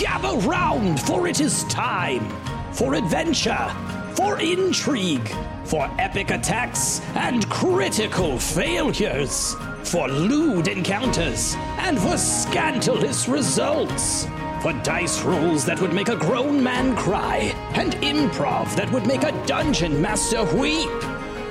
gather 0.00 0.34
round, 0.48 0.98
for 0.98 1.28
it 1.28 1.40
is 1.40 1.64
time 1.64 2.26
for 2.72 2.94
adventure, 2.94 3.70
for 4.14 4.40
intrigue, 4.40 5.28
for 5.64 5.90
epic 5.98 6.30
attacks 6.30 7.02
and 7.14 7.46
critical 7.50 8.38
failures, 8.38 9.54
for 9.84 10.08
lewd 10.08 10.68
encounters 10.68 11.54
and 11.80 11.98
for 11.98 12.16
scandalous 12.16 13.28
results, 13.28 14.26
for 14.62 14.72
dice 14.82 15.20
rolls 15.22 15.66
that 15.66 15.78
would 15.82 15.92
make 15.92 16.08
a 16.08 16.16
grown 16.16 16.64
man 16.64 16.96
cry 16.96 17.54
and 17.74 17.92
improv 17.96 18.74
that 18.76 18.90
would 18.92 19.06
make 19.06 19.24
a 19.24 19.46
dungeon 19.46 20.00
master 20.00 20.44
weep. 20.56 20.88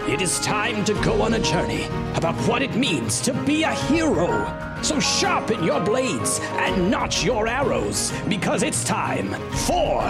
It 0.08 0.24
is 0.24 0.40
time 0.40 0.84
to 0.86 0.96
go 1.04 1.22
on 1.22 1.36
a 1.36 1.40
journey 1.40 1.86
about 2.16 2.36
what 2.48 2.64
it 2.64 2.74
means 2.76 3.22
to 3.22 3.34
be 3.44 3.62
a 3.62 3.74
hero. 3.74 4.69
So 4.82 5.00
sharpen 5.00 5.64
your 5.64 5.82
blades 5.82 6.40
and 6.42 6.90
notch 6.90 7.24
your 7.24 7.48
arrows 7.48 8.12
because 8.28 8.64
it's 8.64 8.84
time 8.84 9.34
for 9.68 10.02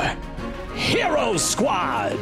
Hero 0.76 1.38
Squad. 1.38 2.18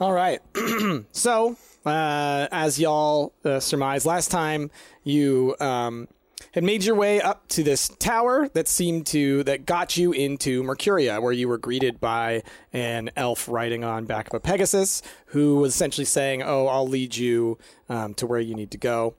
All 0.00 0.12
right. 0.12 0.40
so, 1.12 1.56
uh, 1.84 2.48
as 2.50 2.78
y'all 2.78 3.34
uh, 3.44 3.60
surmised 3.60 4.06
last 4.06 4.30
time, 4.30 4.70
you 5.04 5.56
um, 5.60 6.08
had 6.52 6.64
made 6.64 6.84
your 6.84 6.94
way 6.94 7.20
up 7.20 7.48
to 7.48 7.62
this 7.62 7.88
tower 7.88 8.48
that 8.54 8.66
seemed 8.66 9.06
to 9.08 9.44
that 9.44 9.66
got 9.66 9.96
you 9.96 10.12
into 10.12 10.62
Mercuria, 10.62 11.22
where 11.22 11.32
you 11.32 11.48
were 11.48 11.58
greeted 11.58 12.00
by 12.00 12.42
an 12.72 13.10
elf 13.16 13.48
riding 13.48 13.84
on 13.84 14.04
back 14.04 14.26
of 14.26 14.34
a 14.34 14.40
Pegasus, 14.40 15.02
who 15.26 15.56
was 15.56 15.74
essentially 15.74 16.04
saying, 16.04 16.42
"Oh, 16.42 16.66
I'll 16.66 16.88
lead 16.88 17.16
you 17.16 17.58
um, 17.88 18.14
to 18.14 18.26
where 18.26 18.40
you 18.40 18.54
need 18.54 18.70
to 18.72 18.78
go." 18.78 19.14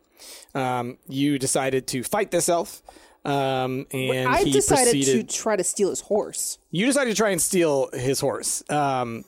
Um, 0.53 0.97
you 1.07 1.39
decided 1.39 1.87
to 1.87 2.03
fight 2.03 2.31
this 2.31 2.49
elf. 2.49 2.81
Um, 3.23 3.85
and 3.91 4.27
I 4.27 4.43
he 4.43 4.51
decided 4.51 4.93
proceeded, 4.93 5.29
to 5.29 5.37
try 5.37 5.55
to 5.55 5.63
steal 5.63 5.89
his 5.89 6.01
horse. 6.01 6.57
you 6.71 6.87
decided 6.87 7.11
to 7.11 7.15
try 7.15 7.29
and 7.29 7.41
steal 7.41 7.89
his 7.93 8.19
horse. 8.19 8.63
Um, 8.69 9.25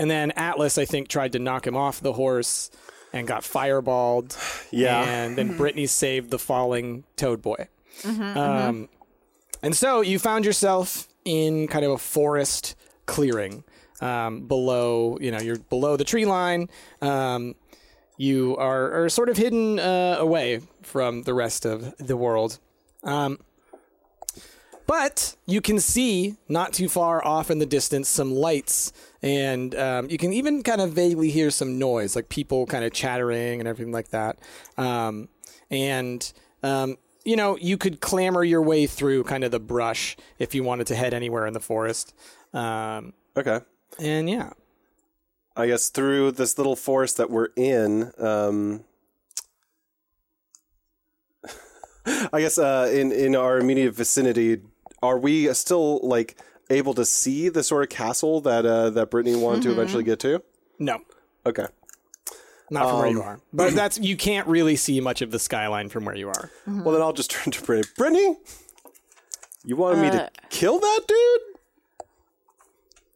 and 0.00 0.10
then 0.10 0.32
Atlas, 0.32 0.78
I 0.78 0.84
think, 0.84 1.08
tried 1.08 1.32
to 1.32 1.38
knock 1.38 1.66
him 1.66 1.76
off 1.76 2.00
the 2.00 2.14
horse 2.14 2.70
and 3.12 3.26
got 3.26 3.42
fireballed. 3.42 4.36
Yeah. 4.72 5.02
And 5.02 5.36
then 5.36 5.56
Brittany 5.58 5.86
saved 5.86 6.30
the 6.30 6.38
falling 6.38 7.02
Toad 7.16 7.42
Boy. 7.42 7.66
Um, 8.04 8.88
and 9.62 9.76
so 9.76 10.00
you 10.00 10.20
found 10.20 10.44
yourself 10.44 11.08
in 11.24 11.66
kind 11.66 11.84
of 11.84 11.90
a 11.90 11.98
forest 11.98 12.76
clearing 13.06 13.64
um, 14.00 14.46
below, 14.46 15.18
you 15.20 15.32
know, 15.32 15.40
you're 15.40 15.58
below 15.58 15.96
the 15.96 16.04
tree 16.04 16.24
line. 16.24 16.68
Um, 17.02 17.56
you 18.16 18.56
are, 18.58 19.04
are 19.04 19.08
sort 19.08 19.28
of 19.28 19.36
hidden 19.36 19.78
uh, 19.78 20.16
away 20.18 20.60
from 20.82 21.22
the 21.22 21.34
rest 21.34 21.64
of 21.64 21.96
the 21.98 22.16
world. 22.16 22.58
Um, 23.02 23.38
but 24.90 25.36
you 25.46 25.60
can 25.60 25.78
see 25.78 26.34
not 26.48 26.72
too 26.72 26.88
far 26.88 27.24
off 27.24 27.48
in 27.48 27.60
the 27.60 27.66
distance 27.66 28.08
some 28.08 28.32
lights, 28.34 28.92
and 29.22 29.72
um, 29.76 30.10
you 30.10 30.18
can 30.18 30.32
even 30.32 30.64
kind 30.64 30.80
of 30.80 30.90
vaguely 30.90 31.30
hear 31.30 31.48
some 31.52 31.78
noise, 31.78 32.16
like 32.16 32.28
people 32.28 32.66
kind 32.66 32.84
of 32.84 32.92
chattering 32.92 33.60
and 33.60 33.68
everything 33.68 33.92
like 33.92 34.08
that. 34.08 34.40
Um, 34.76 35.28
and 35.70 36.32
um, 36.64 36.96
you 37.24 37.36
know, 37.36 37.56
you 37.58 37.78
could 37.78 38.00
clamber 38.00 38.42
your 38.42 38.62
way 38.62 38.88
through 38.88 39.22
kind 39.22 39.44
of 39.44 39.52
the 39.52 39.60
brush 39.60 40.16
if 40.40 40.56
you 40.56 40.64
wanted 40.64 40.88
to 40.88 40.96
head 40.96 41.14
anywhere 41.14 41.46
in 41.46 41.52
the 41.54 41.60
forest. 41.60 42.12
Um, 42.52 43.12
Okay. 43.36 43.60
and 44.00 44.28
yeah, 44.28 44.54
I 45.56 45.68
guess 45.68 45.88
through 45.90 46.32
this 46.32 46.58
little 46.58 46.74
forest 46.74 47.16
that 47.18 47.30
we're 47.30 47.50
in, 47.54 48.10
um, 48.18 48.82
I 52.32 52.40
guess 52.40 52.58
uh, 52.58 52.90
in 52.92 53.12
in 53.12 53.36
our 53.36 53.58
immediate 53.58 53.94
vicinity, 53.94 54.62
are 55.02 55.18
we 55.18 55.52
still 55.54 56.00
like 56.06 56.36
able 56.68 56.94
to 56.94 57.04
see 57.04 57.48
the 57.48 57.62
sort 57.62 57.82
of 57.82 57.88
castle 57.88 58.40
that 58.42 58.64
uh, 58.64 58.90
that 58.90 59.10
Brittany 59.10 59.36
wanted 59.36 59.62
to 59.62 59.68
mm-hmm. 59.68 59.80
eventually 59.80 60.04
get 60.04 60.20
to? 60.20 60.42
no, 60.78 61.00
Okay. 61.46 61.66
not 62.70 62.88
from 62.88 62.98
where 62.98 63.10
you 63.10 63.22
um, 63.22 63.28
are. 63.28 63.40
But 63.52 63.74
that's 63.74 63.98
you 63.98 64.16
can't 64.16 64.46
really 64.46 64.76
see 64.76 65.00
much 65.00 65.22
of 65.22 65.30
the 65.30 65.38
skyline 65.38 65.88
from 65.88 66.04
where 66.04 66.16
you 66.16 66.28
are. 66.28 66.50
Mm-hmm. 66.66 66.84
Well, 66.84 66.94
then 66.94 67.02
I'll 67.02 67.12
just 67.12 67.30
turn 67.30 67.52
to 67.52 67.62
Brittany. 67.62 67.92
Brittany, 67.96 68.36
you 69.64 69.76
wanted 69.76 70.02
me 70.02 70.10
to 70.10 70.24
uh, 70.24 70.28
kill 70.48 70.78
that 70.78 71.00
dude? 71.06 71.40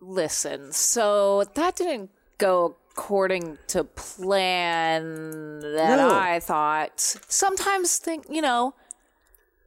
Listen, 0.00 0.72
so 0.72 1.44
that 1.54 1.76
didn't 1.76 2.10
go 2.36 2.76
according 2.96 3.58
to 3.66 3.82
plan 3.82 5.60
that 5.60 5.96
No. 5.96 6.14
I 6.14 6.38
thought. 6.40 7.00
Sometimes 7.00 7.98
think, 7.98 8.26
you 8.30 8.40
know, 8.40 8.74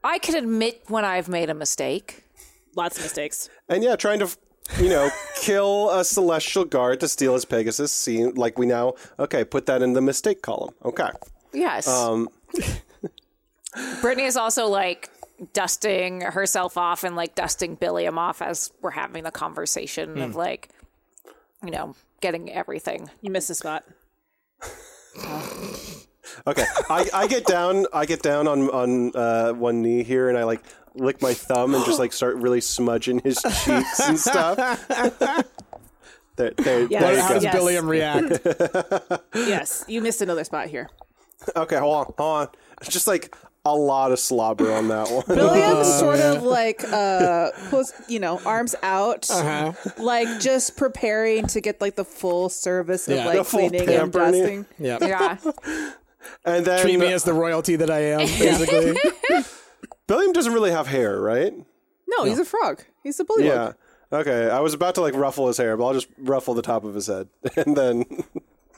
I 0.03 0.19
can 0.19 0.35
admit 0.35 0.83
when 0.87 1.05
I've 1.05 1.27
made 1.27 1.49
a 1.49 1.53
mistake. 1.53 2.23
Lots 2.75 2.97
of 2.97 3.03
mistakes. 3.03 3.49
And 3.67 3.83
yeah, 3.83 3.95
trying 3.95 4.19
to, 4.19 4.29
you 4.79 4.89
know, 4.89 5.09
kill 5.35 5.89
a 5.89 6.03
celestial 6.03 6.65
guard 6.65 6.99
to 6.99 7.07
steal 7.07 7.33
his 7.33 7.45
Pegasus. 7.45 7.91
See, 7.91 8.25
like 8.25 8.57
we 8.57 8.65
now, 8.65 8.93
okay, 9.19 9.43
put 9.43 9.65
that 9.65 9.81
in 9.81 9.93
the 9.93 10.01
mistake 10.01 10.41
column. 10.41 10.73
Okay. 10.85 11.09
Yes. 11.53 11.87
Um, 11.87 12.29
Brittany 14.01 14.25
is 14.25 14.37
also 14.37 14.67
like 14.67 15.09
dusting 15.53 16.21
herself 16.21 16.77
off 16.77 17.03
and 17.03 17.15
like 17.15 17.35
dusting 17.35 17.75
Billiam 17.75 18.17
off 18.17 18.41
as 18.41 18.71
we're 18.81 18.91
having 18.91 19.23
the 19.23 19.31
conversation 19.31 20.19
of 20.21 20.35
like, 20.35 20.69
you 21.63 21.71
know, 21.71 21.95
getting 22.21 22.51
everything. 22.51 23.09
You 23.21 23.31
missed 23.31 23.49
a 23.49 23.55
spot. 23.55 23.85
Okay, 26.47 26.65
I, 26.89 27.09
I 27.13 27.27
get 27.27 27.45
down. 27.45 27.85
I 27.93 28.05
get 28.05 28.21
down 28.21 28.47
on 28.47 28.69
on 28.69 29.11
uh, 29.15 29.51
one 29.53 29.81
knee 29.81 30.03
here, 30.03 30.29
and 30.29 30.37
I 30.37 30.43
like 30.45 30.63
lick 30.95 31.21
my 31.21 31.33
thumb 31.33 31.75
and 31.75 31.83
just 31.85 31.99
like 31.99 32.13
start 32.13 32.37
really 32.37 32.61
smudging 32.61 33.19
his 33.19 33.37
cheeks 33.65 33.99
and 33.99 34.17
stuff. 34.17 34.87
There, 36.37 36.51
there, 36.57 36.81
Yeah, 36.87 36.99
there 37.01 37.13
you 37.15 37.21
How 37.21 37.27
go. 37.29 37.33
does 37.33 37.43
Yes. 37.43 37.55
Billiam 37.55 37.89
react? 37.89 38.47
yes, 39.35 39.83
you 39.87 40.01
missed 40.01 40.21
another 40.21 40.43
spot 40.43 40.67
here. 40.67 40.89
Okay, 41.55 41.77
hold 41.77 41.95
on, 41.95 42.13
hold 42.17 42.19
on. 42.19 42.47
Just 42.83 43.07
like 43.07 43.35
a 43.65 43.75
lot 43.75 44.11
of 44.11 44.19
slobber 44.19 44.71
on 44.71 44.87
that 44.87 45.09
one. 45.09 45.23
Billiam's 45.27 45.91
sort 45.99 46.19
of 46.19 46.43
like 46.43 46.83
uh 46.85 47.49
pulls, 47.69 47.91
you 48.07 48.19
know, 48.19 48.39
arms 48.45 48.75
out, 48.83 49.29
Uh-huh. 49.29 49.73
like 49.97 50.39
just 50.39 50.77
preparing 50.77 51.47
to 51.47 51.59
get 51.59 51.81
like 51.81 51.95
the 51.95 52.05
full 52.05 52.49
service 52.49 53.07
of 53.07 53.15
Yeah. 53.17 53.25
like 53.25 53.45
cleaning 53.47 53.81
and 53.81 53.89
pampering. 54.13 54.31
dusting. 54.31 54.65
Yeah. 54.79 54.97
Yeah. 55.01 55.37
And 56.45 56.65
then 56.65 56.81
Treat 56.81 56.99
me 56.99 57.11
as 57.13 57.23
the 57.23 57.33
royalty 57.33 57.75
that 57.77 57.89
I 57.89 57.99
am, 57.99 58.19
basically. 58.39 58.95
Billiam 60.07 60.31
doesn't 60.33 60.53
really 60.53 60.71
have 60.71 60.87
hair, 60.87 61.19
right? 61.19 61.53
No, 62.07 62.23
he's 62.23 62.39
a 62.39 62.45
frog. 62.45 62.83
He's 63.03 63.19
a 63.19 63.25
bullywug. 63.25 63.43
Yeah. 63.43 63.73
Okay, 64.11 64.49
I 64.49 64.61
was 64.61 64.73
about 64.73 64.95
to 64.95 65.01
like 65.01 65.13
ruffle 65.15 65.47
his 65.47 65.57
hair, 65.57 65.75
but 65.75 65.85
I'll 65.85 65.93
just 65.93 66.07
ruffle 66.17 66.53
the 66.53 66.61
top 66.61 66.85
of 66.85 66.95
his 66.95 67.07
head, 67.07 67.27
and 67.57 67.75
then 67.75 68.05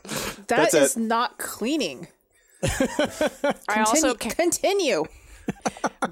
That 0.04 0.48
That's 0.48 0.74
is 0.74 0.98
it. 0.98 1.00
not 1.02 1.38
cleaning. 1.38 2.08
I 2.64 3.84
also 3.86 4.14
Continue. 4.16 4.16
ca- 4.16 4.36
continue. 4.36 5.04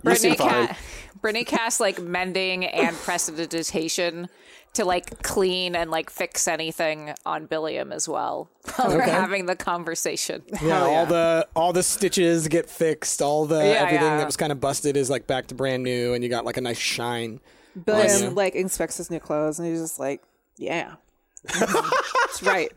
Brittany, 0.04 0.16
seem 0.16 0.36
fine. 0.36 0.68
ca- 0.68 0.78
Brittany 1.22 1.44
cast 1.46 1.80
like 1.80 2.00
mending 2.02 2.66
and 2.66 2.96
prestidigitation 2.98 4.30
to 4.78 4.86
like 4.86 5.22
clean 5.22 5.76
and 5.76 5.92
like 5.92 6.10
fix 6.10 6.48
anything 6.48 7.14
on 7.26 7.46
Billiam 7.46 7.92
as 7.92 8.08
well 8.10 8.50
while 8.76 8.90
we're 8.90 9.02
having 9.02 9.46
the 9.46 9.56
conversation. 9.56 10.42
Yeah, 10.64 10.82
all 10.82 11.06
the 11.06 11.48
all 11.56 11.74
the 11.74 11.84
stitches 11.84 12.48
get 12.48 12.70
fixed. 12.70 13.22
All 13.22 13.46
the 13.46 13.58
Yeah, 13.58 13.82
everything 13.84 14.08
yeah. 14.08 14.18
that 14.18 14.26
was 14.26 14.38
kind 14.38 14.52
of 14.52 14.60
busted 14.60 14.98
is 14.98 15.10
like 15.10 15.28
back 15.28 15.48
to 15.48 15.56
brand 15.56 15.84
new, 15.84 16.14
and 16.14 16.24
you 16.24 16.30
got 16.30 16.46
like 16.46 16.58
a 16.58 16.62
nice 16.62 16.80
shine. 16.80 17.40
Billiam 17.86 18.22
Yeah. 18.24 18.30
like 18.30 18.56
inspects 18.56 18.98
his 18.98 19.12
new 19.12 19.20
clothes 19.20 19.60
and 19.60 19.68
he's 19.68 19.82
just 19.82 20.00
like, 20.00 20.24
"Yeah, 20.58 20.96
that's 21.44 22.42
right. 22.42 22.72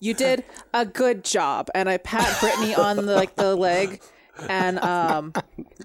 You 0.00 0.14
did 0.14 0.44
a 0.72 0.86
good 0.86 1.24
job." 1.24 1.68
And 1.74 1.88
I 1.88 1.96
pat 1.96 2.38
Brittany 2.40 2.74
on 2.74 2.96
the, 2.96 3.14
like 3.16 3.34
the 3.34 3.56
leg, 3.56 4.00
and 4.48 4.78
um, 4.78 5.32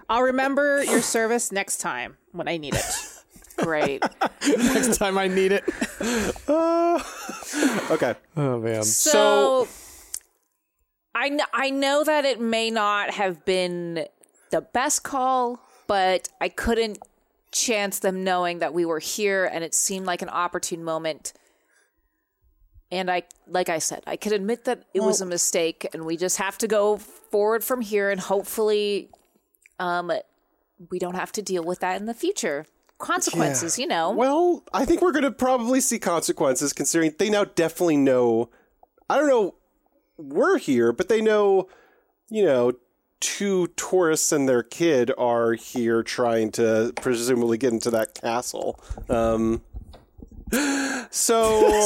I'll 0.10 0.22
remember 0.24 0.83
your 0.83 1.01
service 1.01 1.51
next 1.51 1.77
time 1.77 2.18
when 2.31 2.48
I 2.48 2.57
need 2.57 2.75
it. 2.75 2.86
Great. 3.57 4.03
Next 4.57 4.97
time 4.97 5.17
I 5.17 5.27
need 5.27 5.51
it. 5.51 5.63
okay. 7.91 8.15
Oh 8.35 8.59
man. 8.59 8.83
So, 8.83 9.67
I 11.15 11.29
kn- 11.29 11.41
I 11.53 11.69
know 11.69 12.03
that 12.03 12.25
it 12.25 12.41
may 12.41 12.71
not 12.71 13.11
have 13.11 13.45
been 13.45 14.07
the 14.51 14.61
best 14.61 15.03
call, 15.03 15.59
but 15.88 16.29
I 16.41 16.50
couldn't 16.50 17.00
chance 17.51 18.00
them 18.00 18.23
knowing 18.23 18.59
that 18.59 18.73
we 18.73 18.85
were 18.85 19.00
here, 19.00 19.45
and 19.45 19.63
it 19.63 19.73
seemed 19.73 20.05
like 20.05 20.21
an 20.21 20.29
opportune 20.29 20.83
moment. 20.83 21.33
And 22.91 23.09
I, 23.09 23.23
like 23.47 23.69
I 23.69 23.79
said, 23.79 24.03
I 24.05 24.17
could 24.17 24.33
admit 24.33 24.65
that 24.65 24.83
it 24.94 25.01
was 25.01 25.21
a 25.21 25.25
mistake, 25.25 25.88
and 25.94 26.05
we 26.05 26.17
just 26.17 26.38
have 26.38 26.57
to 26.59 26.67
go 26.67 26.97
forward 26.97 27.63
from 27.63 27.81
here, 27.81 28.11
and 28.11 28.19
hopefully, 28.19 29.09
um, 29.79 30.11
we 30.91 31.00
don't 31.00 31.15
have 31.15 31.31
to 31.33 31.41
deal 31.41 31.63
with 31.63 31.79
that 31.79 32.00
in 32.00 32.05
the 32.05 32.13
future. 32.13 32.65
Consequences, 33.03 33.77
you 33.77 33.85
know. 33.88 34.11
Well, 34.11 34.63
I 34.73 34.85
think 34.85 35.01
we're 35.01 35.11
going 35.11 35.23
to 35.23 35.31
probably 35.31 35.81
see 35.81 36.00
consequences 36.00 36.71
considering 36.73 37.13
they 37.19 37.29
now 37.29 37.44
definitely 37.44 37.97
know. 37.97 38.50
I 39.09 39.17
don't 39.17 39.27
know 39.27 39.55
we're 40.17 40.57
here, 40.57 40.94
but 40.94 41.09
they 41.09 41.21
know, 41.21 41.67
you 42.29 42.45
know, 42.45 42.73
two 43.19 43.67
tourists 43.75 44.31
and 44.31 44.47
their 44.47 44.63
kid 44.63 45.11
are 45.17 45.53
here 45.53 46.03
trying 46.03 46.51
to 46.51 46.94
presumably 47.01 47.57
get 47.57 47.73
into 47.73 47.89
that 47.91 48.13
castle. 48.13 48.79
Um, 49.09 49.61
so 51.09 51.81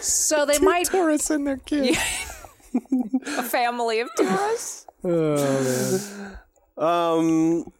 So 0.00 0.44
they 0.46 0.58
might 0.58 0.86
tourists 0.86 1.30
and 1.30 1.46
their 1.46 1.56
kid. 1.58 1.96
a 3.26 3.42
family 3.42 4.00
of 4.00 4.08
tourists. 4.16 4.84
Oh 5.04 6.02
man. 6.02 6.38
Um. 6.76 7.72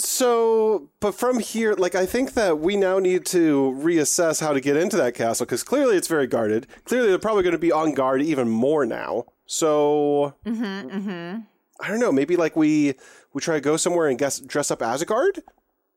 So, 0.00 0.88
but 1.00 1.14
from 1.14 1.40
here, 1.40 1.74
like, 1.74 1.94
I 1.94 2.06
think 2.06 2.32
that 2.32 2.58
we 2.58 2.76
now 2.76 2.98
need 2.98 3.26
to 3.26 3.78
reassess 3.78 4.40
how 4.40 4.52
to 4.52 4.60
get 4.60 4.76
into 4.76 4.96
that 4.96 5.14
castle 5.14 5.44
because 5.44 5.62
clearly 5.62 5.96
it's 5.96 6.08
very 6.08 6.26
guarded. 6.26 6.66
Clearly, 6.84 7.08
they're 7.08 7.18
probably 7.18 7.42
going 7.42 7.52
to 7.52 7.58
be 7.58 7.70
on 7.70 7.92
guard 7.92 8.22
even 8.22 8.48
more 8.48 8.86
now. 8.86 9.26
So, 9.46 10.34
I 10.46 11.88
don't 11.88 12.00
know. 12.00 12.12
Maybe 12.12 12.36
like 12.36 12.56
we 12.56 12.94
we 13.32 13.40
try 13.40 13.56
to 13.56 13.60
go 13.60 13.76
somewhere 13.76 14.08
and 14.08 14.18
guess 14.18 14.40
dress 14.40 14.70
up 14.70 14.82
as 14.82 15.02
a 15.02 15.06
guard. 15.06 15.42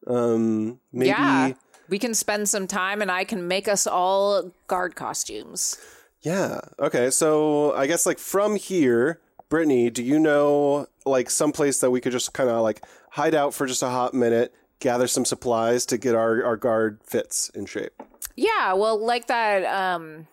Um. 0.08 0.80
Maybe. 0.92 1.10
Yeah. 1.10 1.54
We 1.90 2.00
can 2.00 2.14
spend 2.14 2.50
some 2.50 2.66
time 2.68 3.02
and 3.02 3.12
I 3.12 3.24
can 3.24 3.48
make 3.48 3.68
us 3.68 3.86
all 3.86 4.52
guard 4.68 4.96
costumes. 4.96 5.78
Yeah. 6.22 6.62
Okay. 6.80 7.10
So 7.10 7.74
I 7.74 7.88
guess 7.88 8.06
like 8.06 8.18
from 8.20 8.56
here, 8.56 9.20
Brittany, 9.50 9.90
do 9.90 10.02
you 10.02 10.18
know 10.18 10.88
like 11.06 11.30
some 11.30 11.52
place 11.52 11.80
that 11.80 11.92
we 11.92 12.02
could 12.02 12.14
just 12.14 12.34
kind 12.34 12.50
of 12.50 12.62
like 12.62 12.82
hide 13.14 13.36
out 13.36 13.54
for 13.54 13.68
just 13.68 13.84
a 13.84 13.90
hot 13.90 14.14
minute, 14.14 14.54
gather 14.80 15.08
some 15.08 15.24
supplies 15.24 15.86
to 15.86 15.98
get 15.98 16.16
our, 16.16 16.44
our 16.44 16.58
guard 16.58 17.00
fits 17.04 17.50
in 17.50 17.66
shape? 17.66 17.94
Yeah, 18.36 18.74
well, 18.74 18.98
like 19.04 19.28
that 19.28 19.64
um 19.66 20.28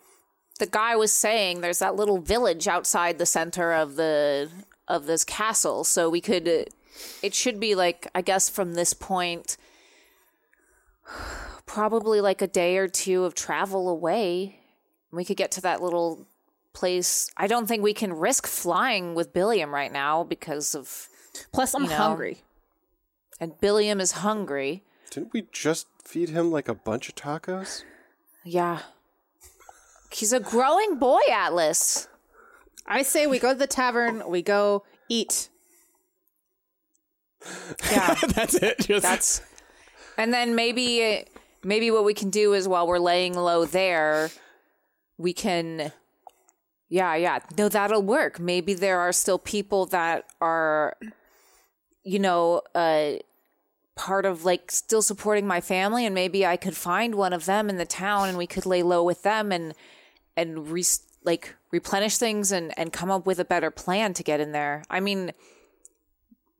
the 0.59 0.65
guy 0.67 0.95
was 0.95 1.11
saying 1.11 1.61
there's 1.61 1.79
that 1.79 1.95
little 1.95 2.19
village 2.19 2.67
outside 2.67 3.17
the 3.17 3.25
center 3.25 3.71
of 3.73 3.95
the 3.95 4.49
of 4.87 5.05
this 5.05 5.23
castle, 5.23 5.83
so 5.83 6.09
we 6.09 6.21
could 6.21 6.47
uh, 6.47 6.63
it 7.21 7.33
should 7.35 7.59
be 7.59 7.75
like 7.75 8.07
I 8.15 8.21
guess 8.21 8.49
from 8.49 8.73
this 8.73 8.93
point 8.93 9.57
probably 11.65 12.19
like 12.19 12.41
a 12.41 12.47
day 12.47 12.77
or 12.77 12.87
two 12.87 13.23
of 13.25 13.35
travel 13.35 13.89
away. 13.89 14.59
We 15.11 15.25
could 15.25 15.37
get 15.37 15.51
to 15.51 15.61
that 15.61 15.81
little 15.81 16.25
place. 16.73 17.29
I 17.37 17.47
don't 17.47 17.67
think 17.67 17.83
we 17.83 17.93
can 17.93 18.13
risk 18.13 18.47
flying 18.47 19.13
with 19.13 19.33
Billiam 19.33 19.73
right 19.73 19.91
now 19.91 20.23
because 20.23 20.73
of 20.73 21.07
Plus, 21.51 21.73
I'm 21.73 21.83
You 21.83 21.89
know. 21.89 21.95
hungry. 21.95 22.43
And 23.41 23.59
Billiam 23.59 23.99
is 23.99 24.13
hungry. 24.13 24.83
Didn't 25.09 25.33
we 25.33 25.47
just 25.51 25.87
feed 26.05 26.29
him 26.29 26.51
like 26.51 26.69
a 26.69 26.73
bunch 26.73 27.09
of 27.09 27.15
tacos? 27.15 27.83
Yeah. 28.45 28.79
He's 30.11 30.31
a 30.31 30.39
growing 30.39 30.97
boy, 30.97 31.19
Atlas. 31.29 32.07
I 32.85 33.01
say 33.01 33.27
we 33.27 33.39
go 33.39 33.53
to 33.53 33.59
the 33.59 33.67
tavern, 33.67 34.23
we 34.29 34.41
go 34.41 34.83
eat. 35.09 35.49
Yeah. 37.91 38.13
That's 38.35 38.53
it. 38.53 38.79
Just, 38.81 39.01
That's 39.01 39.41
and 40.15 40.31
then 40.31 40.53
maybe 40.53 41.25
maybe 41.63 41.89
what 41.89 42.05
we 42.05 42.13
can 42.13 42.29
do 42.29 42.53
is 42.53 42.67
while 42.67 42.85
we're 42.85 42.99
laying 42.99 43.33
low 43.33 43.65
there, 43.65 44.29
we 45.17 45.33
can 45.33 45.91
yeah, 46.89 47.15
yeah. 47.15 47.39
No, 47.57 47.67
that'll 47.67 48.03
work. 48.03 48.39
Maybe 48.39 48.75
there 48.75 48.99
are 48.99 49.11
still 49.11 49.39
people 49.39 49.87
that 49.87 50.25
are 50.39 50.95
you 52.03 52.19
know, 52.19 52.61
uh 52.75 53.13
part 53.95 54.25
of 54.25 54.45
like 54.45 54.71
still 54.71 55.01
supporting 55.01 55.45
my 55.45 55.61
family 55.61 56.05
and 56.05 56.15
maybe 56.15 56.45
I 56.45 56.57
could 56.57 56.77
find 56.77 57.15
one 57.15 57.33
of 57.33 57.45
them 57.45 57.69
in 57.69 57.77
the 57.77 57.85
town 57.85 58.29
and 58.29 58.37
we 58.37 58.47
could 58.47 58.65
lay 58.65 58.83
low 58.83 59.03
with 59.03 59.23
them 59.23 59.51
and 59.51 59.73
and 60.37 60.69
re- 60.69 60.83
like 61.23 61.55
replenish 61.71 62.17
things 62.17 62.51
and 62.51 62.77
and 62.77 62.93
come 62.93 63.11
up 63.11 63.25
with 63.25 63.39
a 63.39 63.45
better 63.45 63.71
plan 63.71 64.13
to 64.13 64.23
get 64.23 64.39
in 64.39 64.51
there. 64.51 64.83
I 64.89 64.99
mean, 64.99 65.33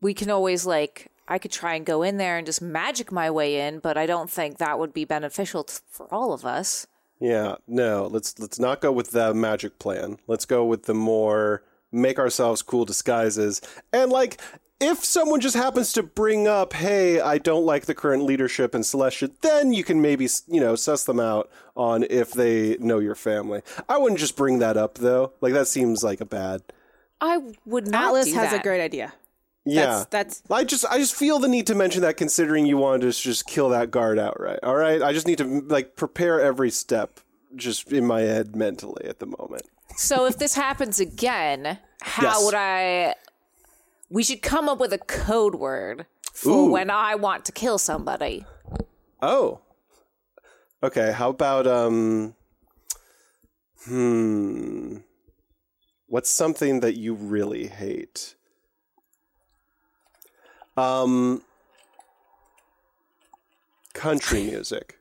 we 0.00 0.14
can 0.14 0.30
always 0.30 0.66
like 0.66 1.10
I 1.28 1.38
could 1.38 1.52
try 1.52 1.74
and 1.74 1.86
go 1.86 2.02
in 2.02 2.18
there 2.18 2.36
and 2.36 2.46
just 2.46 2.60
magic 2.60 3.10
my 3.10 3.30
way 3.30 3.66
in, 3.66 3.78
but 3.78 3.96
I 3.96 4.06
don't 4.06 4.30
think 4.30 4.58
that 4.58 4.78
would 4.78 4.92
be 4.92 5.04
beneficial 5.04 5.64
t- 5.64 5.78
for 5.88 6.12
all 6.12 6.32
of 6.32 6.44
us. 6.44 6.86
Yeah, 7.20 7.56
no. 7.66 8.06
Let's 8.06 8.38
let's 8.38 8.58
not 8.58 8.80
go 8.80 8.92
with 8.92 9.12
the 9.12 9.32
magic 9.32 9.78
plan. 9.78 10.18
Let's 10.26 10.44
go 10.44 10.64
with 10.64 10.84
the 10.84 10.94
more 10.94 11.62
make 11.92 12.18
ourselves 12.18 12.62
cool 12.62 12.84
disguises. 12.84 13.60
And 13.92 14.10
like 14.10 14.40
if 14.82 15.04
someone 15.04 15.40
just 15.40 15.56
happens 15.56 15.92
to 15.94 16.02
bring 16.02 16.46
up, 16.48 16.72
"Hey, 16.72 17.20
I 17.20 17.38
don't 17.38 17.64
like 17.64 17.86
the 17.86 17.94
current 17.94 18.24
leadership 18.24 18.74
in 18.74 18.82
Celestia," 18.82 19.30
then 19.40 19.72
you 19.72 19.84
can 19.84 20.02
maybe, 20.02 20.28
you 20.48 20.60
know, 20.60 20.74
suss 20.74 21.04
them 21.04 21.20
out 21.20 21.50
on 21.76 22.04
if 22.10 22.32
they 22.32 22.76
know 22.78 22.98
your 22.98 23.14
family. 23.14 23.62
I 23.88 23.98
wouldn't 23.98 24.20
just 24.20 24.36
bring 24.36 24.58
that 24.58 24.76
up 24.76 24.94
though. 24.98 25.32
Like 25.40 25.52
that 25.54 25.68
seems 25.68 26.02
like 26.02 26.20
a 26.20 26.26
bad. 26.26 26.62
I 27.20 27.38
would 27.64 27.86
not 27.88 28.08
Atlas 28.08 28.26
do 28.26 28.34
has 28.34 28.50
that. 28.50 28.60
a 28.60 28.62
great 28.62 28.82
idea. 28.82 29.12
Yeah. 29.64 30.04
That's, 30.10 30.40
that's 30.40 30.42
I 30.50 30.64
just 30.64 30.84
I 30.86 30.98
just 30.98 31.14
feel 31.14 31.38
the 31.38 31.46
need 31.48 31.68
to 31.68 31.74
mention 31.76 32.02
that 32.02 32.16
considering 32.16 32.66
you 32.66 32.76
wanted 32.78 33.02
to 33.02 33.12
just 33.12 33.46
kill 33.46 33.68
that 33.68 33.92
guard 33.92 34.18
outright. 34.18 34.58
All 34.64 34.74
right? 34.74 35.00
I 35.00 35.12
just 35.12 35.26
need 35.28 35.38
to 35.38 35.60
like 35.68 35.94
prepare 35.94 36.40
every 36.40 36.70
step 36.70 37.20
just 37.54 37.92
in 37.92 38.04
my 38.06 38.22
head 38.22 38.56
mentally 38.56 39.04
at 39.06 39.20
the 39.20 39.26
moment. 39.26 39.62
So 39.96 40.26
if 40.26 40.36
this 40.38 40.54
happens 40.54 40.98
again, 40.98 41.78
how 42.00 42.22
Yes. 42.22 42.44
would 42.44 42.54
I? 42.54 43.14
We 44.12 44.22
should 44.22 44.42
come 44.42 44.68
up 44.68 44.78
with 44.78 44.92
a 44.92 44.98
code 44.98 45.54
word 45.54 46.04
for 46.34 46.50
Ooh. 46.50 46.70
when 46.70 46.90
I 46.90 47.14
want 47.14 47.46
to 47.46 47.52
kill 47.52 47.78
somebody. 47.78 48.44
Oh. 49.22 49.60
Okay, 50.82 51.12
how 51.12 51.30
about 51.30 51.66
um 51.66 52.34
hmm 53.86 54.98
What's 56.08 56.28
something 56.28 56.80
that 56.80 56.98
you 56.98 57.14
really 57.14 57.68
hate? 57.68 58.34
Um 60.76 61.40
country 63.94 64.44
music. 64.50 64.98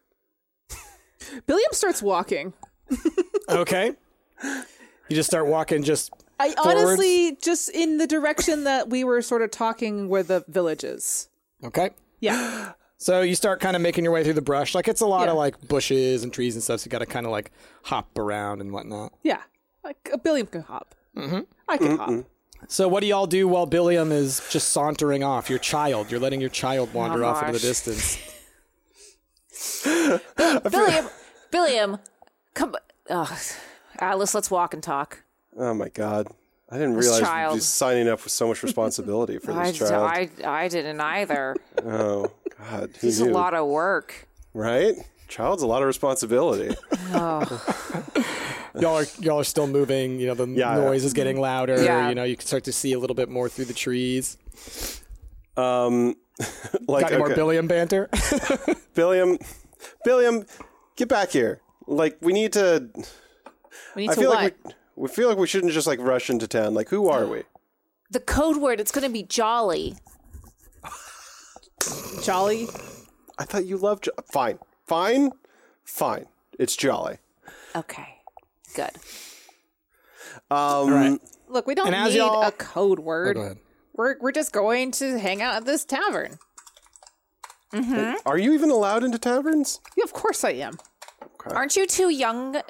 Billiam 1.48 1.74
starts 1.74 2.02
walking. 2.02 2.54
okay. 3.50 3.92
You 4.42 5.16
just 5.18 5.30
start 5.30 5.48
walking 5.48 5.84
just 5.84 6.12
I 6.42 6.54
honestly 6.64 7.38
just 7.42 7.70
in 7.70 7.98
the 7.98 8.08
direction 8.08 8.64
that 8.66 8.90
we 8.90 9.04
were 9.04 9.22
sort 9.22 9.42
of 9.42 9.52
talking 9.52 10.10
where 10.10 10.24
the 10.24 10.44
village 10.48 10.84
is. 10.84 11.30
okay. 11.64 11.92
Yeah. 12.20 12.74
So 12.98 13.22
you 13.22 13.34
start 13.34 13.60
kind 13.62 13.76
of 13.76 13.82
making 13.82 14.04
your 14.04 14.14
way 14.14 14.24
through 14.24 14.34
the 14.34 14.44
brush. 14.44 14.76
Like 14.76 14.88
it's 14.88 15.02
a 15.02 15.08
lot 15.08 15.24
Yeah. 15.26 15.32
of 15.32 15.38
like 15.38 15.60
bushes 15.68 16.24
and 16.24 16.32
trees 16.32 16.54
and 16.54 16.64
stuff. 16.64 16.82
So 16.82 16.86
you 16.86 16.92
got 16.92 17.00
to 17.00 17.08
kind 17.08 17.26
of 17.26 17.32
like 17.32 17.50
hop 17.82 18.16
around 18.16 18.62
and 18.62 18.72
whatnot. 18.72 19.12
Yeah. 19.24 19.42
Like 19.84 20.12
a 20.14 20.20
Billiam 20.20 20.46
can 20.46 20.62
hop. 20.62 20.94
Mm-hmm. 21.18 21.40
I 21.68 21.78
can 21.78 21.98
hop. 21.98 22.26
So 22.68 22.88
what 22.88 23.00
do 23.02 23.08
y'all 23.08 23.26
do 23.26 23.48
while 23.48 23.66
Billiam 23.66 24.12
is 24.12 24.48
just 24.52 24.70
sauntering 24.70 25.24
off? 25.24 25.50
Your 25.50 25.58
child. 25.58 26.12
You're 26.12 26.20
letting 26.20 26.42
your 26.42 26.52
child 26.52 26.94
wander 26.94 27.26
Oh, 27.26 27.30
off 27.30 27.42
into 27.42 27.54
the 27.54 27.60
distance. 27.60 28.20
Billiam, 30.70 31.08
Billiam, 31.50 31.98
come. 32.54 32.76
Ugh. 33.10 33.40
Atlas, 33.98 34.36
let's 34.36 34.52
walk 34.52 34.76
and 34.76 34.84
talk. 34.84 35.24
Oh 35.58 35.74
my 35.74 35.90
god. 35.90 36.28
I 36.72 36.76
didn't 36.76 36.96
This 36.96 37.06
realize 37.06 37.22
child. 37.22 37.54
you'd 37.56 37.58
be 37.58 37.62
signing 37.64 38.08
up 38.08 38.24
with 38.24 38.32
so 38.32 38.48
much 38.48 38.64
responsibility 38.70 39.38
for 39.40 39.52
I, 39.52 39.72
this 39.72 39.80
child. 39.80 40.04
I, 40.10 40.30
I 40.46 40.68
didn't 40.70 41.02
either. 41.02 41.56
oh 41.86 42.32
god. 42.58 42.92
Who 43.02 43.08
It's 43.08 43.20
a 43.20 43.26
lot 43.26 43.54
of 43.54 43.68
work. 43.68 44.28
right? 44.54 44.96
Child's 45.28 45.64
a 45.64 45.68
lot 45.68 45.82
of 45.82 45.88
responsibility. 45.88 46.76
y'all 47.12 48.96
are 48.98 49.06
y'all 49.20 49.40
are 49.40 49.44
still 49.44 49.68
moving. 49.68 50.20
You 50.20 50.28
know 50.28 50.34
the 50.34 50.48
Yeah. 50.48 50.76
noise 50.76 51.04
is 51.06 51.14
getting 51.14 51.40
louder. 51.40 51.82
Yeah. 51.84 52.10
You 52.10 52.16
know 52.16 52.24
you 52.24 52.36
can 52.36 52.46
start 52.46 52.64
to 52.66 52.72
see 52.72 52.94
a 52.94 53.00
little 53.00 53.16
bit 53.16 53.30
more 53.30 53.50
through 53.50 53.66
the 53.66 53.74
trees. 53.74 54.38
um 55.58 56.16
like 56.88 57.02
Got 57.04 57.12
any 57.14 57.18
more. 57.20 57.36
Billiam 57.36 57.68
banter? 57.68 58.10
Billiam 58.94 59.38
Billiam, 60.04 60.46
get 60.96 61.08
back 61.10 61.30
here. 61.32 61.62
Like 61.88 62.18
we 62.22 62.34
need 62.34 62.54
to 62.54 62.90
We 63.96 64.04
need 64.04 64.12
I 64.12 64.14
to 64.16 64.20
feel 64.20 64.30
what? 64.30 64.44
like 64.44 64.56
we, 64.66 64.72
we 65.02 65.08
feel 65.08 65.28
like 65.30 65.38
we 65.38 65.48
shouldn't 65.48 65.74
just 65.74 65.88
like 65.88 66.00
rush 66.00 66.30
into 66.30 66.48
town. 66.48 66.74
Like 66.74 66.90
who 66.90 67.10
are 67.10 67.26
we? 67.26 67.44
The 68.12 68.20
code 68.20 68.58
word, 68.58 68.80
it's 68.80 68.92
going 68.92 69.04
to 69.08 69.12
be 69.12 69.24
jolly. 69.24 69.96
Jolly. 72.24 72.68
I 73.40 73.44
thought 73.46 73.66
you 73.66 73.78
loved 73.78 74.04
jo- 74.06 74.12
fine. 74.32 74.60
Fine. 74.86 75.32
Fine. 75.84 76.28
It's 76.60 76.76
jolly. 76.76 77.18
Okay, 77.76 78.08
good. 78.76 78.92
Um 80.52 80.90
right. 80.94 81.20
Look, 81.48 81.66
we 81.68 81.74
don't 81.76 81.88
And 81.88 81.96
as 81.96 82.14
need 82.14 82.20
y'all- 82.20 82.44
a 82.44 82.52
code 82.52 83.00
Oh, 83.00 83.04
word. 83.04 83.36
go 83.36 83.42
ahead. 83.42 83.58
we're 83.94 84.18
we're 84.20 84.32
just 84.32 84.52
going 84.52 84.92
to 84.92 85.18
hang 85.18 85.42
out 85.42 85.56
at 85.56 85.66
this 85.66 85.84
tavern. 85.86 86.38
are 88.26 88.38
you 88.38 88.54
even 88.54 88.70
allowed 88.70 89.04
into 89.04 89.18
taverns? 89.18 89.80
Yeah, 89.98 90.04
of 90.04 90.14
course 90.14 90.44
I 90.44 90.52
am. 90.52 90.78
Aren't 91.48 91.76
you 91.76 91.88
too 91.88 92.10
young? 92.10 92.62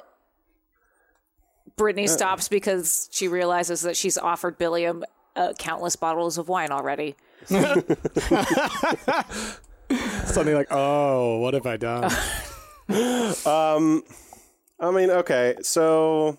Brittany 1.76 2.06
stops 2.06 2.48
because 2.48 3.08
she 3.12 3.28
realizes 3.28 3.82
that 3.82 3.96
she's 3.96 4.18
offered 4.18 4.58
Billiam 4.58 5.04
uh, 5.36 5.52
countless 5.58 5.96
bottles 5.96 6.38
of 6.38 6.48
wine 6.48 6.70
already. 6.70 7.14
Something 7.46 7.96
like, 10.54 10.68
oh, 10.70 11.38
what 11.38 11.54
have 11.54 11.66
I 11.66 11.76
done? 11.76 12.04
um, 13.46 14.02
I 14.80 14.90
mean, 14.90 15.10
okay. 15.10 15.56
So 15.62 16.38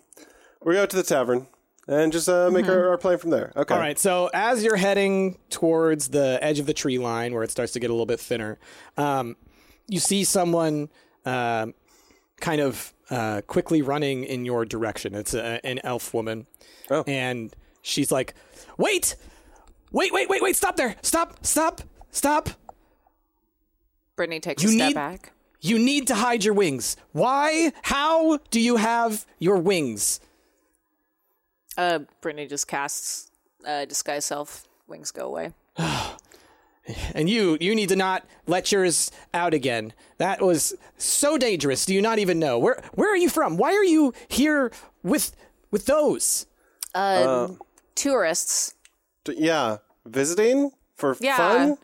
we 0.63 0.73
go 0.73 0.85
to 0.85 0.95
the 0.95 1.03
tavern. 1.03 1.47
and 1.87 2.11
just 2.11 2.29
uh, 2.29 2.49
make 2.51 2.67
our, 2.67 2.89
our 2.89 2.97
plan 2.97 3.17
from 3.17 3.29
there. 3.29 3.51
Okay. 3.55 3.73
All 3.73 3.79
right. 3.79 3.99
So 3.99 4.29
as 4.33 4.63
you're 4.63 4.75
heading 4.77 5.37
towards 5.49 6.09
the 6.09 6.39
edge 6.41 6.59
of 6.59 6.65
the 6.65 6.73
tree 6.73 6.97
line, 6.97 7.33
where 7.33 7.43
it 7.43 7.51
starts 7.51 7.73
to 7.73 7.79
get 7.79 7.89
a 7.89 7.93
little 7.93 8.05
bit 8.05 8.19
thinner, 8.19 8.57
um, 8.97 9.35
you 9.87 9.99
see 9.99 10.23
someone 10.23 10.89
um 11.25 11.73
kind 12.41 12.59
of 12.61 12.93
uh, 13.13 13.41
quickly 13.47 13.81
running 13.81 14.23
in 14.23 14.45
your 14.45 14.65
direction. 14.65 15.13
It's 15.15 15.33
a, 15.33 15.65
an 15.65 15.79
elf 15.83 16.13
woman, 16.13 16.47
Oh. 16.89 17.03
and 17.07 17.55
she's 17.81 18.11
like, 18.11 18.33
"Wait, 18.77 19.15
wait, 19.91 20.11
wait, 20.13 20.29
wait, 20.29 20.41
wait! 20.41 20.55
Stop 20.55 20.75
there! 20.75 20.95
Stop! 21.01 21.45
Stop! 21.45 21.81
Stop! 22.11 22.49
Brittany 24.15 24.39
takes 24.39 24.63
You 24.63 24.69
a 24.69 24.73
step 24.73 24.87
need- 24.89 24.95
back. 24.95 25.31
You 25.61 25.79
need 25.79 26.07
to 26.07 26.15
hide 26.15 26.43
your 26.43 26.53
wings. 26.53 26.97
Why? 27.13 27.71
How 27.83 28.37
do 28.51 28.59
you 28.59 28.75
have 28.77 29.25
your 29.39 29.57
wings?" 29.57 30.19
Uh, 31.77 31.99
Brittany 32.21 32.47
just 32.47 32.67
casts 32.67 33.31
uh, 33.65 33.85
disguise 33.85 34.25
self. 34.25 34.67
Wings 34.87 35.11
go 35.11 35.27
away. 35.27 35.51
And 37.15 37.29
you, 37.29 37.57
you 37.61 37.73
need 37.75 37.89
to 37.89 37.95
not 37.95 38.25
let 38.45 38.71
yours 38.71 39.09
out 39.33 39.53
again. 39.53 39.93
That 40.17 40.41
was 40.41 40.75
so 40.97 41.37
dangerous. 41.37 41.85
Do 41.85 41.93
you 41.93 42.01
not 42.01 42.19
even 42.19 42.39
know 42.39 42.59
where? 42.59 42.81
Where 42.93 43.11
are 43.11 43.17
you 43.17 43.29
from? 43.29 43.55
Why 43.55 43.73
are 43.73 43.85
you 43.85 44.13
here 44.27 44.71
with 45.01 45.33
with 45.71 45.85
those? 45.85 46.45
uh 46.93 47.47
Tourists. 47.95 48.75
D- 49.23 49.35
yeah. 49.37 49.77
Visiting 50.05 50.71
for 50.97 51.15
Yeah. 51.21 51.37
fun. 51.37 51.77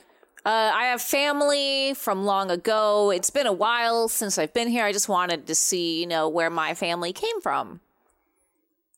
Uh, 0.45 0.71
I 0.73 0.85
have 0.85 1.01
family 1.01 1.93
from 1.93 2.23
long 2.25 2.49
ago. 2.51 3.11
It's 3.11 3.29
been 3.29 3.45
a 3.47 3.53
while 3.53 4.07
since 4.09 4.37
I've 4.37 4.53
been 4.53 4.67
here. 4.69 4.83
I 4.85 4.91
just 4.91 5.07
wanted 5.09 5.47
to 5.47 5.55
see, 5.55 5.99
you 6.01 6.07
know, 6.07 6.27
where 6.27 6.49
my 6.49 6.73
family 6.73 7.13
came 7.13 7.39
from. 7.41 7.81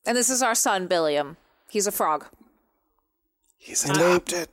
And 0.06 0.16
this 0.16 0.30
is 0.30 0.42
our 0.42 0.54
son, 0.54 0.86
Billiam. 0.86 1.36
He's 1.68 1.86
a 1.86 1.92
frog. 1.92 2.26
He's 3.58 3.88
adopted. 3.88 4.48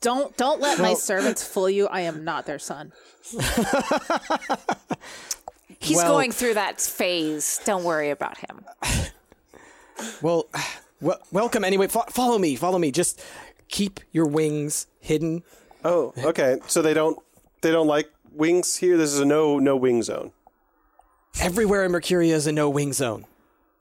Don't 0.00 0.34
don't 0.36 0.60
let 0.60 0.78
my 0.78 0.94
servants 0.94 1.46
fool 1.46 1.68
you. 1.68 1.86
I 1.88 2.00
am 2.02 2.24
not 2.24 2.46
their 2.46 2.58
son. 2.58 2.92
He's 5.78 5.96
Well- 5.96 6.12
going 6.12 6.32
through 6.32 6.54
that 6.54 6.80
phase. 6.80 7.60
Don't 7.64 7.84
worry 7.84 8.10
about 8.10 8.38
him. 8.38 8.64
Well, 10.22 10.46
well 11.02 11.18
welcome 11.30 11.62
anyway. 11.62 11.86
Fo- 11.86 12.06
follow 12.08 12.38
me. 12.38 12.56
Follow 12.56 12.78
me. 12.78 12.90
Just 12.90 13.20
keep 13.68 14.00
your 14.12 14.26
wings 14.26 14.86
hidden. 14.98 15.42
Oh, 15.84 16.14
okay. 16.16 16.58
So 16.68 16.80
they 16.80 16.94
don't 16.94 17.18
they 17.60 17.70
don't 17.70 17.86
like 17.86 18.10
wings 18.32 18.76
here. 18.76 18.96
This 18.96 19.12
is 19.12 19.20
a 19.20 19.26
no 19.26 19.58
no 19.58 19.76
wing 19.76 20.02
zone. 20.02 20.32
Everywhere 21.38 21.84
in 21.84 21.92
Mercuria 21.92 22.32
is 22.32 22.46
a 22.46 22.52
no 22.52 22.70
wing 22.70 22.94
zone. 22.94 23.26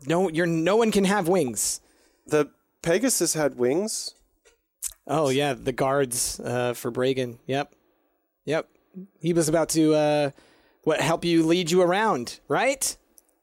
No, 0.07 0.29
you're 0.29 0.45
no 0.45 0.75
one 0.75 0.91
can 0.91 1.05
have 1.05 1.29
wings. 1.29 1.79
The 2.27 2.49
Pegasus 2.81 3.33
had 3.33 3.57
wings. 3.57 4.13
Oh 5.07 5.29
yeah, 5.29 5.53
the 5.53 5.71
guards 5.71 6.39
uh, 6.39 6.73
for 6.73 6.91
Bragan. 6.91 7.39
Yep, 7.47 7.73
yep. 8.45 8.69
He 9.21 9.33
was 9.33 9.49
about 9.49 9.69
to 9.69 9.93
uh, 9.93 10.31
what 10.83 11.01
help 11.01 11.25
you 11.25 11.43
lead 11.45 11.71
you 11.71 11.81
around, 11.81 12.39
right? 12.47 12.95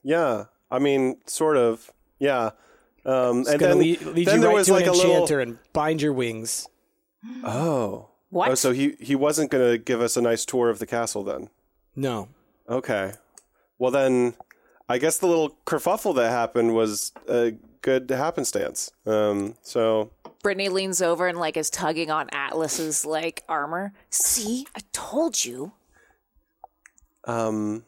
Yeah. 0.03 0.45
I 0.71 0.79
mean, 0.79 1.19
sort 1.27 1.57
of. 1.57 1.91
Yeah. 2.19 2.51
Um, 3.05 3.45
and 3.49 3.61
then, 3.61 3.79
lead, 3.79 4.03
lead 4.03 4.27
then 4.27 4.37
you 4.37 4.41
there 4.41 4.49
right 4.51 4.55
was 4.57 4.67
to 4.67 4.73
like 4.73 4.85
an 4.85 4.91
a 4.91 4.93
little. 4.93 5.13
enchanter 5.13 5.41
and 5.41 5.59
bind 5.73 6.03
your 6.03 6.13
wings. 6.13 6.67
Oh. 7.45 8.09
What? 8.31 8.51
Oh, 8.51 8.55
so 8.57 8.73
he 8.73 8.97
he 9.01 9.15
wasn't 9.15 9.51
going 9.51 9.73
to 9.73 9.79
give 9.79 10.01
us 10.01 10.17
a 10.17 10.21
nice 10.23 10.45
tour 10.45 10.69
of 10.69 10.81
the 10.81 10.87
castle 10.87 11.23
then. 11.23 11.49
No, 11.95 12.29
Okay. 12.69 13.13
Well 13.79 13.91
then, 13.91 14.35
I 14.89 14.99
guess 14.99 15.19
the 15.19 15.27
little 15.27 15.57
kerfuffle 15.67 16.15
that 16.17 16.31
happened 16.31 16.75
was 16.75 17.13
a 17.29 17.53
good 17.83 18.11
happenstance. 18.11 18.91
Um, 19.07 19.55
so 19.63 20.11
Brittany 20.47 20.69
leans 20.69 21.03
over 21.03 21.27
and 21.27 21.41
like 21.41 21.57
is 21.57 21.71
tugging 21.71 22.09
on 22.09 22.29
Atlas's 22.31 23.05
like 23.05 23.43
armor. 23.49 23.93
See, 24.11 24.65
I 24.77 24.81
told 24.93 25.45
you. 25.45 25.73
um, 27.25 27.85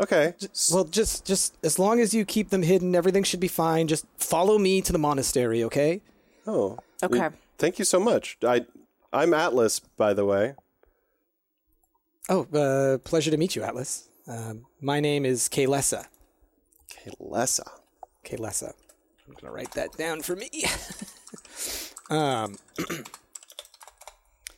okay. 0.00 0.32
Well, 0.72 0.84
just 0.84 1.26
just 1.26 1.54
as 1.62 1.78
long 1.78 2.00
as 2.00 2.14
you 2.14 2.24
keep 2.24 2.48
them 2.48 2.62
hidden, 2.62 2.94
everything 2.94 3.24
should 3.24 3.40
be 3.40 3.46
fine. 3.46 3.88
Just 3.88 4.06
follow 4.16 4.56
me 4.56 4.80
to 4.80 4.90
the 4.90 4.98
monastery, 4.98 5.62
okay? 5.64 6.00
Oh. 6.46 6.78
Okay. 7.02 7.28
Thank 7.58 7.78
you 7.78 7.84
so 7.84 8.00
much. 8.00 8.38
I 8.42 8.64
I'm 9.12 9.34
Atlas, 9.34 9.80
by 9.80 10.14
the 10.14 10.24
way. 10.24 10.54
Oh, 12.30 12.46
uh, 12.54 12.96
pleasure 13.06 13.30
to 13.30 13.36
meet 13.36 13.54
you, 13.54 13.64
Atlas. 13.64 14.08
Um, 14.26 14.64
my 14.80 14.98
name 14.98 15.26
is 15.26 15.46
Kaylessa. 15.46 16.06
Kaylessa. 16.90 17.68
Kaylessa. 18.24 18.72
I'm 19.28 19.34
gonna 19.38 19.52
write 19.52 19.72
that 19.72 19.92
down 19.98 20.22
for 20.22 20.34
me. 20.36 20.48
um. 22.10 22.56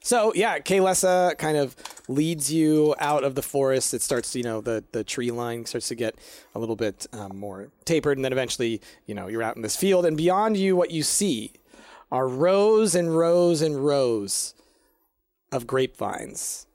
So 0.02 0.32
yeah, 0.34 0.58
Kaylessa 0.58 1.38
kind 1.38 1.56
of 1.56 1.74
leads 2.08 2.52
you 2.52 2.94
out 2.98 3.24
of 3.24 3.34
the 3.34 3.40
forest. 3.42 3.94
It 3.94 4.02
starts, 4.02 4.36
you 4.36 4.42
know, 4.42 4.60
the 4.60 4.84
the 4.92 5.02
tree 5.02 5.30
line 5.30 5.64
starts 5.64 5.88
to 5.88 5.94
get 5.94 6.14
a 6.54 6.58
little 6.58 6.76
bit 6.76 7.06
um, 7.14 7.38
more 7.38 7.70
tapered, 7.86 8.18
and 8.18 8.24
then 8.24 8.32
eventually, 8.32 8.82
you 9.06 9.14
know, 9.14 9.28
you're 9.28 9.42
out 9.42 9.56
in 9.56 9.62
this 9.62 9.76
field, 9.76 10.04
and 10.04 10.14
beyond 10.14 10.58
you, 10.58 10.76
what 10.76 10.90
you 10.90 11.02
see 11.02 11.52
are 12.12 12.28
rows 12.28 12.94
and 12.94 13.16
rows 13.16 13.62
and 13.62 13.82
rows 13.84 14.54
of 15.52 15.66
grapevines 15.66 16.66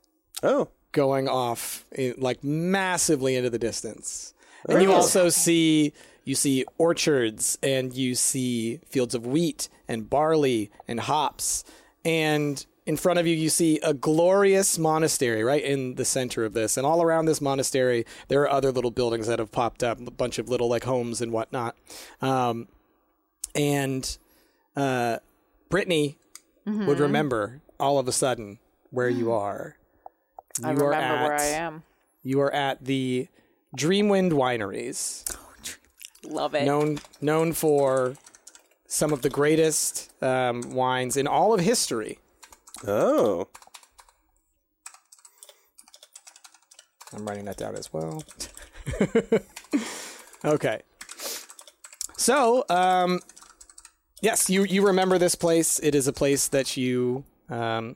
Oh. 0.42 0.70
going 0.92 1.28
off 1.28 1.86
in, 1.92 2.16
like 2.18 2.44
massively 2.44 3.36
into 3.36 3.52
the 3.52 3.60
distance. 3.60 4.34
And 4.68 4.82
you 4.82 4.92
also 4.92 5.30
see 5.30 5.94
you 6.30 6.36
see 6.36 6.64
orchards 6.78 7.58
and 7.64 7.94
you 7.94 8.14
see 8.16 8.80
fields 8.86 9.16
of 9.16 9.26
wheat 9.26 9.68
and 9.88 10.10
barley 10.10 10.70
and 10.88 11.00
hops. 11.02 11.64
And 12.06 12.66
in 12.86 12.96
front 12.98 13.20
of 13.20 13.26
you 13.28 13.36
you 13.36 13.50
see 13.50 13.80
a 13.84 13.94
glorious 13.94 14.78
monastery 14.80 15.44
right 15.44 15.64
in 15.64 15.96
the 15.96 16.06
center 16.06 16.46
of 16.46 16.54
this. 16.54 16.78
And 16.78 16.86
all 16.86 17.02
around 17.02 17.26
this 17.26 17.42
monastery 17.42 18.06
there 18.28 18.42
are 18.44 18.50
other 18.50 18.72
little 18.72 18.92
buildings 18.92 19.28
that 19.28 19.40
have 19.40 19.52
popped 19.52 19.84
up 19.84 20.00
a 20.00 20.12
bunch 20.12 20.38
of 20.40 20.48
little 20.50 20.70
like 20.70 20.84
homes 20.84 21.20
and 21.22 21.32
whatnot. 21.32 21.76
Um, 22.22 22.68
and 23.56 24.18
uh, 24.76 25.18
brittany 25.70 26.18
would 26.66 27.00
remember 27.00 27.62
all 27.80 27.98
of 27.98 28.08
a 28.08 28.12
sudden 28.12 28.60
where 28.92 29.10
you 29.10 29.32
are. 29.32 29.78
I 30.64 30.72
You 30.74 30.78
are 30.82 30.90
remember 30.90 31.24
where 31.24 31.34
I 31.40 31.46
am. 31.46 31.84
you 32.22 32.40
are 32.42 32.54
at 32.54 32.86
the 32.86 33.28
Dreamwind 33.76 34.32
Wineries, 34.34 35.24
Love 36.26 36.56
it. 36.56 36.66
known 36.66 37.00
known 37.22 37.54
for 37.54 38.16
some 38.88 39.14
of 39.14 39.22
the 39.22 39.30
greatest 39.30 40.12
um, 40.24 40.62
wines 40.72 41.16
in 41.16 41.28
all 41.28 41.54
of 41.54 41.60
history. 41.62 42.18
Oh. 42.88 43.48
I'm 47.14 47.26
writing 47.26 47.46
that 47.46 47.58
down 47.58 47.76
as 47.76 47.92
well. 47.92 48.24
okay. 50.46 50.82
So, 52.18 52.64
um, 52.70 53.20
yes, 54.22 54.50
you 54.50 54.64
you 54.64 54.86
remember 54.86 55.18
this 55.18 55.36
place. 55.36 55.80
It 55.80 55.96
is 55.96 56.08
a 56.08 56.14
place 56.14 56.48
that 56.50 56.78
you 56.78 57.24
um, 57.50 57.96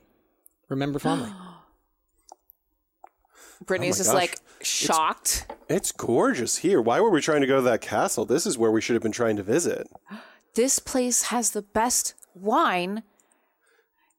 remember 0.68 0.98
fondly. 0.98 1.30
Brittany's 3.66 3.96
Oh 3.96 3.98
just 3.98 4.10
gosh. 4.10 4.20
like 4.20 4.38
shocked. 4.64 5.46
It's 5.68 5.92
gorgeous 5.92 6.58
here. 6.58 6.80
Why 6.80 7.00
were 7.00 7.10
we 7.10 7.20
trying 7.20 7.40
to 7.40 7.46
go 7.46 7.56
to 7.56 7.62
that 7.62 7.80
castle? 7.80 8.24
This 8.24 8.46
is 8.46 8.58
where 8.58 8.70
we 8.70 8.80
should 8.80 8.94
have 8.94 9.02
been 9.02 9.12
trying 9.12 9.36
to 9.36 9.42
visit. 9.42 9.88
This 10.54 10.78
place 10.78 11.22
has 11.22 11.50
the 11.50 11.62
best 11.62 12.14
wine 12.32 13.02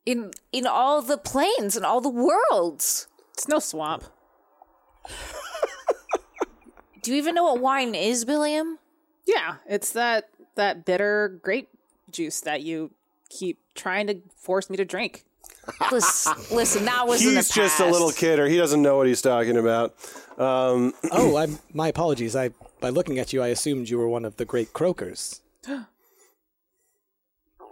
in 0.06 0.32
in 0.52 0.68
all 0.68 1.02
the 1.02 1.18
plains 1.18 1.78
and 1.78 1.86
all 1.86 2.02
the 2.02 2.10
worlds. 2.10 3.08
It's 3.34 3.48
no 3.48 3.60
swamp. 3.60 4.04
Do 7.04 7.12
you 7.12 7.18
even 7.18 7.36
know 7.36 7.46
what 7.46 7.62
wine 7.62 7.96
is, 7.96 8.25
Billiam? 8.25 8.80
Yeah, 9.25 9.56
it's 9.66 9.94
that 9.94 10.30
that 10.56 10.84
bitter 10.86 11.40
grape 11.42 11.70
juice 12.12 12.42
that 12.42 12.64
you 12.64 12.92
keep 13.30 13.60
trying 13.74 14.08
to 14.08 14.22
force 14.36 14.70
me 14.70 14.78
to 14.78 14.84
drink. 14.86 15.24
Listen, 15.92 16.34
listen 16.52 16.86
that 16.86 17.08
was 17.08 17.22
in 17.22 17.34
the 17.34 17.42
He's 17.42 17.50
just 17.50 17.80
a 17.80 17.86
little 17.86 18.12
kid, 18.12 18.40
or 18.40 18.48
He 18.48 18.58
doesn't 18.58 18.82
know 18.82 18.98
what 18.98 19.08
he's 19.08 19.22
talking 19.22 19.58
about. 19.58 19.96
Um, 20.38 20.94
oh, 21.12 21.38
I'm, 21.38 21.60
my 21.74 21.88
apologies. 21.88 22.36
I 22.36 22.50
by 22.82 22.90
looking 22.90 23.20
at 23.20 23.34
you, 23.34 23.42
I 23.42 23.48
assumed 23.48 23.90
you 23.90 23.98
were 23.98 24.08
one 24.08 24.26
of 24.26 24.38
the 24.38 24.46
great 24.46 24.74
croakers. 24.74 25.42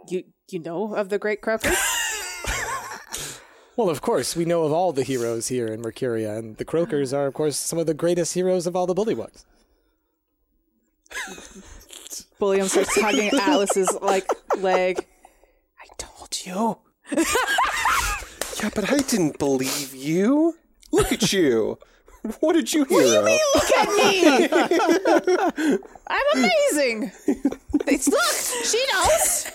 You 0.10 0.26
you 0.50 0.60
know 0.60 0.96
of 0.96 1.08
the 1.08 1.18
great 1.18 1.40
croakers? 1.40 1.78
Well, 3.76 3.90
of 3.90 4.02
course, 4.02 4.36
we 4.36 4.46
know 4.46 4.64
of 4.66 4.72
all 4.72 4.94
the 4.94 5.02
heroes 5.02 5.48
here 5.48 5.66
in 5.68 5.82
Mercuria, 5.82 6.38
and 6.38 6.58
the 6.58 6.66
Croakers 6.66 7.12
are, 7.12 7.26
of 7.26 7.34
course, 7.34 7.58
some 7.58 7.80
of 7.80 7.88
the 7.88 7.96
greatest 7.96 8.36
heroes 8.36 8.68
of 8.68 8.76
all 8.76 8.86
the 8.86 8.94
Bullywugs. 8.94 9.46
Billiam 12.40 12.68
starts 12.68 12.94
tugging 13.00 13.30
at 13.30 13.34
Alice's 13.34 13.92
like 14.02 14.28
leg. 14.58 15.08
I 15.80 15.88
told 15.98 16.46
you. 16.46 16.78
Yeah, 18.64 18.70
but 18.74 18.92
I 18.92 18.98
didn't 19.00 19.38
believe 19.40 19.94
you. 19.94 20.56
Look 20.92 21.12
at 21.12 21.34
you. 21.34 21.78
What 22.40 22.54
did 22.54 22.74
you 22.74 22.86
hear? 22.86 23.18
Al? 23.18 23.24
Look 23.54 23.72
at 23.76 23.90
me! 23.98 25.78
I'm 26.08 26.26
amazing. 26.34 27.12
It's 27.86 28.08
look, 28.08 28.64
she 28.64 28.82
knows. 28.94 29.52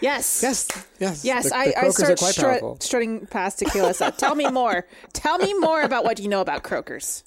Yes. 0.00 0.42
Yes, 0.42 0.68
yes, 0.98 1.24
Yes, 1.24 1.48
the, 1.50 1.56
I, 1.56 1.64
the 1.66 1.78
I 1.78 1.80
croakers 1.82 1.94
start 1.96 2.10
are 2.10 2.16
quite 2.16 2.32
strut, 2.34 2.50
powerful. 2.60 2.78
strutting 2.80 3.26
past 3.28 3.60
Tequila. 3.60 3.94
So 3.94 4.10
tell 4.10 4.34
me 4.34 4.50
more. 4.50 4.86
Tell 5.12 5.38
me 5.38 5.54
more 5.54 5.82
about 5.82 6.02
what 6.04 6.18
you 6.18 6.26
know 6.28 6.40
about 6.40 6.64
croakers. 6.64 7.22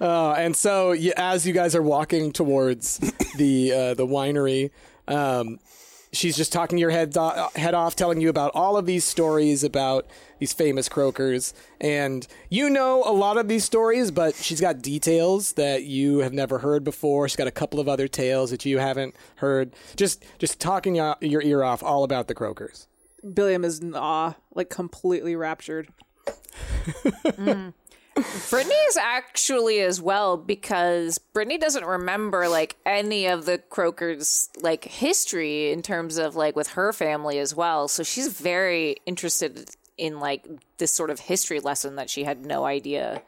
Uh, 0.00 0.32
and 0.32 0.56
so, 0.56 0.92
as 1.18 1.46
you 1.46 1.52
guys 1.52 1.74
are 1.76 1.82
walking 1.82 2.32
towards 2.32 2.96
the 3.36 3.72
uh, 3.72 3.94
the 3.94 4.06
winery, 4.06 4.70
um, 5.06 5.58
she's 6.12 6.36
just 6.36 6.52
talking 6.52 6.78
your 6.78 6.90
head 6.90 7.10
do- 7.10 7.48
head 7.54 7.74
off, 7.74 7.96
telling 7.96 8.20
you 8.20 8.28
about 8.28 8.52
all 8.54 8.76
of 8.76 8.86
these 8.86 9.04
stories 9.04 9.64
about 9.64 10.06
these 10.38 10.52
famous 10.52 10.88
croakers, 10.88 11.54
and 11.80 12.26
you 12.48 12.68
know 12.68 13.02
a 13.04 13.12
lot 13.12 13.36
of 13.36 13.48
these 13.48 13.64
stories, 13.64 14.10
but 14.10 14.34
she's 14.34 14.60
got 14.60 14.82
details 14.82 15.52
that 15.54 15.84
you 15.84 16.18
have 16.18 16.32
never 16.32 16.58
heard 16.58 16.84
before. 16.84 17.28
She's 17.28 17.36
got 17.36 17.46
a 17.46 17.52
couple 17.52 17.80
of 17.80 17.88
other 17.88 18.08
tales 18.08 18.50
that 18.50 18.64
you 18.64 18.78
haven't 18.78 19.14
heard. 19.36 19.72
Just 19.96 20.24
just 20.38 20.60
talking 20.60 20.94
your 20.96 21.16
your 21.20 21.42
ear 21.42 21.62
off 21.62 21.82
all 21.82 22.04
about 22.04 22.28
the 22.28 22.34
croakers. 22.34 22.86
Billiam 23.34 23.64
is 23.64 23.80
in 23.80 23.94
awe, 23.94 24.34
like 24.54 24.70
completely 24.70 25.34
raptured. 25.36 25.88
Brittany 28.50 28.74
is 28.74 28.96
actually 28.96 29.80
as 29.80 30.00
well 30.00 30.36
because 30.36 31.18
Brittany 31.18 31.58
doesn't 31.58 31.84
remember 31.84 32.48
like 32.48 32.76
any 32.86 33.26
of 33.26 33.44
the 33.44 33.58
Croakers 33.58 34.48
like 34.60 34.84
history 34.84 35.70
in 35.70 35.82
terms 35.82 36.16
of 36.16 36.34
like 36.34 36.56
with 36.56 36.68
her 36.68 36.92
family 36.92 37.38
as 37.38 37.54
well. 37.54 37.88
So 37.88 38.02
she's 38.02 38.28
very 38.28 38.96
interested 39.04 39.70
in 39.98 40.18
like 40.18 40.46
this 40.78 40.92
sort 40.92 41.10
of 41.10 41.20
history 41.20 41.60
lesson 41.60 41.96
that 41.96 42.08
she 42.08 42.24
had 42.24 42.46
no 42.46 42.64
idea. 42.64 43.22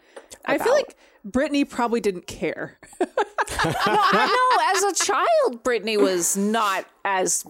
I 0.44 0.56
feel 0.56 0.72
like 0.72 0.96
Brittany 1.24 1.64
probably 1.64 2.00
didn't 2.00 2.26
care. 2.26 2.78
I 3.00 4.26
know 4.26 4.86
as 4.88 5.00
a 5.00 5.04
child, 5.04 5.62
Brittany 5.62 5.96
was 5.98 6.36
not 6.36 6.86
as 7.04 7.44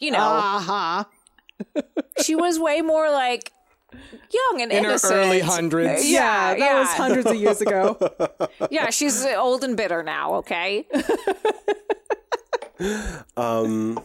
you 0.00 0.12
know. 0.12 0.18
Uh-huh. 0.18 1.04
she 2.22 2.36
was 2.36 2.58
way 2.58 2.82
more 2.82 3.10
like 3.10 3.52
young 4.32 4.62
and 4.62 4.72
In 4.72 4.84
her 4.84 4.90
innocent. 4.90 5.12
early 5.14 5.40
hundreds. 5.40 6.08
Yeah, 6.10 6.54
that 6.54 6.58
yeah. 6.58 6.80
was 6.80 6.88
hundreds 6.90 7.26
of 7.26 7.36
years 7.36 7.60
ago. 7.60 7.98
Yeah, 8.70 8.90
she's 8.90 9.24
old 9.24 9.62
and 9.64 9.76
bitter 9.76 10.02
now. 10.02 10.34
Okay. 10.36 10.86
um. 13.36 14.00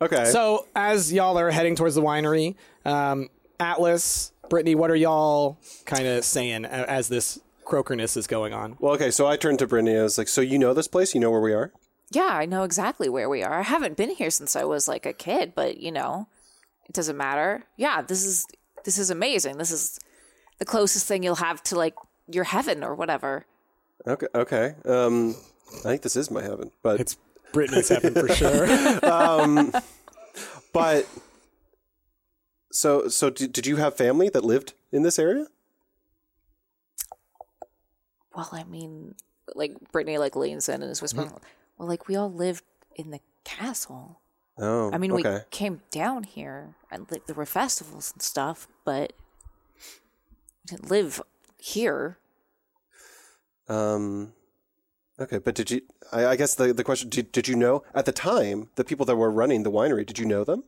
Okay. 0.00 0.26
So 0.26 0.66
as 0.76 1.12
y'all 1.12 1.38
are 1.38 1.50
heading 1.50 1.74
towards 1.76 1.94
the 1.94 2.02
winery, 2.02 2.54
um, 2.84 3.28
Atlas, 3.58 4.32
Brittany, 4.48 4.74
what 4.74 4.90
are 4.90 4.96
y'all 4.96 5.58
kind 5.84 6.06
of 6.06 6.24
saying 6.24 6.64
as 6.64 7.08
this 7.08 7.40
croakerness 7.66 8.16
is 8.16 8.26
going 8.26 8.52
on? 8.52 8.76
well, 8.80 8.94
okay. 8.94 9.10
So 9.10 9.26
I 9.26 9.36
turned 9.36 9.58
to 9.60 9.66
Brittany. 9.66 9.96
I 9.98 10.02
was 10.02 10.18
like, 10.18 10.28
"So 10.28 10.40
you 10.40 10.58
know 10.58 10.74
this 10.74 10.88
place? 10.88 11.14
You 11.14 11.20
know 11.20 11.30
where 11.30 11.40
we 11.40 11.52
are?" 11.52 11.72
Yeah, 12.10 12.30
I 12.30 12.46
know 12.46 12.62
exactly 12.64 13.08
where 13.08 13.28
we 13.28 13.42
are. 13.42 13.54
I 13.58 13.62
haven't 13.62 13.96
been 13.96 14.10
here 14.10 14.30
since 14.30 14.56
I 14.56 14.64
was 14.64 14.88
like 14.88 15.04
a 15.04 15.12
kid, 15.12 15.52
but 15.54 15.78
you 15.78 15.92
know, 15.92 16.28
it 16.88 16.94
doesn't 16.94 17.16
matter. 17.16 17.64
Yeah, 17.76 18.02
this 18.02 18.24
is 18.24 18.46
this 18.84 18.98
is 18.98 19.10
amazing. 19.10 19.58
This 19.58 19.70
is 19.70 19.98
the 20.58 20.64
closest 20.64 21.06
thing 21.06 21.22
you'll 21.22 21.36
have 21.36 21.62
to 21.64 21.76
like 21.76 21.94
your 22.28 22.44
heaven 22.44 22.84
or 22.84 22.94
whatever. 22.94 23.46
Okay. 24.06 24.26
Okay. 24.34 24.74
Um, 24.84 25.34
I 25.80 25.88
think 25.88 26.02
this 26.02 26.16
is 26.16 26.30
my 26.30 26.42
heaven, 26.42 26.70
but 26.82 27.00
It's 27.00 27.16
Brittany's 27.52 27.88
heaven 27.88 28.14
for 28.14 28.28
sure. 28.28 28.66
but 30.72 31.06
so 32.70 33.08
so 33.08 33.30
did, 33.30 33.52
did 33.52 33.66
you 33.66 33.76
have 33.76 33.96
family 33.96 34.28
that 34.28 34.44
lived 34.44 34.74
in 34.92 35.02
this 35.02 35.18
area? 35.18 35.46
Well, 38.34 38.48
I 38.52 38.64
mean, 38.64 39.14
like 39.54 39.74
Brittany 39.90 40.18
like 40.18 40.36
leans 40.36 40.68
in 40.68 40.82
and 40.82 40.90
is 40.90 41.02
whispering, 41.02 41.32
"Well, 41.76 41.88
like 41.88 42.06
we 42.06 42.16
all 42.16 42.32
lived 42.32 42.62
in 42.94 43.10
the 43.10 43.20
castle. 43.44 44.20
Oh, 44.60 44.90
I 44.92 44.98
mean, 44.98 45.12
okay. 45.12 45.34
we 45.34 45.40
came 45.50 45.82
down 45.90 46.24
here 46.24 46.74
and 46.90 47.06
like, 47.10 47.26
there 47.26 47.36
were 47.36 47.46
festivals 47.46 48.12
and 48.12 48.22
stuff, 48.22 48.66
but 48.84 49.12
we 50.64 50.76
didn't 50.76 50.90
live 50.90 51.22
here. 51.58 52.18
Um, 53.68 54.32
okay, 55.20 55.38
but 55.38 55.54
did 55.54 55.70
you? 55.70 55.82
I, 56.12 56.26
I 56.26 56.36
guess 56.36 56.54
the 56.54 56.72
the 56.72 56.84
question: 56.84 57.08
did, 57.08 57.30
did 57.30 57.46
you 57.46 57.54
know 57.54 57.84
at 57.94 58.04
the 58.04 58.12
time 58.12 58.70
the 58.74 58.84
people 58.84 59.06
that 59.06 59.16
were 59.16 59.30
running 59.30 59.62
the 59.62 59.70
winery? 59.70 60.04
Did 60.04 60.18
you 60.18 60.24
know 60.24 60.44
them? 60.44 60.64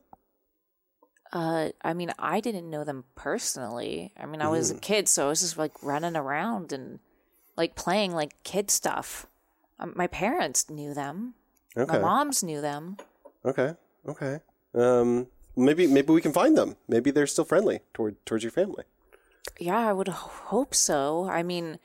Uh, 1.33 1.69
I 1.81 1.93
mean, 1.93 2.11
I 2.19 2.41
didn't 2.41 2.69
know 2.69 2.83
them 2.83 3.05
personally. 3.15 4.11
I 4.19 4.25
mean, 4.25 4.41
I 4.41 4.49
was 4.49 4.69
a 4.69 4.75
kid, 4.75 5.07
so 5.07 5.25
I 5.25 5.29
was 5.29 5.41
just 5.41 5.57
like 5.57 5.71
running 5.81 6.17
around 6.17 6.73
and 6.73 6.99
like 7.55 7.75
playing 7.75 8.13
like 8.13 8.43
kid 8.43 8.69
stuff. 8.69 9.27
Um, 9.79 9.93
my 9.95 10.07
parents 10.07 10.69
knew 10.69 10.93
them. 10.93 11.35
Okay, 11.75 11.91
My 11.91 11.99
moms 11.99 12.43
knew 12.43 12.59
them. 12.59 12.97
Okay, 13.45 13.75
okay. 14.07 14.39
Um, 14.73 15.27
maybe 15.55 15.87
maybe 15.87 16.13
we 16.13 16.21
can 16.21 16.33
find 16.33 16.57
them. 16.57 16.77
Maybe 16.87 17.11
they're 17.11 17.27
still 17.27 17.45
friendly 17.45 17.81
toward 17.93 18.23
towards 18.25 18.43
your 18.43 18.51
family. 18.51 18.85
Yeah, 19.59 19.79
I 19.89 19.93
would 19.93 20.07
hope 20.07 20.73
so. 20.75 21.27
I 21.29 21.43
mean, 21.43 21.79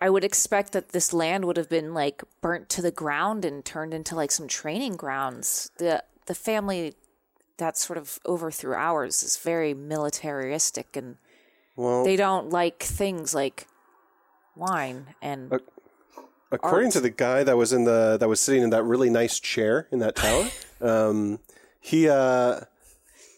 I 0.00 0.10
would 0.10 0.24
expect 0.24 0.72
that 0.72 0.90
this 0.90 1.12
land 1.12 1.44
would 1.44 1.56
have 1.56 1.68
been 1.68 1.94
like 1.94 2.22
burnt 2.40 2.68
to 2.70 2.82
the 2.82 2.90
ground 2.90 3.44
and 3.44 3.64
turned 3.64 3.94
into 3.94 4.14
like 4.14 4.30
some 4.30 4.48
training 4.48 4.96
grounds. 4.96 5.70
The 5.78 6.04
the 6.26 6.34
family 6.34 6.94
that 7.56 7.76
sort 7.78 7.98
of 7.98 8.18
overthrew 8.26 8.74
ours 8.74 9.22
is 9.22 9.36
very 9.36 9.74
militaristic 9.74 10.96
and 10.96 11.16
Well, 11.76 12.04
they 12.04 12.16
don't 12.16 12.50
like 12.50 12.82
things 12.82 13.34
like 13.34 13.66
wine 14.56 15.14
and 15.22 15.52
Uh, 15.52 15.58
according 16.54 16.90
to 16.92 17.00
the 17.00 17.10
guy 17.10 17.44
that 17.44 17.56
was 17.56 17.72
in 17.72 17.84
the 17.84 18.16
that 18.18 18.28
was 18.28 18.40
sitting 18.40 18.62
in 18.62 18.70
that 18.70 18.82
really 18.84 19.10
nice 19.10 19.38
chair 19.40 19.86
in 19.90 19.98
that 20.00 20.16
tower, 20.16 20.48
um, 20.80 21.38
he 21.80 22.08
uh, 22.08 22.60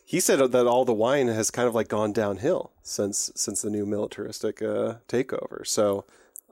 he 0.05 0.21
said 0.21 0.39
that 0.53 0.67
all 0.67 0.85
the 0.85 0.95
wine 0.95 1.29
has 1.29 1.51
kind 1.51 1.67
of 1.69 1.75
like 1.75 1.89
gone 1.89 2.13
downhill 2.13 2.71
since 2.83 3.31
since 3.35 3.63
the 3.63 3.71
new 3.71 3.85
militaristic 3.87 4.63
uh, 4.63 4.95
takeover. 5.09 5.67
So 5.67 6.05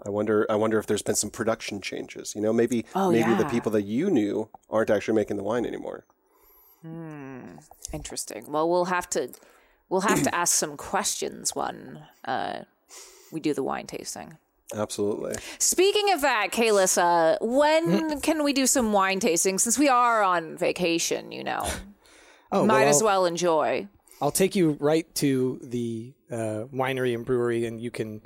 I 0.05 0.11
wonder 0.11 0.47
I 0.51 0.57
wonder 0.57 0.79
if 0.79 0.87
there's 0.87 1.03
been 1.03 1.15
some 1.15 1.31
production 1.31 1.81
changes. 1.81 2.35
You 2.35 2.41
know, 2.43 2.53
maybe 2.53 2.85
Oh, 2.95 3.11
maybe 3.13 3.35
the 3.35 3.45
people 3.47 3.71
that 3.73 3.83
you 3.83 4.11
knew 4.11 4.49
aren't 4.69 4.91
actually 4.91 5.15
making 5.15 5.37
the 5.37 5.45
wine 5.45 5.65
anymore. 5.65 6.05
interesting. 7.93 8.45
Well, 8.51 8.69
we'll 8.69 8.87
have 8.87 9.09
to 9.11 9.33
we'll 9.89 10.03
have 10.03 10.23
to 10.25 10.35
ask 10.35 10.55
some 10.55 10.77
questions 10.77 11.55
when 11.55 12.03
uh, 12.25 12.63
we 13.33 13.41
do 13.41 13.55
the 13.55 13.63
wine 13.63 13.87
tasting. 13.87 14.39
Absolutely. 14.75 15.35
Speaking 15.59 16.13
of 16.13 16.21
that, 16.23 16.49
Kalis, 16.51 16.97
when 17.41 18.21
can 18.21 18.43
we 18.43 18.53
do 18.53 18.67
some 18.67 18.93
wine 18.93 19.21
tasting? 19.21 19.59
Since 19.59 19.79
we 19.79 19.89
are 19.89 20.23
on 20.23 20.57
vacation, 20.57 21.33
you 21.33 21.45
know, 21.45 21.67
Oh, 22.53 22.67
might 22.67 22.85
as 22.87 23.03
well 23.03 23.25
enjoy. 23.27 23.89
I'll 24.21 24.31
take 24.31 24.55
you 24.55 24.77
right 24.81 25.13
to 25.17 25.59
the 25.63 26.13
uh, 26.31 26.65
winery 26.73 27.15
and 27.15 27.25
brewery, 27.25 27.67
and 27.67 27.81
you 27.81 27.91
can 27.91 28.21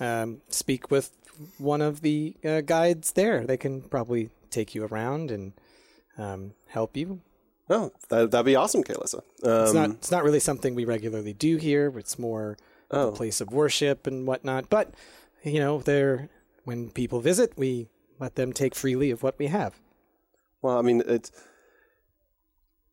um, 0.00 0.40
speak 0.48 0.90
with 0.90 1.10
one 1.58 1.80
of 1.82 2.00
the 2.02 2.36
uh, 2.44 2.60
guides 2.60 3.12
there. 3.12 3.44
They 3.46 3.56
can 3.56 3.82
probably 3.82 4.30
take 4.50 4.74
you 4.74 4.84
around 4.84 5.30
and 5.32 5.52
um, 6.18 6.54
help 6.68 6.96
you. 6.96 7.20
Oh, 7.68 7.90
that 8.10 8.30
that'd 8.30 8.46
be 8.46 8.54
awesome, 8.56 8.84
Kaylessa. 8.84 9.22
It's 9.38 9.70
Um, 9.70 9.74
not 9.74 9.90
it's 9.90 10.10
not 10.10 10.22
really 10.22 10.38
something 10.40 10.74
we 10.74 10.84
regularly 10.84 11.32
do 11.32 11.56
here. 11.56 11.92
It's 11.98 12.18
more 12.18 12.56
Oh. 12.90 13.08
a 13.08 13.12
place 13.12 13.40
of 13.40 13.50
worship 13.52 14.06
and 14.06 14.26
whatnot. 14.26 14.68
But 14.70 14.90
you 15.44 15.60
know, 15.60 15.80
there 15.80 16.28
when 16.64 16.90
people 16.90 17.20
visit, 17.20 17.52
we 17.56 17.88
let 18.18 18.34
them 18.36 18.52
take 18.52 18.74
freely 18.74 19.10
of 19.10 19.22
what 19.22 19.38
we 19.38 19.46
have. 19.48 19.74
Well, 20.62 20.78
I 20.78 20.82
mean, 20.82 21.02
it's 21.06 21.30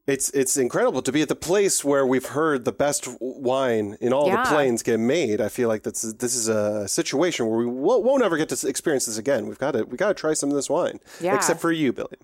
it's 0.07 0.29
it's 0.31 0.57
incredible 0.57 1.01
to 1.03 1.11
be 1.11 1.21
at 1.21 1.29
the 1.29 1.35
place 1.35 1.85
where 1.85 2.05
we've 2.05 2.25
heard 2.25 2.65
the 2.65 2.71
best 2.71 3.07
wine 3.21 3.97
in 4.01 4.11
all 4.11 4.27
Yeah. 4.27 4.43
the 4.43 4.49
plains 4.49 4.83
get 4.83 4.99
made. 4.99 5.39
I 5.39 5.47
feel 5.47 5.67
like 5.69 5.83
that's 5.83 6.01
this 6.13 6.35
is 6.35 6.49
a 6.49 6.87
situation 6.87 7.47
where 7.47 7.57
we 7.59 7.65
won't, 7.67 8.03
won't 8.03 8.23
ever 8.23 8.35
get 8.37 8.49
to 8.49 8.67
experience 8.67 9.05
this 9.05 9.17
again. 9.17 9.47
We've 9.47 9.59
got 9.59 9.71
to 9.71 9.83
we 9.83 9.97
got 9.97 10.09
to 10.09 10.13
try 10.13 10.33
some 10.33 10.49
of 10.49 10.55
this 10.55 10.69
wine. 10.69 10.99
Yeah. 11.21 11.35
Except 11.35 11.61
for 11.61 11.71
you, 11.71 11.93
Billy. 11.93 12.17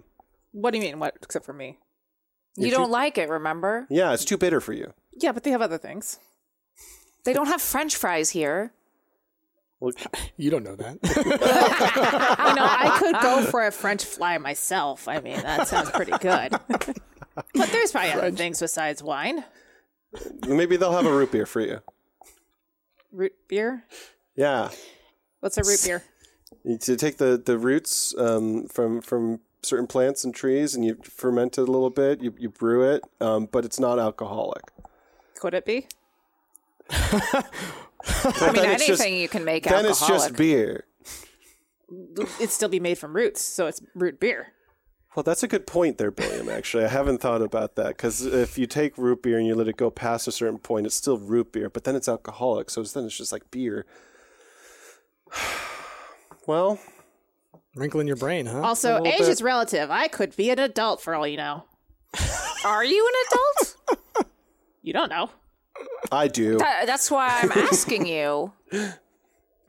What 0.52 0.72
do 0.72 0.80
you 0.80 0.84
mean? 0.84 1.00
What? 1.00 1.16
Except 1.22 1.46
for 1.46 1.54
me? 1.54 1.78
You 2.58 2.72
don't 2.72 2.90
like 2.90 3.20
it, 3.20 3.30
remember? 3.30 3.86
Yeah, 3.88 4.14
it's 4.14 4.26
too 4.26 4.38
bitter 4.38 4.60
for 4.60 4.74
you. 4.74 4.94
Yeah, 5.14 5.32
but 5.32 5.44
they 5.44 5.52
have 5.52 5.62
other 5.62 5.78
things. 5.78 6.18
They 7.24 7.32
don't 7.34 7.46
have 7.46 7.62
French 7.62 7.96
fries 7.96 8.32
here. 8.32 8.74
Well, 9.80 9.94
You 10.38 10.50
don't 10.52 10.64
know 10.64 10.76
that. 10.76 10.98
I 12.40 12.54
know 12.54 12.64
I 12.64 12.98
could 13.00 13.16
go 13.22 13.42
for 13.52 13.66
a 13.66 13.72
French 13.72 14.04
fly 14.06 14.38
myself. 14.38 15.08
I 15.08 15.20
mean, 15.20 15.38
that 15.42 15.68
sounds 15.68 15.90
pretty 15.92 16.12
good. 16.20 16.52
but 16.68 17.70
there's 17.72 17.92
probably 17.92 18.12
other 18.12 18.32
things 18.32 18.60
besides 18.60 19.02
wine. 19.04 19.44
maybe 20.48 20.78
they'll 20.78 20.92
have 20.92 21.06
a 21.06 21.12
root 21.16 21.32
beer 21.32 21.46
for 21.46 21.62
you. 21.62 21.80
Root 23.12 23.34
beer. 23.48 23.84
Yeah, 24.36 24.70
What's 25.40 25.58
a 25.58 25.64
root 25.64 25.80
beer? 25.84 26.04
you 26.64 26.78
take 26.78 27.18
the 27.18 27.42
the 27.44 27.58
roots 27.58 28.14
um, 28.18 28.68
from 28.68 29.02
from 29.02 29.40
certain 29.64 29.88
plants 29.88 30.24
and 30.24 30.34
trees, 30.34 30.76
and 30.76 30.86
you 30.86 30.98
ferment 31.04 31.58
it 31.58 31.62
a 31.62 31.72
little 31.72 31.90
bit. 31.90 32.22
You 32.22 32.34
you 32.38 32.50
brew 32.50 32.84
it, 32.94 33.04
um, 33.22 33.48
but 33.52 33.66
it's 33.66 33.80
not 33.80 33.98
alcoholic. 34.00 34.64
Could 35.40 35.54
it 35.54 35.66
be? 35.66 35.88
I 38.06 38.52
mean, 38.52 38.66
anything 38.66 38.88
just- 38.88 39.10
you 39.10 39.28
can 39.30 39.44
make 39.44 39.64
then 39.64 39.86
it's 39.86 40.06
just 40.08 40.36
beer. 40.36 40.86
It'd 42.40 42.50
still 42.52 42.70
be 42.70 42.80
made 42.80 42.98
from 42.98 43.16
roots, 43.16 43.42
so 43.42 43.68
it's 43.68 43.82
root 43.96 44.20
beer. 44.20 44.54
Well, 45.16 45.24
that's 45.24 45.42
a 45.42 45.48
good 45.48 45.66
point 45.66 45.98
there, 45.98 46.12
Billiam. 46.12 46.48
Actually, 46.48 46.84
I 46.86 46.90
haven't 46.90 47.20
thought 47.22 47.42
about 47.42 47.76
that 47.76 47.88
because 47.88 48.24
if 48.24 48.58
you 48.58 48.68
take 48.68 48.98
root 49.00 49.24
beer 49.24 49.38
and 49.40 49.48
you 49.48 49.56
let 49.56 49.68
it 49.68 49.78
go 49.78 49.90
past 49.90 50.28
a 50.28 50.32
certain 50.32 50.60
point, 50.60 50.86
it's 50.86 50.96
still 50.96 51.18
root 51.18 51.52
beer, 51.54 51.70
but 51.72 51.86
then 51.86 51.96
it's 51.96 52.08
alcoholic, 52.08 52.70
so 52.70 52.84
then 52.84 53.06
it's 53.06 53.18
just 53.18 53.32
like 53.32 53.50
beer. 53.52 53.86
Well, 56.46 56.80
wrinkling 57.76 58.08
your 58.08 58.16
brain, 58.16 58.46
huh? 58.46 58.62
Also, 58.62 58.94
little 58.94 59.08
age 59.08 59.20
bit. 59.20 59.28
is 59.28 59.42
relative. 59.42 59.92
I 59.92 60.08
could 60.08 60.34
be 60.38 60.50
an 60.50 60.60
adult 60.60 61.02
for 61.02 61.14
all 61.14 61.28
you 61.28 61.36
know. 61.36 61.66
Are 62.64 62.86
you 62.86 63.06
an 63.06 63.14
adult? 63.28 63.98
You 64.82 64.94
don't 64.94 65.10
know. 65.10 65.30
I 66.12 66.28
do. 66.28 66.58
That- 66.58 66.86
that's 66.86 67.10
why 67.12 67.40
I'm 67.42 67.52
asking 67.56 68.06
you. 68.08 68.54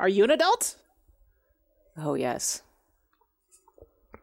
Are 0.01 0.09
you 0.09 0.25
an 0.25 0.31
adult? 0.31 0.77
Oh 1.97 2.15
yes. 2.15 2.63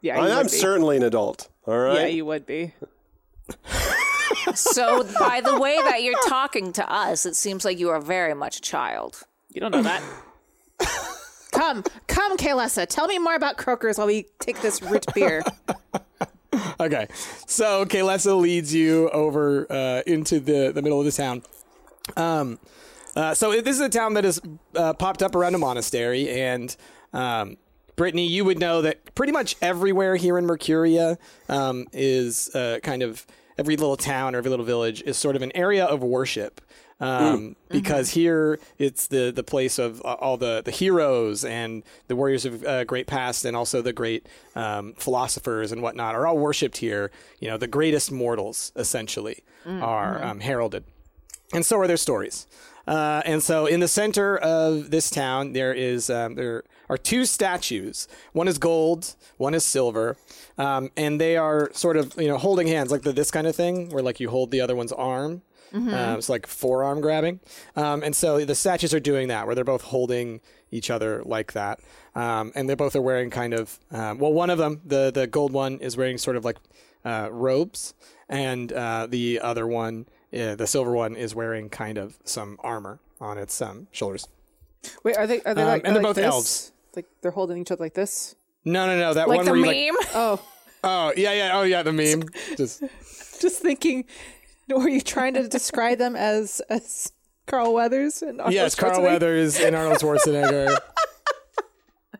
Yeah, 0.02 0.18
you 0.22 0.32
I, 0.34 0.40
I'm 0.40 0.46
be. 0.46 0.50
certainly 0.52 0.98
an 0.98 1.04
adult. 1.04 1.50
All 1.68 1.78
right. 1.78 2.02
Yeah, 2.02 2.06
you 2.08 2.26
would 2.26 2.46
be. 2.46 2.74
So 4.54 5.04
by 5.20 5.42
the 5.42 5.60
way 5.60 5.76
that 5.78 6.04
you're 6.04 6.20
talking 6.28 6.72
to 6.74 6.92
us, 6.92 7.26
it 7.26 7.36
seems 7.36 7.66
like 7.66 7.80
you 7.80 7.90
are 7.90 8.00
very 8.00 8.34
much 8.36 8.58
a 8.58 8.62
child. 8.62 9.24
You 9.52 9.62
don't 9.62 9.72
know 9.72 9.82
that. 9.82 10.02
come, 11.52 11.84
come, 12.08 12.38
Kaylessa. 12.38 12.86
Tell 12.88 13.08
me 13.08 13.18
more 13.18 13.34
about 13.36 13.58
croakers 13.58 13.98
while 13.98 14.08
we 14.08 14.28
take 14.40 14.62
this 14.62 14.82
root 14.82 15.06
beer. 15.14 15.44
Okay, 16.80 17.08
so 17.48 17.86
Kaylessa 17.86 18.38
leads 18.40 18.74
you 18.74 19.10
over 19.10 19.70
uh, 19.70 20.02
into 20.08 20.40
the, 20.40 20.72
the 20.74 20.82
middle 20.82 21.00
of 21.00 21.06
the 21.06 21.12
town. 21.12 21.44
Um, 22.16 22.60
uh, 23.16 23.34
so 23.34 23.62
this 23.62 23.76
is 23.76 23.82
a 23.82 23.90
town 23.90 24.14
that 24.16 24.24
has 24.24 24.42
uh, 24.76 24.94
popped 24.94 25.24
up 25.24 25.36
around 25.36 25.56
a 25.56 25.58
monastery, 25.58 26.30
and 26.30 26.76
um, 27.14 27.58
Brittany, 27.96 28.28
you 28.28 28.44
would 28.44 28.60
know 28.60 28.82
that 28.82 29.16
pretty 29.16 29.32
much 29.32 29.56
everywhere 29.62 30.16
here 30.16 30.38
in 30.38 30.46
Mercuria 30.46 31.18
um, 31.48 31.88
is 31.94 32.54
uh, 32.54 32.80
kind 32.84 33.02
of 33.02 33.26
every 33.58 33.78
little 33.78 33.96
town 33.96 34.36
or 34.36 34.40
every 34.40 34.50
little 34.50 34.66
village 34.66 35.02
is 35.04 35.18
sort 35.18 35.36
of 35.36 35.42
an 35.42 35.52
area 35.56 35.86
of 35.86 36.04
worship. 36.04 36.62
Um, 36.98 37.58
because 37.68 38.12
here 38.12 38.58
it's 38.78 39.08
the, 39.08 39.30
the 39.30 39.44
place 39.44 39.80
of 39.80 40.00
all 40.02 40.38
the, 40.38 40.62
the 40.64 40.72
heroes 40.72 41.44
and 41.44 41.84
the 42.08 42.16
warriors 42.16 42.46
of 42.46 42.64
uh, 42.64 42.86
great 42.86 43.06
past 43.06 43.44
and 43.44 43.56
also 43.56 43.82
the 43.82 43.92
great 43.92 44.28
um, 44.56 44.94
philosophers 44.94 45.74
and 45.74 45.82
whatnot 45.82 46.16
are 46.16 46.26
all 46.26 46.38
worshipped 46.38 46.78
here. 46.78 47.12
You 47.42 47.50
know, 47.50 47.58
the 47.58 47.68
greatest 47.68 48.14
mortals 48.14 48.72
essentially 48.78 49.44
are 49.82 50.24
um, 50.24 50.40
heralded 50.40 50.86
and 51.54 51.66
so 51.66 51.78
are 51.80 51.88
their 51.88 51.98
stories. 51.98 52.48
Uh, 52.88 53.22
and 53.26 53.42
so, 53.42 53.66
in 53.66 53.80
the 53.80 53.88
center 53.88 54.38
of 54.38 54.92
this 54.92 55.10
town, 55.10 55.54
there 55.54 55.74
is 55.74 56.10
um, 56.10 56.36
there 56.36 56.64
are 56.88 56.98
two 56.98 57.26
statues. 57.26 58.08
One 58.34 58.48
is 58.48 58.58
gold, 58.60 59.16
one 59.38 59.56
is 59.56 59.64
silver, 59.64 60.18
um, 60.58 60.92
and 60.96 61.20
they 61.20 61.36
are 61.36 61.72
sort 61.74 61.98
of 61.98 62.14
you 62.22 62.28
know 62.28 62.38
holding 62.38 62.68
hands, 62.68 62.92
like 62.92 63.02
the, 63.02 63.12
this 63.12 63.32
kind 63.32 63.48
of 63.48 63.56
thing, 63.56 63.90
where 63.90 64.04
like 64.04 64.20
you 64.20 64.30
hold 64.30 64.52
the 64.52 64.62
other 64.62 64.76
one's 64.76 64.92
arm. 64.92 65.42
Um, 65.74 66.18
it's 66.20 66.30
like 66.30 66.46
forearm 66.48 67.02
grabbing, 67.02 67.40
um, 67.76 68.04
and 68.04 68.16
so 68.16 68.46
the 68.46 68.56
statues 68.56 68.94
are 68.94 69.00
doing 69.00 69.28
that, 69.30 69.46
where 69.46 69.56
they're 69.56 69.64
both 69.66 69.82
holding 69.82 70.40
each 70.72 70.90
other 70.92 71.24
like 71.26 71.54
that, 71.54 71.80
um, 72.14 72.52
and 72.56 72.70
they 72.70 72.76
both 72.76 72.96
are 72.96 73.02
wearing 73.02 73.30
kind 73.32 73.54
of 73.54 73.80
um, 73.92 74.20
well, 74.20 74.32
one 74.32 74.52
of 74.52 74.60
them, 74.60 74.80
the 74.86 75.12
the 75.12 75.26
gold 75.26 75.52
one, 75.52 75.80
is 75.80 75.98
wearing 75.98 76.20
sort 76.20 76.38
of 76.38 76.46
like 76.46 76.58
uh, 77.04 77.30
robes, 77.32 77.94
and 78.30 78.72
uh, 78.72 79.08
the 79.10 79.40
other 79.42 79.68
one, 79.68 80.06
uh, 80.36 80.56
the 80.56 80.68
silver 80.68 80.92
one, 80.92 81.16
is 81.16 81.34
wearing 81.34 81.70
kind 81.70 81.98
of 81.98 82.18
some 82.24 82.58
armor 82.64 83.00
on 83.22 83.38
its 83.38 83.62
um, 83.62 83.88
shoulders. 83.92 84.28
Wait, 85.04 85.16
are 85.18 85.26
they? 85.28 85.42
Are 85.42 85.54
they 85.54 85.62
Um, 85.62 85.68
like? 85.68 85.82
and 85.86 85.96
they're 85.96 86.04
like 86.04 86.10
both 86.10 86.16
this? 86.18 86.26
elves. 86.26 86.72
Like 86.96 87.06
they're 87.22 87.32
holding 87.32 87.58
each 87.58 87.72
other 87.72 87.84
like 87.84 87.94
this. 87.94 88.36
No, 88.64 88.88
no, 88.88 88.98
no, 88.98 89.14
that 89.14 89.28
Like 89.28 89.38
one 89.38 89.46
the 89.46 89.52
where 89.52 89.62
meme? 89.62 89.74
you 89.76 89.98
like, 89.98 90.08
Oh, 90.16 90.42
oh 90.84 91.14
yeah, 91.18 91.34
yeah, 91.34 91.52
oh 91.58 91.64
yeah, 91.64 91.84
the 91.84 91.94
meme. 91.94 92.24
Just 92.58 92.82
just 93.42 93.62
thinking. 93.62 94.06
Were 94.68 94.90
you 94.90 95.02
trying 95.02 95.36
to 95.36 95.48
describe 95.48 95.98
them 96.00 96.16
as 96.16 96.62
as 96.70 97.12
Carl 97.48 97.74
Weathers 97.74 98.22
and 98.24 98.40
Arnold 98.42 98.54
yes, 98.56 98.74
Carl 98.76 99.00
Schwarzenegger? 99.00 99.04
Weathers 99.04 99.60
and 99.60 99.76
Arnold 99.76 100.00
Schwarzenegger. 100.00 100.78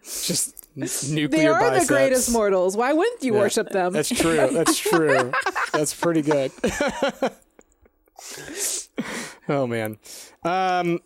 Just 0.04 0.68
nuclear 0.78 1.28
They 1.28 1.48
are 1.48 1.60
biceps. 1.60 1.88
the 1.88 1.94
greatest 1.94 2.32
mortals. 2.32 2.78
Why 2.78 2.94
wouldn't 2.94 3.24
you 3.24 3.34
worship 3.34 3.70
them? 3.70 3.94
That's 3.94 4.10
true. 4.10 4.36
That's 4.36 4.78
true. 4.78 5.32
That's 5.74 5.94
pretty 5.96 6.22
good. 6.22 6.52
oh 9.50 9.68
man. 9.68 9.98
Um, 10.44 11.00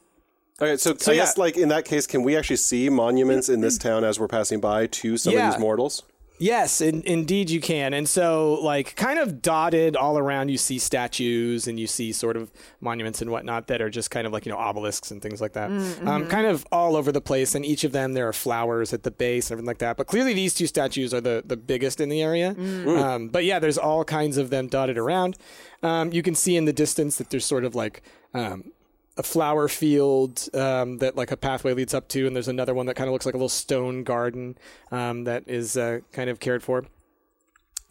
Okay, 0.62 0.76
so, 0.76 0.94
So, 0.98 1.14
I 1.14 1.16
guess 1.16 1.38
like 1.38 1.56
in 1.56 1.70
that 1.70 1.86
case, 1.86 2.06
can 2.06 2.22
we 2.22 2.36
actually 2.36 2.58
see 2.58 2.90
monuments 2.90 3.48
in 3.48 3.62
this 3.62 3.78
town 3.78 4.04
as 4.04 4.20
we're 4.20 4.28
passing 4.28 4.60
by 4.60 4.88
to 4.88 5.16
some 5.16 5.32
Yeah. 5.34 5.48
of 5.48 5.54
these 5.54 5.60
mortals? 5.62 6.04
Yes, 6.42 6.80
in, 6.80 7.02
indeed 7.04 7.50
you 7.50 7.60
can. 7.60 7.94
And 7.94 8.08
so, 8.08 8.54
like, 8.62 8.96
kind 8.96 9.20
of 9.20 9.42
dotted 9.42 9.98
all 9.98 10.18
around, 10.18 10.48
you 10.48 10.58
see 10.58 10.80
statues 10.80 11.68
and 11.68 11.78
you 11.78 11.86
see 11.86 12.14
sort 12.14 12.38
of 12.38 12.50
monuments 12.80 13.22
and 13.22 13.30
whatnot 13.30 13.68
that 13.68 13.82
are 13.82 13.90
just 13.90 14.10
kind 14.10 14.26
of 14.26 14.32
like, 14.32 14.46
you 14.46 14.52
know, 14.54 14.58
obelisks 14.58 15.12
and 15.12 15.22
things 15.22 15.42
like 15.42 15.52
that. 15.54 15.70
Um, 16.06 16.28
kind 16.28 16.48
of 16.48 16.66
all 16.72 16.96
over 16.96 17.12
the 17.12 17.20
place. 17.20 17.56
And 17.56 17.66
each 17.66 17.84
of 17.84 17.92
them, 17.92 18.14
there 18.14 18.26
are 18.26 18.32
flowers 18.32 18.94
at 18.94 19.04
the 19.04 19.12
base 19.12 19.48
and 19.48 19.56
everything 19.56 19.68
like 19.68 19.80
that. 19.80 19.98
But 19.98 20.08
clearly, 20.08 20.34
these 20.34 20.54
two 20.54 20.66
statues 20.68 21.14
are 21.14 21.20
the, 21.20 21.44
the 21.46 21.58
biggest 21.58 22.00
in 22.00 22.08
the 22.08 22.22
area. 22.22 22.52
Um, 22.52 23.28
but 23.28 23.44
yeah, 23.44 23.60
there's 23.60 23.78
all 23.78 24.06
kinds 24.06 24.38
of 24.38 24.50
them 24.50 24.68
dotted 24.68 24.98
around. 24.98 25.38
Um, 25.82 26.12
you 26.12 26.22
can 26.22 26.36
see 26.36 26.56
in 26.58 26.66
the 26.66 26.74
distance 26.74 27.18
that 27.18 27.30
there's 27.30 27.46
sort 27.46 27.66
of 27.66 27.76
like. 27.76 28.02
Um, 28.34 28.72
a 29.18 29.24
flower 29.24 29.68
field 29.68 30.48
um, 30.54 31.00
that 31.00 31.18
like 31.18 31.30
a 31.30 31.36
pathway 31.36 31.74
leads 31.74 31.94
up 31.94 32.08
to, 32.08 32.26
and 32.26 32.34
there's 32.34 32.48
another 32.48 32.74
one 32.74 32.86
that 32.86 32.96
kind 32.96 33.10
of 33.10 33.12
looks 33.12 33.26
like 33.26 33.36
a 33.36 33.38
little 33.38 33.50
stone 33.50 34.04
garden 34.04 34.58
um, 34.92 35.26
that 35.26 35.44
is 35.46 35.76
uh, 35.76 36.00
kind 36.14 36.30
of 36.30 36.40
cared 36.40 36.64
for. 36.64 36.86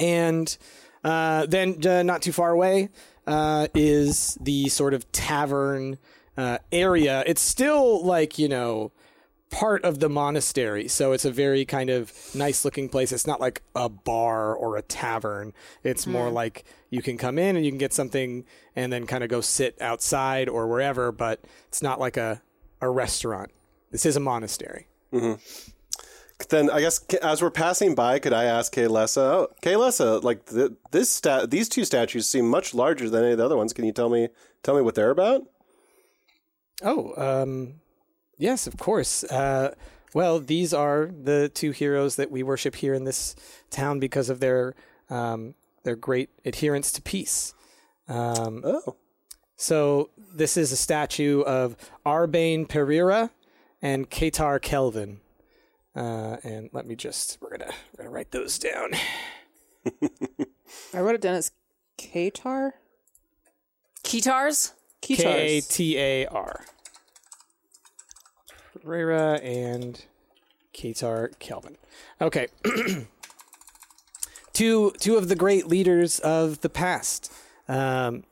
And 0.01 0.57
uh, 1.05 1.45
then 1.45 1.87
uh, 1.87 2.03
not 2.03 2.23
too 2.23 2.33
far 2.33 2.51
away 2.51 2.89
uh, 3.27 3.69
is 3.75 4.39
the 4.41 4.69
sort 4.71 4.95
of 4.95 5.11
tavern 5.13 5.99
uh, 6.39 6.59
area. 6.73 7.23
It's 7.27 7.43
still 7.43 8.05
like 8.05 8.39
you 8.39 8.49
know 8.49 8.91
part 9.51 9.85
of 9.85 9.99
the 10.01 10.09
monastery, 10.09 10.89
so 10.89 11.13
it's 11.13 11.25
a 11.25 11.31
very 11.31 11.65
kind 11.65 11.91
of 11.91 12.13
nice 12.35 12.65
looking 12.65 12.89
place. 12.89 13.13
It's 13.13 13.27
not 13.27 13.41
like 13.41 13.63
a 13.75 13.89
bar 13.89 14.55
or 14.55 14.77
a 14.77 14.83
tavern. 14.83 15.53
It's 15.83 16.07
more 16.07 16.31
like 16.31 16.65
you 16.91 17.03
can 17.03 17.17
come 17.19 17.39
in 17.39 17.57
and 17.57 17.65
you 17.65 17.71
can 17.71 17.79
get 17.79 17.93
something 17.93 18.45
and 18.77 18.93
then 18.93 19.07
kind 19.07 19.25
of 19.25 19.31
go 19.31 19.41
sit 19.41 19.81
outside 19.81 20.49
or 20.49 20.67
wherever, 20.69 21.11
but 21.13 21.41
it's 21.69 21.83
not 21.83 21.99
like 21.99 22.17
a 22.17 22.43
a 22.81 22.89
restaurant. 22.89 23.51
This 23.91 24.07
is 24.07 24.17
a 24.17 24.21
monastery. 24.21 24.87
Then 26.51 26.71
I 26.71 26.81
guess 26.81 27.05
as 27.21 27.43
we're 27.43 27.51
passing 27.51 27.95
by, 27.97 28.21
could 28.21 28.33
I 28.33 28.45
ask 28.45 28.73
Kaylessa? 28.73 29.19
Oh, 29.19 29.49
Kaylessa, 29.61 30.23
like 30.23 30.47
th- 30.47 30.71
this 30.93 31.11
stat, 31.11 31.51
these 31.51 31.69
two 31.69 31.85
statues 31.85 32.29
seem 32.29 32.49
much 32.49 32.75
larger 32.75 33.11
than 33.11 33.25
any 33.25 33.33
of 33.33 33.39
the 33.39 33.45
other 33.45 33.57
ones. 33.57 33.73
Can 33.73 33.85
you 33.85 33.93
tell 33.93 34.09
me 34.09 34.29
tell 34.63 34.77
me 34.77 34.83
what 34.83 34.95
they're 34.95 35.11
about? 35.11 35.43
Oh, 36.83 37.13
um, 37.17 37.81
yes, 38.39 38.67
of 38.67 38.77
course. 38.79 39.25
Uh, 39.25 39.75
well, 40.15 40.41
these 40.41 40.73
are 40.73 41.07
the 41.07 41.51
two 41.51 41.71
heroes 41.71 42.17
that 42.17 42.31
we 42.31 42.43
worship 42.43 42.77
here 42.77 42.95
in 42.95 43.05
this 43.05 43.37
town 43.71 43.99
because 44.01 44.31
of 44.31 44.41
their 44.41 44.75
um, 45.11 45.55
their 45.85 45.97
great 45.97 46.31
adherence 46.45 46.93
to 46.93 47.03
peace. 47.03 47.55
Um, 48.09 48.63
Oh, 48.65 48.97
so 49.57 50.11
this 50.35 50.57
is 50.57 50.73
a 50.73 50.77
statue 50.77 51.43
of 51.43 51.77
Arbane 52.07 52.69
Pereira 52.69 53.31
and 53.83 54.09
Katar 54.09 54.61
Kelvin. 54.63 55.21
Uh, 55.97 56.37
and 56.45 56.71
let 56.73 56.87
me 56.87 56.95
just 56.95 57.39
we're 57.41 57.51
gonna 57.57 57.73
we're 57.97 58.05
gonna 58.05 58.15
write 58.15 58.31
those 58.31 58.59
down. 58.59 58.93
I 60.95 61.01
wrote 61.01 61.17
it 61.17 61.21
down 61.21 61.35
as 61.35 61.51
Katar. 61.99 62.73
Ketars? 64.05 64.73
K 65.01 65.59
A 65.59 65.61
T 65.61 65.99
A 65.99 66.27
R. 66.27 66.65
Pereira 68.89 69.35
and 69.43 70.07
Katar 70.73 71.39
Kelvin. 71.39 71.77
Okay. 72.23 72.47
two 74.55 74.93
two 74.99 75.17
of 75.17 75.29
the 75.29 75.37
great 75.37 75.67
leaders 75.67 76.19
of 76.21 76.63
the 76.63 76.71
past. 76.71 77.31
Um, 77.69 78.25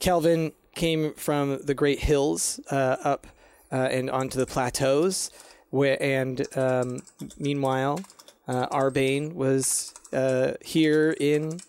Kelvin 0.00 0.50
came 0.74 1.14
from 1.14 1.60
the 1.62 1.74
great 1.74 2.00
hills 2.00 2.58
uh, 2.72 2.96
up 3.04 3.28
uh, 3.70 3.76
and 3.76 4.10
onto 4.10 4.36
the 4.36 4.46
plateaus, 4.46 5.30
where 5.70 5.96
and 6.02 6.44
um, 6.58 7.02
meanwhile, 7.38 8.00
uh, 8.48 8.66
Arbane 8.66 9.34
was 9.34 9.94
uh, 10.12 10.54
here 10.60 11.14
in 11.20 11.60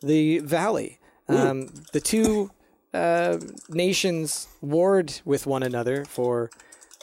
the 0.00 0.38
valley. 0.38 0.98
Um, 1.28 1.68
the 1.92 2.00
two 2.00 2.50
uh, 2.94 3.38
nations 3.68 4.48
warred 4.62 5.20
with 5.26 5.46
one 5.46 5.62
another 5.62 6.06
for 6.06 6.50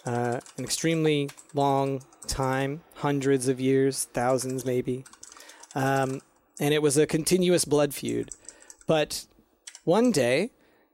uh, 0.07 0.39
an 0.57 0.63
extremely 0.63 1.29
long 1.53 2.01
time, 2.27 2.81
hundreds 2.95 3.47
of 3.47 3.59
years, 3.59 4.05
thousands 4.05 4.65
maybe. 4.65 5.03
Um, 5.75 6.21
and 6.59 6.73
it 6.73 6.81
was 6.81 6.97
a 6.97 7.05
continuous 7.05 7.65
blood 7.65 7.93
feud. 7.93 8.31
But 8.87 9.25
one 9.83 10.11
day, 10.11 10.51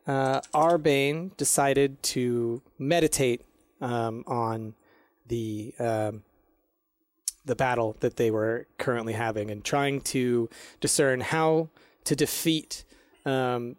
uh, 0.07 0.41
Arbane 0.53 1.37
decided 1.37 2.01
to 2.03 2.61
meditate 2.77 3.45
um, 3.79 4.23
on 4.27 4.73
the 5.27 5.73
um, 5.79 6.23
the 7.45 7.55
battle 7.55 7.95
that 7.99 8.15
they 8.15 8.31
were 8.31 8.67
currently 8.77 9.13
having 9.13 9.51
and 9.51 9.63
trying 9.63 10.01
to 10.01 10.49
discern 10.79 11.19
how 11.21 11.69
to 12.05 12.15
defeat 12.15 12.83
um, 13.25 13.75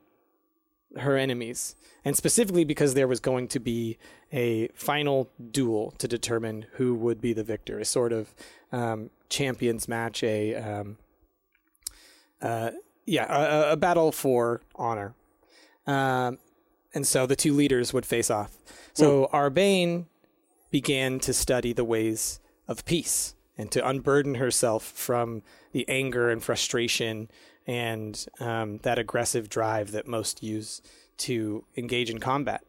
her 0.98 1.16
enemies. 1.16 1.74
And 2.04 2.16
specifically 2.16 2.64
because 2.64 2.92
there 2.92 3.08
was 3.08 3.20
going 3.20 3.48
to 3.48 3.58
be 3.58 3.96
a 4.34 4.68
final 4.74 5.30
duel 5.52 5.92
to 5.98 6.08
determine 6.08 6.66
who 6.72 6.94
would 6.94 7.20
be 7.20 7.32
the 7.32 7.44
victor, 7.44 7.78
a 7.78 7.84
sort 7.84 8.12
of 8.12 8.34
um, 8.72 9.10
champions 9.28 9.86
match, 9.86 10.24
a 10.24 10.56
um, 10.56 10.98
uh, 12.42 12.72
yeah, 13.06 13.26
a, 13.28 13.72
a 13.72 13.76
battle 13.76 14.10
for 14.10 14.60
honor. 14.74 15.14
Um, 15.86 16.38
and 16.94 17.06
so 17.06 17.26
the 17.26 17.36
two 17.36 17.52
leaders 17.52 17.92
would 17.92 18.04
face 18.04 18.30
off. 18.30 18.58
So 18.92 19.28
Arbane 19.32 20.06
began 20.70 21.20
to 21.20 21.32
study 21.32 21.72
the 21.72 21.84
ways 21.84 22.40
of 22.66 22.84
peace 22.84 23.34
and 23.56 23.70
to 23.70 23.86
unburden 23.86 24.36
herself 24.36 24.82
from 24.84 25.42
the 25.72 25.88
anger 25.88 26.30
and 26.30 26.42
frustration 26.42 27.30
and 27.66 28.26
um, 28.40 28.78
that 28.78 28.98
aggressive 28.98 29.48
drive 29.48 29.92
that 29.92 30.06
most 30.08 30.42
use 30.42 30.82
to 31.18 31.64
engage 31.76 32.10
in 32.10 32.18
combat. 32.18 32.64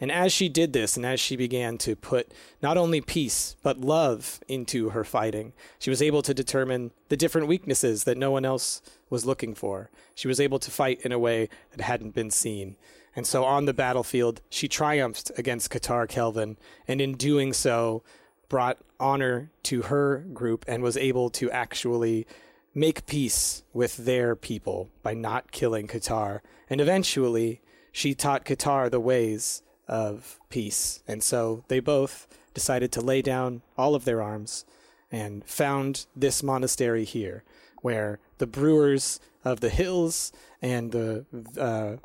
And 0.00 0.12
as 0.12 0.30
she 0.32 0.48
did 0.50 0.72
this, 0.74 0.96
and 0.96 1.06
as 1.06 1.20
she 1.20 1.36
began 1.36 1.78
to 1.78 1.96
put 1.96 2.30
not 2.60 2.76
only 2.76 3.00
peace, 3.00 3.56
but 3.62 3.80
love 3.80 4.40
into 4.46 4.90
her 4.90 5.04
fighting, 5.04 5.54
she 5.78 5.88
was 5.88 6.02
able 6.02 6.20
to 6.22 6.34
determine 6.34 6.90
the 7.08 7.16
different 7.16 7.48
weaknesses 7.48 8.04
that 8.04 8.18
no 8.18 8.30
one 8.30 8.44
else 8.44 8.82
was 9.08 9.24
looking 9.24 9.54
for. 9.54 9.90
She 10.14 10.28
was 10.28 10.40
able 10.40 10.58
to 10.58 10.70
fight 10.70 11.00
in 11.00 11.12
a 11.12 11.18
way 11.18 11.48
that 11.70 11.82
hadn't 11.82 12.14
been 12.14 12.30
seen. 12.30 12.76
And 13.14 13.26
so 13.26 13.44
on 13.44 13.64
the 13.64 13.72
battlefield, 13.72 14.42
she 14.50 14.68
triumphed 14.68 15.30
against 15.38 15.70
Katar 15.70 16.06
Kelvin, 16.06 16.58
and 16.86 17.00
in 17.00 17.14
doing 17.14 17.54
so, 17.54 18.02
brought 18.50 18.78
honor 19.00 19.50
to 19.64 19.82
her 19.82 20.18
group 20.34 20.64
and 20.68 20.82
was 20.82 20.98
able 20.98 21.30
to 21.30 21.50
actually 21.50 22.26
make 22.74 23.06
peace 23.06 23.62
with 23.72 23.96
their 23.96 24.36
people 24.36 24.90
by 25.02 25.14
not 25.14 25.50
killing 25.50 25.88
Katar. 25.88 26.40
And 26.68 26.82
eventually, 26.82 27.62
she 27.90 28.14
taught 28.14 28.44
Katar 28.44 28.90
the 28.90 29.00
ways 29.00 29.62
of 29.88 30.38
peace. 30.48 31.02
And 31.06 31.22
so 31.22 31.64
they 31.68 31.80
both 31.80 32.26
decided 32.54 32.90
to 32.92 33.00
lay 33.00 33.22
down 33.22 33.62
all 33.76 33.94
of 33.94 34.04
their 34.04 34.22
arms 34.22 34.64
and 35.12 35.44
found 35.44 36.06
this 36.16 36.42
monastery 36.42 37.04
here, 37.04 37.44
where 37.82 38.18
the 38.38 38.46
brewers 38.46 39.20
of 39.44 39.60
the 39.60 39.68
hills 39.68 40.32
and 40.60 40.90
the 40.92 41.24
uh, 41.58 41.96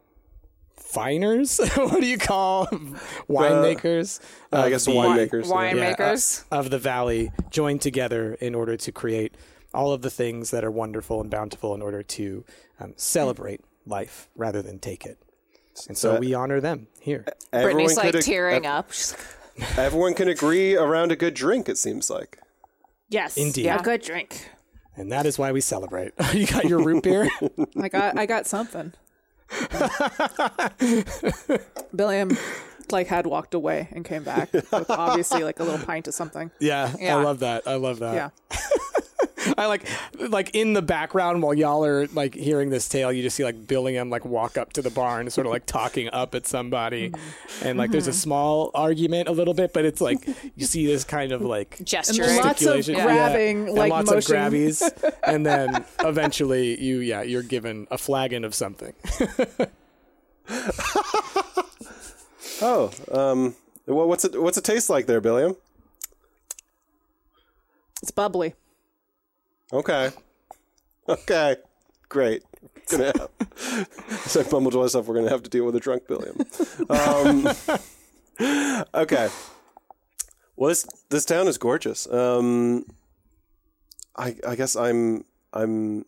viners, 0.93 1.59
what 1.91 1.99
do 2.01 2.05
you 2.07 2.17
call 2.17 2.65
them? 2.65 2.97
winemakers? 3.29 4.19
I 4.51 4.69
guess 4.69 4.85
the 4.85 4.91
the- 4.91 4.97
winemakers. 4.97 5.45
yeah. 5.45 5.51
Wine- 5.51 5.77
yeah, 5.77 5.95
Winemakers. 5.95 6.43
uh, 6.51 6.55
of 6.59 6.69
the 6.69 6.79
valley 6.79 7.31
joined 7.49 7.81
together 7.81 8.35
in 8.35 8.53
order 8.55 8.77
to 8.77 8.91
create 8.91 9.35
all 9.73 9.93
of 9.93 10.01
the 10.01 10.09
things 10.09 10.51
that 10.51 10.63
are 10.63 10.71
wonderful 10.71 11.21
and 11.21 11.29
bountiful 11.31 11.73
in 11.73 11.81
order 11.81 12.03
to 12.03 12.43
um, 12.79 12.93
celebrate 12.97 13.61
life 13.85 14.29
rather 14.35 14.61
than 14.61 14.79
take 14.79 15.05
it. 15.05 15.17
And 15.87 15.97
so 15.97 16.15
So- 16.15 16.19
we 16.19 16.33
honor 16.33 16.59
them 16.59 16.87
here. 17.01 17.25
Everyone 17.51 17.73
Brittany's 17.75 17.97
like 17.97 18.05
could 18.07 18.15
ag- 18.17 18.23
tearing 18.23 18.65
ev- 18.65 18.71
up. 18.71 18.91
Everyone 19.77 20.13
can 20.13 20.27
agree 20.29 20.75
around 20.77 21.11
a 21.11 21.15
good 21.15 21.33
drink. 21.33 21.67
It 21.67 21.77
seems 21.77 22.09
like. 22.09 22.39
Yes. 23.09 23.35
Indeed. 23.37 23.67
A 23.67 23.79
good 23.83 24.01
drink. 24.01 24.49
And 24.95 25.11
that 25.11 25.25
is 25.25 25.37
why 25.37 25.51
we 25.51 25.61
celebrate. 25.61 26.13
you 26.33 26.47
got 26.47 26.65
your 26.65 26.83
root 26.83 27.03
beer? 27.03 27.29
I 27.81 27.89
got 27.89 28.17
I 28.17 28.25
got 28.25 28.47
something. 28.47 28.93
Billiam 31.95 32.37
like 32.89 33.07
had 33.07 33.25
walked 33.25 33.53
away 33.53 33.87
and 33.91 34.03
came 34.03 34.23
back 34.23 34.51
with 34.53 34.89
obviously 34.89 35.43
like 35.43 35.59
a 35.59 35.63
little 35.63 35.85
pint 35.85 36.07
of 36.07 36.13
something. 36.13 36.51
yeah, 36.59 36.93
Yeah. 36.99 37.17
I 37.17 37.23
love 37.23 37.39
that. 37.39 37.67
I 37.67 37.75
love 37.75 37.99
that. 37.99 38.13
Yeah. 38.15 38.29
I 39.57 39.65
like 39.67 39.87
like 40.19 40.51
in 40.53 40.73
the 40.73 40.81
background 40.81 41.41
while 41.41 41.53
y'all 41.53 41.85
are 41.85 42.07
like 42.07 42.35
hearing 42.35 42.69
this 42.69 42.87
tale, 42.87 43.11
you 43.11 43.21
just 43.21 43.35
see 43.35 43.43
like 43.43 43.67
Billiam 43.67 44.09
like 44.09 44.25
walk 44.25 44.57
up 44.57 44.73
to 44.73 44.81
the 44.81 44.89
barn, 44.89 45.29
sort 45.29 45.47
of 45.47 45.51
like 45.51 45.65
talking 45.65 46.09
up 46.11 46.35
at 46.35 46.47
somebody, 46.47 47.13
and 47.63 47.77
like 47.77 47.91
there's 47.91 48.07
a 48.07 48.13
small 48.13 48.71
argument 48.73 49.27
a 49.27 49.31
little 49.31 49.53
bit, 49.53 49.73
but 49.73 49.85
it's 49.85 50.01
like 50.01 50.27
you 50.55 50.65
see 50.65 50.85
this 50.85 51.03
kind 51.03 51.31
of 51.31 51.41
like 51.41 51.79
gesturing. 51.83 52.37
lots 52.37 52.65
of 52.65 52.85
grabbing, 52.85 53.67
and 53.69 53.77
like, 53.77 53.91
lots 53.91 54.11
motion. 54.11 54.35
of 54.35 54.53
grabbies, 54.53 55.13
and 55.23 55.45
then 55.45 55.85
eventually 55.99 56.81
you 56.81 56.99
yeah 56.99 57.21
you're 57.21 57.43
given 57.43 57.87
a 57.91 57.97
flagon 57.97 58.43
of 58.43 58.53
something. 58.53 58.93
Oh, 62.61 62.91
um, 63.11 63.55
well, 63.87 64.07
what's 64.07 64.23
it? 64.23 64.39
What's 64.39 64.57
it 64.57 64.63
taste 64.63 64.89
like 64.89 65.07
there, 65.07 65.19
Billiam? 65.19 65.55
It's 68.03 68.11
bubbly. 68.11 68.53
Okay, 69.73 70.11
okay, 71.07 71.55
great. 72.09 72.43
Gonna 72.89 73.13
have, 73.17 73.29
so 74.25 74.41
I 74.41 74.43
mumbled 74.51 74.73
to 74.73 74.79
myself, 74.79 75.07
we're 75.07 75.15
gonna 75.15 75.29
have 75.29 75.43
to 75.43 75.49
deal 75.49 75.65
with 75.65 75.75
a 75.75 75.79
drunk 75.79 76.07
Billiam. 76.07 76.37
Um, 76.89 77.47
okay. 78.93 79.29
Well, 80.57 80.69
this 80.69 80.85
this 81.09 81.25
town 81.25 81.47
is 81.47 81.57
gorgeous. 81.57 82.11
Um, 82.11 82.85
I 84.17 84.35
I 84.47 84.55
guess 84.55 84.75
I'm 84.75 85.23
I'm. 85.53 86.05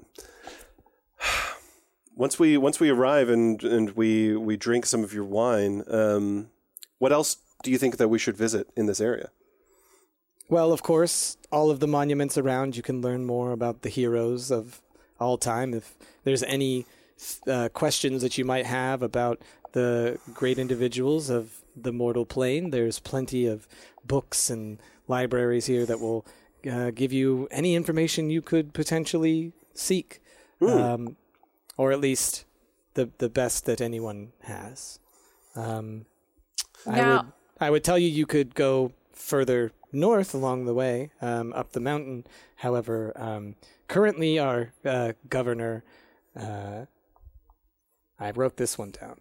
Once 2.15 2.37
we 2.37 2.57
once 2.57 2.79
we 2.79 2.89
arrive 2.89 3.27
and 3.27 3.63
and 3.63 3.89
we 3.91 4.37
we 4.37 4.55
drink 4.55 4.85
some 4.85 5.03
of 5.03 5.13
your 5.15 5.23
wine, 5.23 5.83
um, 5.89 6.51
what 6.99 7.11
else 7.11 7.37
do 7.63 7.71
you 7.71 7.79
think 7.79 7.97
that 7.97 8.07
we 8.07 8.19
should 8.19 8.37
visit 8.37 8.67
in 8.75 8.85
this 8.85 9.01
area? 9.01 9.31
Well, 10.53 10.71
of 10.71 10.83
course, 10.83 11.35
all 11.51 11.71
of 11.71 11.79
the 11.79 11.87
monuments 11.87 12.37
around, 12.37 12.77
you 12.77 12.83
can 12.83 13.01
learn 13.01 13.25
more 13.25 13.53
about 13.53 13.81
the 13.81 13.89
heroes 13.89 14.51
of 14.51 14.83
all 15.19 15.35
time. 15.35 15.73
If 15.73 15.95
there's 16.25 16.43
any 16.43 16.85
uh, 17.47 17.69
questions 17.69 18.21
that 18.21 18.37
you 18.37 18.45
might 18.45 18.67
have 18.67 19.01
about 19.01 19.41
the 19.71 20.19
great 20.31 20.59
individuals 20.59 21.31
of 21.31 21.63
the 21.75 21.91
mortal 21.91 22.23
plane, 22.23 22.69
there's 22.69 22.99
plenty 22.99 23.47
of 23.47 23.67
books 24.05 24.51
and 24.51 24.77
libraries 25.07 25.65
here 25.65 25.87
that 25.87 25.99
will 25.99 26.23
uh, 26.71 26.91
give 26.91 27.11
you 27.11 27.47
any 27.49 27.73
information 27.73 28.29
you 28.29 28.43
could 28.43 28.75
potentially 28.75 29.53
seek, 29.73 30.21
um, 30.61 31.17
or 31.77 31.91
at 31.91 31.99
least 31.99 32.45
the 32.93 33.09
the 33.17 33.27
best 33.27 33.65
that 33.65 33.81
anyone 33.81 34.33
has. 34.43 34.99
Um, 35.55 36.05
I 36.85 36.95
Now- 36.95 37.17
would 37.17 37.31
I 37.59 37.69
would 37.71 37.83
tell 37.83 37.97
you 37.97 38.07
you 38.07 38.27
could 38.27 38.53
go 38.53 38.91
further 39.13 39.71
north 39.93 40.33
along 40.33 40.65
the 40.65 40.73
way, 40.73 41.11
um, 41.21 41.53
up 41.53 41.71
the 41.71 41.79
mountain. 41.79 42.25
However, 42.57 43.13
um, 43.15 43.55
currently 43.87 44.39
our 44.39 44.73
uh, 44.83 45.13
governor, 45.29 45.83
uh, 46.35 46.85
I 48.19 48.31
wrote 48.31 48.57
this 48.57 48.77
one 48.77 48.91
down. 48.91 49.19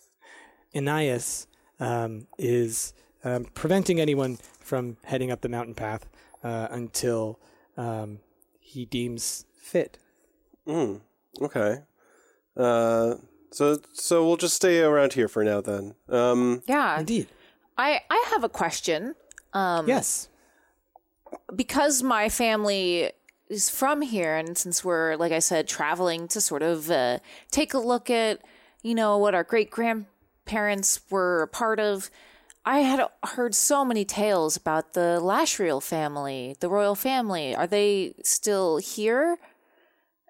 Anias 0.74 1.46
um, 1.80 2.26
is 2.38 2.94
um, 3.24 3.44
preventing 3.54 4.00
anyone 4.00 4.38
from 4.60 4.96
heading 5.04 5.30
up 5.30 5.40
the 5.40 5.48
mountain 5.48 5.74
path 5.74 6.06
uh, 6.42 6.68
until 6.70 7.38
um, 7.76 8.20
he 8.60 8.84
deems 8.84 9.44
fit. 9.56 9.98
Mm, 10.66 11.00
okay. 11.40 11.82
Uh, 12.56 13.14
so 13.50 13.78
so 13.92 14.26
we'll 14.26 14.36
just 14.36 14.54
stay 14.54 14.80
around 14.80 15.14
here 15.14 15.28
for 15.28 15.42
now 15.42 15.60
then. 15.60 15.94
Um, 16.08 16.62
yeah. 16.66 16.98
Indeed. 16.98 17.28
I, 17.76 18.00
I 18.10 18.24
have 18.30 18.44
a 18.44 18.48
question. 18.48 19.14
Um, 19.52 19.88
Yes. 19.88 20.28
because 21.54 22.02
my 22.02 22.28
family 22.28 23.12
is 23.48 23.70
from 23.70 24.02
here, 24.02 24.36
and 24.36 24.56
since 24.58 24.84
we're, 24.84 25.16
like 25.16 25.32
I 25.32 25.38
said, 25.38 25.66
traveling 25.68 26.28
to 26.28 26.40
sort 26.40 26.62
of 26.62 26.90
uh, 26.90 27.18
take 27.50 27.72
a 27.74 27.78
look 27.78 28.10
at, 28.10 28.40
you 28.82 28.94
know, 28.94 29.16
what 29.16 29.34
our 29.34 29.44
great 29.44 29.70
grandparents 29.70 31.00
were 31.10 31.42
a 31.42 31.48
part 31.48 31.80
of, 31.80 32.10
I 32.64 32.80
had 32.80 33.06
heard 33.24 33.54
so 33.54 33.84
many 33.84 34.04
tales 34.04 34.56
about 34.56 34.92
the 34.92 35.18
Lashriel 35.22 35.82
family, 35.82 36.56
the 36.60 36.68
royal 36.68 36.94
family. 36.94 37.54
Are 37.54 37.66
they 37.66 38.14
still 38.22 38.76
here? 38.76 39.38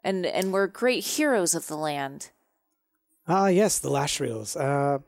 And 0.05 0.25
and 0.25 0.53
we're 0.53 0.69
great 0.69 1.05
heroes 1.05 1.57
of 1.57 1.67
the 1.67 1.77
land. 1.77 2.31
Ah, 3.27 3.49
yes, 3.49 3.81
the 3.81 3.91
Lashreels. 3.91 4.57
Uh, 4.57 5.01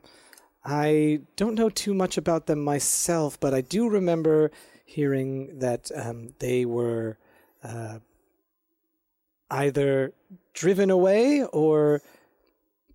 I 0.63 1.21
don't 1.35 1.55
know 1.55 1.69
too 1.69 1.93
much 1.93 2.17
about 2.17 2.45
them 2.45 2.63
myself, 2.63 3.39
but 3.39 3.53
I 3.53 3.61
do 3.61 3.89
remember 3.89 4.51
hearing 4.85 5.59
that 5.59 5.89
um, 5.95 6.33
they 6.39 6.65
were 6.65 7.17
uh, 7.63 7.99
either 9.49 10.13
driven 10.53 10.89
away 10.89 11.43
or 11.45 12.01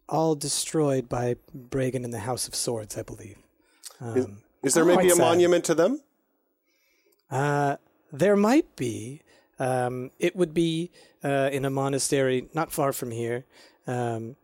all 0.09 0.35
destroyed 0.35 1.09
by 1.09 1.37
Bragan 1.57 2.05
and 2.05 2.13
the 2.13 2.21
House 2.21 2.47
of 2.47 2.55
Swords, 2.55 2.97
I 2.97 3.03
believe. 3.03 3.37
Um, 4.01 4.43
is 4.63 4.75
there 4.75 4.85
maybe 4.85 5.09
a 5.09 5.11
sad. 5.11 5.23
monument 5.23 5.65
to 5.65 5.75
them? 5.75 6.01
Uh, 7.31 7.77
there 8.13 8.37
might 8.37 8.77
be. 8.77 9.23
Um, 9.59 10.11
it 10.19 10.37
would 10.37 10.53
be 10.53 10.91
uh, 11.25 11.49
in 11.51 11.65
a 11.65 11.71
monastery 11.71 12.49
not 12.55 12.71
far 12.71 12.93
from 12.93 13.11
here. 13.11 13.47
Um, 13.87 14.37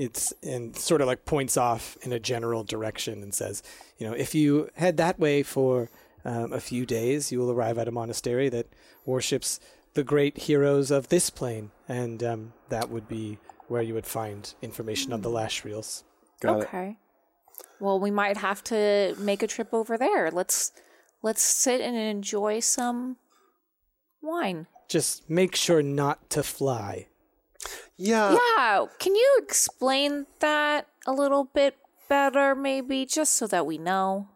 it's 0.00 0.32
and 0.42 0.74
sort 0.74 1.02
of 1.02 1.06
like 1.06 1.26
points 1.26 1.58
off 1.58 1.98
in 2.00 2.10
a 2.10 2.18
general 2.18 2.64
direction 2.64 3.22
and 3.22 3.34
says, 3.34 3.62
you 3.98 4.06
know, 4.06 4.14
if 4.14 4.34
you 4.34 4.70
head 4.76 4.96
that 4.96 5.18
way 5.18 5.42
for 5.42 5.90
um, 6.24 6.54
a 6.54 6.60
few 6.60 6.86
days, 6.86 7.30
you 7.30 7.38
will 7.38 7.50
arrive 7.50 7.76
at 7.76 7.86
a 7.86 7.90
monastery 7.90 8.48
that 8.48 8.66
worships 9.04 9.60
the 9.92 10.02
great 10.02 10.38
heroes 10.38 10.90
of 10.90 11.08
this 11.08 11.28
plane, 11.28 11.70
and 11.86 12.22
um, 12.22 12.52
that 12.70 12.88
would 12.88 13.08
be 13.08 13.38
where 13.68 13.82
you 13.82 13.92
would 13.92 14.06
find 14.06 14.54
information 14.62 15.12
on 15.12 15.20
the 15.20 15.28
Lashreels. 15.28 16.02
Got 16.40 16.60
it. 16.60 16.62
okay. 16.64 16.96
Well, 17.78 18.00
we 18.00 18.10
might 18.10 18.38
have 18.38 18.64
to 18.64 19.14
make 19.18 19.42
a 19.42 19.46
trip 19.46 19.74
over 19.74 19.98
there. 19.98 20.30
Let's 20.30 20.72
let's 21.22 21.42
sit 21.42 21.82
and 21.82 21.94
enjoy 21.94 22.60
some 22.60 23.16
wine. 24.22 24.66
Just 24.88 25.28
make 25.28 25.54
sure 25.54 25.82
not 25.82 26.30
to 26.30 26.42
fly. 26.42 27.08
Yeah. 28.00 28.36
Yeah, 28.56 28.86
can 28.98 29.14
you 29.14 29.40
explain 29.42 30.26
that 30.38 30.88
a 31.06 31.12
little 31.12 31.44
bit 31.44 31.76
better, 32.08 32.54
maybe, 32.54 33.04
just 33.04 33.34
so 33.34 33.46
that 33.48 33.66
we 33.66 33.76
know? 33.76 34.28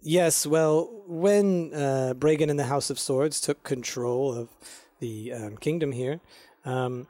Yes, 0.00 0.46
well, 0.46 1.02
when 1.06 1.74
uh, 1.74 2.14
Bragan 2.16 2.48
and 2.48 2.58
the 2.58 2.64
House 2.64 2.88
of 2.88 2.98
Swords 2.98 3.40
took 3.40 3.62
control 3.64 4.32
of 4.32 4.48
the 4.98 5.32
um, 5.32 5.56
kingdom 5.58 5.92
here, 5.92 6.20
um, 6.64 7.06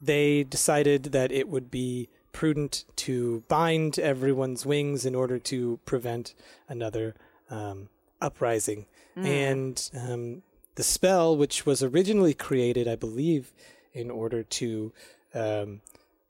they 0.00 0.44
decided 0.44 1.04
that 1.04 1.32
it 1.32 1.48
would 1.48 1.70
be 1.70 2.10
prudent 2.32 2.84
to 2.96 3.44
bind 3.48 3.98
everyone's 3.98 4.66
wings 4.66 5.06
in 5.06 5.14
order 5.14 5.38
to 5.38 5.80
prevent 5.86 6.34
another 6.68 7.14
um, 7.48 7.88
uprising. 8.20 8.86
And 9.16 9.90
um, 9.96 10.42
the 10.74 10.82
spell, 10.82 11.36
which 11.36 11.64
was 11.64 11.82
originally 11.82 12.34
created, 12.34 12.88
I 12.88 12.96
believe, 12.96 13.52
in 13.92 14.10
order 14.10 14.42
to 14.42 14.92
um, 15.34 15.80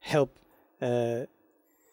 help 0.00 0.38
uh, 0.80 1.22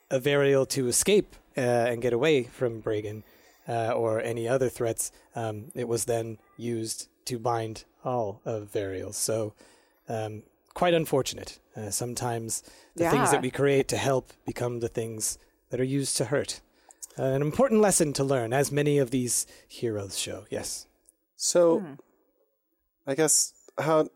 Averial 0.10 0.66
to 0.68 0.88
escape 0.88 1.36
uh, 1.58 1.62
and 1.62 2.02
get 2.02 2.14
away 2.14 2.44
from 2.44 2.82
Bragan 2.82 3.24
uh, 3.68 3.92
or 3.92 4.22
any 4.22 4.48
other 4.48 4.70
threats, 4.70 5.12
um, 5.36 5.72
it 5.76 5.88
was 5.88 6.06
then 6.06 6.38
used 6.58 7.08
to 7.26 7.40
bind 7.40 7.86
all 8.04 8.42
of 8.46 8.72
Varials. 8.72 9.16
So, 9.16 9.54
um, 10.10 10.44
quite 10.74 10.94
unfortunate. 10.94 11.60
Uh, 11.76 11.90
sometimes 11.90 12.64
the 12.96 13.10
things 13.10 13.32
that 13.32 13.42
we 13.42 13.52
create 13.52 13.88
to 13.90 13.98
help 13.98 14.34
become 14.46 14.80
the 14.80 14.90
things 14.90 15.38
that 15.70 15.80
are 15.80 15.86
used 15.86 16.18
to 16.18 16.26
hurt. 16.26 16.62
Uh, 17.18 17.24
an 17.24 17.42
important 17.42 17.82
lesson 17.82 18.14
to 18.14 18.24
learn, 18.24 18.54
as 18.54 18.72
many 18.72 18.98
of 18.98 19.12
these 19.12 19.46
heroes 19.68 20.18
show. 20.18 20.46
Yes. 20.50 20.88
So, 21.36 21.84
I 23.06 23.16
guess 23.16 23.54
how 23.78 24.08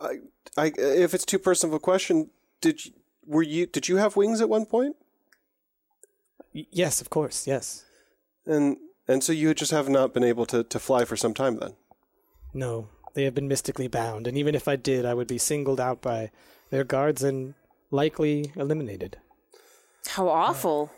I, 0.00 0.18
I 0.58 0.72
if 0.76 1.14
it's 1.14 1.24
too 1.24 1.38
personal 1.38 1.74
of 1.74 1.80
a 1.80 1.84
question, 1.84 2.30
did 2.60 2.84
you, 2.84 2.92
were 3.26 3.42
you 3.42 3.66
did 3.66 3.88
you 3.88 3.96
have 3.96 4.16
wings 4.16 4.40
at 4.40 4.48
one 4.48 4.66
point? 4.66 4.96
Yes, 6.52 7.00
of 7.00 7.10
course. 7.10 7.46
Yes. 7.46 7.84
And 8.46 8.76
and 9.06 9.22
so 9.24 9.32
you 9.32 9.54
just 9.54 9.70
have 9.70 9.88
not 9.88 10.12
been 10.12 10.24
able 10.24 10.46
to, 10.46 10.62
to 10.64 10.78
fly 10.78 11.04
for 11.04 11.16
some 11.16 11.34
time 11.34 11.58
then. 11.58 11.74
No, 12.52 12.88
they 13.14 13.24
have 13.24 13.34
been 13.34 13.48
mystically 13.48 13.88
bound, 13.88 14.26
and 14.26 14.36
even 14.36 14.54
if 14.54 14.68
I 14.68 14.76
did, 14.76 15.04
I 15.04 15.14
would 15.14 15.28
be 15.28 15.38
singled 15.38 15.80
out 15.80 16.00
by 16.02 16.30
their 16.70 16.84
guards 16.84 17.22
and 17.22 17.54
likely 17.90 18.52
eliminated. 18.56 19.18
How 20.06 20.28
awful. 20.28 20.90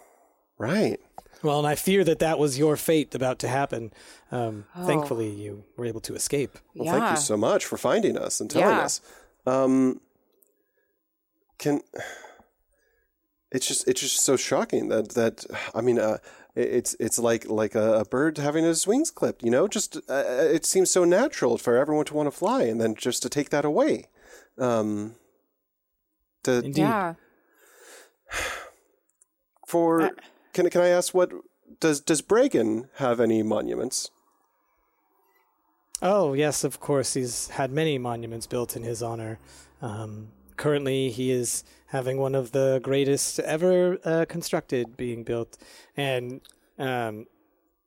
Right. 0.59 0.99
Well, 1.43 1.59
and 1.59 1.67
I 1.67 1.75
fear 1.75 2.05
that 2.05 2.19
that 2.19 2.39
was 2.39 2.59
your 2.59 2.77
fate 2.77 3.15
about 3.15 3.39
to 3.41 3.49
happen. 3.49 3.93
Um, 4.31 4.67
Thankfully, 4.85 5.31
you 5.31 5.65
were 5.77 5.87
able 5.87 6.01
to 6.03 6.15
escape. 6.15 6.59
Well, 6.75 6.85
yeah. 6.87 6.93
thank 6.93 7.11
you 7.17 7.23
so 7.23 7.37
much 7.37 7.65
for 7.65 7.79
finding 7.79 8.19
us 8.19 8.41
and 8.41 8.51
telling 8.51 8.69
Yeah. 8.69 8.85
us. 8.85 9.01
Um, 9.47 10.01
can 11.59 11.81
it's 13.53 13.67
just 13.67 13.87
it's 13.89 14.01
just 14.01 14.21
so 14.21 14.37
shocking 14.37 14.89
that 14.89 15.11
that 15.11 15.45
I 15.75 15.81
mean 15.81 15.99
uh, 15.99 16.19
it's 16.55 16.95
it's 17.01 17.19
like 17.19 17.49
like 17.49 17.75
a, 17.75 18.01
a 18.01 18.05
bird 18.05 18.39
having 18.39 18.65
his 18.65 18.87
wings 18.87 19.11
clipped. 19.11 19.43
You 19.43 19.51
know, 19.51 19.69
just 19.69 19.97
uh, 20.09 20.25
it 20.27 20.65
seems 20.65 20.91
so 20.91 21.05
natural 21.05 21.59
for 21.59 21.77
everyone 21.77 22.05
to 22.07 22.15
want 22.15 22.27
to 22.29 22.37
fly, 22.37 22.63
and 22.65 22.81
then 22.81 22.95
just 22.95 23.23
to 23.23 23.29
take 23.29 23.51
that 23.51 23.65
away. 23.65 24.07
Um, 24.59 25.17
to, 26.45 26.59
Indeed. 26.59 26.79
Yeah. 26.79 27.15
for 29.67 30.11
can 30.53 30.71
can 30.71 30.81
I 30.81 30.89
ask 30.89 31.15
what 31.15 31.33
does 31.81 32.01
does 32.01 32.23
Bragan 32.23 32.89
have 32.97 33.21
any 33.21 33.43
monuments? 33.43 34.11
Oh, 36.03 36.33
yes, 36.33 36.65
of 36.65 36.81
course. 36.81 37.15
He's 37.15 37.49
had 37.49 37.71
many 37.71 37.99
monuments 37.99 38.47
built 38.47 38.77
in 38.77 38.83
his 38.83 39.03
honor. 39.03 39.39
Um, 39.83 40.29
currently, 40.57 41.11
he 41.11 41.31
is 41.31 41.65
having 41.87 42.19
one 42.19 42.35
of 42.35 42.53
the 42.53 42.81
greatest 42.83 43.39
ever 43.41 43.99
uh, 44.05 44.25
constructed 44.29 44.97
being 44.97 45.25
built. 45.25 45.59
And 45.97 46.41
um, 46.79 47.27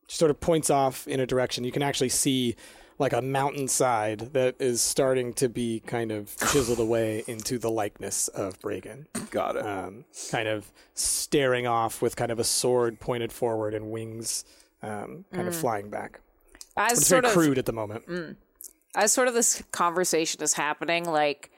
sort 0.08 0.32
of 0.32 0.40
points 0.40 0.70
off 0.70 1.08
in 1.08 1.20
a 1.20 1.26
direction. 1.26 1.64
You 1.64 1.72
can 1.72 1.82
actually 1.82 2.10
see 2.10 2.56
like 3.00 3.14
a 3.14 3.22
mountainside 3.22 4.34
that 4.34 4.56
is 4.60 4.82
starting 4.82 5.34
to 5.34 5.50
be 5.50 5.82
kind 5.82 6.12
of 6.12 6.36
chiseled 6.38 6.80
away 6.80 7.24
into 7.28 7.58
the 7.58 7.72
likeness 7.72 8.28
of 8.30 8.60
Bragan. 8.60 9.08
Got 9.32 9.56
it. 9.56 9.66
Um, 9.66 10.06
kind 10.30 10.48
of 10.48 10.72
staring 10.94 11.66
off 11.66 12.02
with 12.02 12.16
kind 12.16 12.32
of 12.32 12.40
a 12.40 12.44
sword 12.44 13.00
pointed 13.00 13.34
forward 13.34 13.74
and 13.74 13.92
wings 13.92 14.46
um, 14.84 15.26
kind 15.34 15.48
of 15.48 15.56
flying 15.56 15.90
back. 15.90 16.20
As 16.76 17.00
It's 17.00 17.08
sort 17.08 17.24
very 17.24 17.32
of 17.32 17.38
crude 17.38 17.58
at 17.58 17.66
the 17.66 17.74
moment. 17.74 18.08
Mm. 18.08 18.36
as 18.96 19.12
sort 19.12 19.28
of 19.28 19.34
this 19.34 19.62
conversation 19.72 20.42
is 20.42 20.54
happening, 20.54 21.06
like 21.06 21.52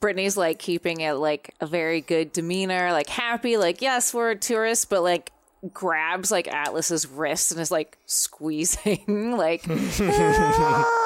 Brittany's 0.00 0.36
like 0.36 0.58
keeping 0.58 1.00
it 1.00 1.14
like 1.14 1.54
a 1.60 1.66
very 1.66 2.00
good 2.00 2.32
demeanor, 2.32 2.92
like 2.92 3.08
happy, 3.08 3.56
like 3.56 3.80
yes, 3.82 4.12
we're 4.12 4.34
tourists, 4.34 4.84
but 4.84 5.02
like 5.02 5.32
grabs 5.72 6.30
like 6.30 6.48
Atlas's 6.48 7.06
wrist 7.06 7.52
and 7.52 7.60
is 7.60 7.70
like 7.70 7.98
squeezing, 8.06 9.36
like 9.36 9.64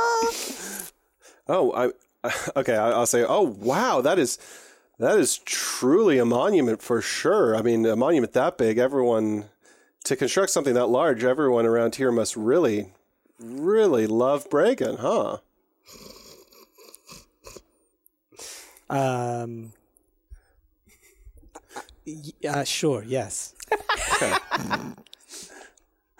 Oh, 1.50 1.72
I 1.74 1.90
okay. 2.56 2.76
I, 2.76 2.90
I'll 2.90 3.06
say. 3.06 3.24
Oh, 3.26 3.42
wow. 3.42 4.00
That 4.00 4.18
is 4.18 4.38
that 4.98 5.18
is 5.18 5.38
truly 5.38 6.18
a 6.18 6.24
monument 6.24 6.82
for 6.82 7.00
sure. 7.00 7.56
I 7.56 7.62
mean, 7.62 7.84
a 7.86 7.96
monument 7.96 8.32
that 8.34 8.56
big, 8.58 8.78
everyone 8.78 9.46
to 10.04 10.16
construct 10.16 10.50
something 10.50 10.74
that 10.74 10.86
large, 10.86 11.24
everyone 11.24 11.66
around 11.66 11.96
here 11.96 12.12
must 12.12 12.36
really, 12.36 12.92
really 13.40 14.06
love 14.06 14.48
Bragan, 14.50 14.98
huh? 15.00 15.38
Um, 18.88 19.72
y- 22.06 22.48
uh, 22.48 22.64
sure, 22.64 23.04
yes. 23.06 23.54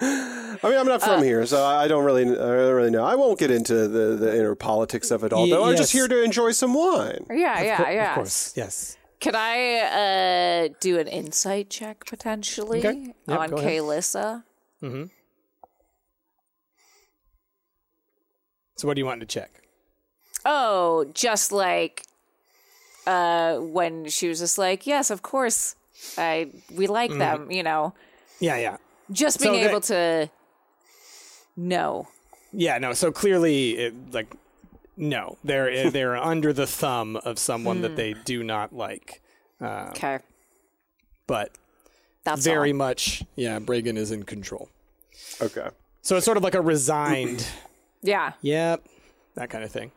I 0.02 0.68
mean, 0.68 0.78
I'm 0.78 0.87
not 0.87 1.02
from 1.02 1.22
here, 1.22 1.44
so 1.46 1.62
I 1.62 1.85
I 1.85 1.88
don't 1.88 2.04
really, 2.04 2.22
I 2.22 2.35
don't 2.35 2.74
really 2.74 2.90
know. 2.90 3.04
I 3.04 3.16
won't 3.16 3.38
get 3.38 3.50
into 3.50 3.87
the, 3.88 4.16
the 4.16 4.35
inner 4.35 4.54
politics 4.54 5.11
of 5.11 5.24
it 5.24 5.33
all. 5.33 5.44
Y- 5.44 5.50
though 5.50 5.64
I'm 5.64 5.76
just 5.76 5.92
here 5.92 6.09
to 6.09 6.22
enjoy 6.22 6.52
some 6.52 6.72
wine. 6.74 7.26
yeah, 7.30 7.61
yeah, 7.62 7.76
Co- 7.76 7.90
yeah. 7.90 8.09
Of 8.11 8.14
course, 8.14 8.52
yes. 8.56 8.96
Can 9.20 9.35
I 9.37 10.68
uh, 10.70 10.74
do 10.80 10.98
an 10.98 11.06
insight 11.09 11.68
check 11.68 12.06
potentially 12.06 12.78
Okay. 12.78 13.14
Yep, 13.28 13.38
on 13.38 13.50
go 13.50 13.56
ahead. 13.56 13.68
So, 18.80 18.88
what 18.88 18.94
do 18.94 19.00
you 19.00 19.04
want 19.04 19.20
to 19.20 19.26
check? 19.26 19.50
Oh, 20.46 21.04
just 21.12 21.52
like 21.52 22.04
uh, 23.06 23.58
when 23.58 24.08
she 24.08 24.26
was 24.26 24.38
just 24.38 24.56
like, 24.56 24.86
"Yes, 24.86 25.10
of 25.10 25.20
course, 25.20 25.76
I 26.16 26.50
we 26.74 26.86
like 26.86 27.12
them," 27.12 27.50
you 27.50 27.62
know, 27.62 27.92
Yeah, 28.38 28.56
yeah. 28.56 28.76
just 29.12 29.38
So 29.38 29.50
being 29.50 29.62
that- 29.62 29.70
able 29.70 29.80
to 29.82 30.30
know. 31.58 32.08
Yeah, 32.54 32.78
no. 32.78 32.94
So 32.94 33.12
clearly, 33.12 33.76
it, 33.76 33.94
like, 34.14 34.34
no, 34.96 35.36
they're 35.44 35.90
they're 35.96 36.16
under 36.16 36.55
the 36.55 36.66
thumb 36.66 37.16
of 37.16 37.38
someone 37.38 37.82
that 37.82 37.96
they 37.96 38.14
do 38.14 38.42
not 38.42 38.74
like. 38.74 39.20
Uh, 39.61 39.88
Okay, 39.90 40.20
but 41.26 41.52
that's 42.24 42.42
very 42.46 42.70
all. 42.72 42.78
much, 42.78 43.22
yeah, 43.36 43.59
Bragan 43.59 43.98
is 43.98 44.11
in 44.11 44.22
control. 44.22 44.70
Okay. 45.38 45.68
So 46.00 46.16
it's 46.16 46.24
sort 46.24 46.38
of 46.38 46.42
like 46.42 46.55
a 46.55 46.62
resigned, 46.62 47.46
Yeah, 48.03 48.32
yep, 48.42 48.84
that 49.34 49.51
kind 49.51 49.64
of 49.64 49.70
thing. 49.70 49.92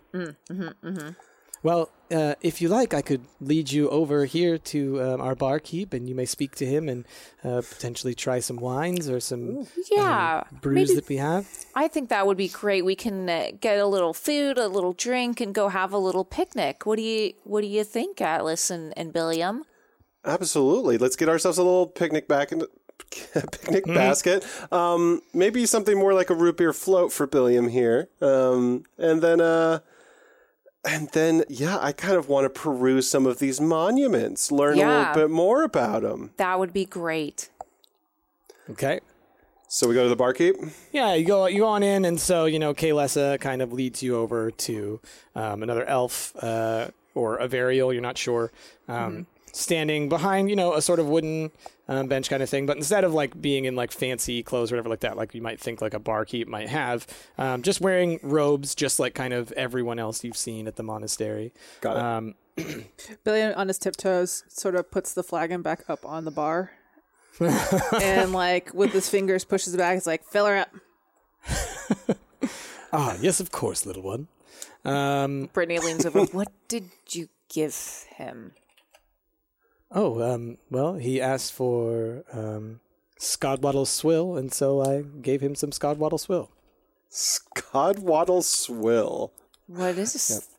Well, 1.64 1.90
uh, 2.12 2.36
if 2.42 2.62
you 2.62 2.68
like, 2.68 2.94
I 2.94 3.02
could 3.02 3.24
lead 3.40 3.72
you 3.72 3.90
over 3.90 4.26
here 4.26 4.58
to 4.58 5.02
um, 5.02 5.22
our 5.22 5.34
barkeep, 5.34 5.94
and 5.94 6.10
you 6.10 6.14
may 6.14 6.26
speak 6.26 6.56
to 6.56 6.66
him 6.66 6.90
and 6.90 7.06
uh, 7.42 7.62
potentially 7.62 8.14
try 8.14 8.42
some 8.42 8.58
wines 8.58 9.10
or 9.10 9.22
some 9.22 9.66
yeah. 9.90 10.44
brews 10.52 10.90
Maybe 10.90 10.96
that 10.96 11.08
we 11.08 11.18
have. 11.18 11.48
I 11.74 11.88
think 11.88 12.10
that 12.10 12.28
would 12.28 12.36
be 12.36 12.50
great. 12.50 12.84
We 12.84 12.96
can 12.96 13.30
uh, 13.30 13.52
get 13.62 13.80
a 13.80 13.88
little 13.88 14.14
food, 14.14 14.58
a 14.58 14.68
little 14.68 14.92
drink, 14.92 15.40
and 15.40 15.56
go 15.56 15.70
have 15.70 15.94
a 15.94 15.98
little 15.98 16.26
picnic. 16.26 16.86
What 16.86 16.98
do 16.98 17.02
you 17.02 17.34
What 17.46 17.62
do 17.62 17.68
you 17.68 17.86
think, 17.86 18.20
Atlas 18.20 18.70
and 18.70 18.94
and 18.98 19.14
Billiam? 19.14 19.64
Absolutely. 20.26 20.98
Let's 20.98 21.16
get 21.16 21.30
ourselves 21.30 21.58
a 21.58 21.64
little 21.64 21.88
picnic 21.88 22.28
back 22.28 22.52
in 22.52 22.64
picnic 23.34 23.86
basket. 23.86 24.46
Um, 24.72 25.22
maybe 25.34 25.66
something 25.66 25.98
more 25.98 26.14
like 26.14 26.30
a 26.30 26.36
root 26.36 26.58
beer 26.58 26.74
float 26.74 27.12
for 27.12 27.28
Billiam 27.28 27.70
here. 27.70 28.10
Um, 28.22 28.86
and 28.98 29.22
then 29.22 29.42
uh, 29.42 29.80
and 30.86 31.10
then, 31.10 31.46
yeah, 31.48 31.78
I 31.80 31.94
kind 31.94 32.16
of 32.16 32.28
want 32.28 32.44
to 32.46 32.50
peruse 32.50 33.08
some 33.08 33.26
of 33.26 33.40
these 33.40 33.62
monuments, 33.62 34.52
learn 34.52 34.78
a 34.78 34.86
little 34.86 35.14
bit 35.14 35.30
more 35.30 35.64
about 35.64 36.02
them. 36.02 36.32
That 36.38 36.60
would 36.60 36.74
be 36.74 36.86
great. 36.86 37.50
Okay. 38.70 39.00
So 39.70 39.88
we 39.88 39.96
go 39.96 40.04
to 40.04 40.10
the 40.10 40.16
barkeep. 40.16 40.56
Yeah, 40.92 41.16
you 41.16 41.26
go 41.26 41.48
you 41.48 41.60
go 41.60 41.68
on 41.68 41.82
in, 41.82 42.06
and 42.06 42.20
so 42.20 42.46
you 42.46 42.60
know 42.60 42.76
Kaylessa 42.76 43.40
kind 43.40 43.60
of 43.60 43.74
leads 43.74 44.04
you 44.04 44.16
over 44.16 44.52
to 44.52 45.00
um, 45.36 45.64
another 45.64 45.84
elf 45.86 46.32
uh, 46.44 46.90
or 47.16 47.38
a 47.38 47.48
varial. 47.48 47.92
You're 47.92 48.02
not 48.02 48.18
sure, 48.18 48.52
um, 48.88 49.26
standing 49.52 50.10
behind 50.10 50.52
you 50.52 50.56
know 50.56 50.74
a 50.74 50.82
sort 50.82 51.00
of 51.00 51.08
wooden 51.08 51.50
um, 51.88 52.08
bench 52.08 52.30
kind 52.30 52.42
of 52.44 52.50
thing. 52.50 52.66
But 52.66 52.78
instead 52.78 53.04
of 53.04 53.14
like 53.14 53.40
being 53.40 53.66
in 53.66 53.76
like 53.76 53.92
fancy 53.92 54.44
clothes 54.44 54.72
or 54.72 54.76
whatever 54.76 54.90
like 54.90 55.02
that, 55.02 55.18
like 55.18 55.34
you 55.36 55.42
might 55.42 55.60
think 55.60 55.82
like 55.82 55.94
a 55.94 56.00
barkeep 56.00 56.48
might 56.48 56.70
have, 56.70 57.08
um, 57.38 57.62
just 57.62 57.82
wearing 57.82 58.20
robes, 58.24 58.76
just 58.76 59.00
like 59.00 59.14
kind 59.14 59.34
of 59.34 59.52
everyone 59.54 60.00
else 60.00 60.24
you've 60.24 60.38
seen 60.38 60.68
at 60.68 60.76
the 60.76 60.84
monastery. 60.84 61.54
Got 61.82 61.98
it. 61.98 62.04
Um, 62.04 62.36
Billy 63.24 63.42
on 63.42 63.68
his 63.68 63.80
tiptoes 63.80 64.44
sort 64.48 64.76
of 64.76 64.92
puts 64.92 65.14
the 65.14 65.24
flagon 65.24 65.62
back 65.62 65.90
up 65.90 66.06
on 66.06 66.26
the 66.26 66.32
bar. 66.32 66.72
and 68.02 68.32
like 68.32 68.74
with 68.74 68.92
his 68.92 69.10
fingers 69.10 69.44
pushes 69.44 69.74
it 69.74 69.78
back. 69.78 69.98
It's 69.98 70.08
like 70.08 70.24
fill 70.24 70.46
her 70.46 70.58
up. 70.58 70.70
ah, 72.94 73.18
yes, 73.20 73.40
of 73.40 73.52
course, 73.52 73.86
little 73.86 74.04
one. 74.04 74.28
Um, 74.86 75.50
Brittany 75.54 75.80
leans 75.80 76.06
over. 76.06 76.26
What 76.32 76.52
did 76.68 76.90
you 77.10 77.30
give 77.50 77.76
him? 78.16 78.54
Oh, 79.94 80.22
um, 80.22 80.58
well, 80.72 80.96
he 80.96 81.22
asked 81.22 81.54
for 81.54 82.24
um, 82.34 82.80
Scodwaddle 83.20 83.86
Swill, 83.86 84.36
and 84.36 84.52
so 84.52 84.82
I 84.82 85.04
gave 85.22 85.42
him 85.42 85.54
some 85.54 85.72
Scodwaddle 85.72 86.20
Swill. 86.20 86.50
Scodwaddle 87.12 88.44
Swill. 88.44 89.32
What 89.68 89.98
is 89.98 90.14
this? 90.14 90.50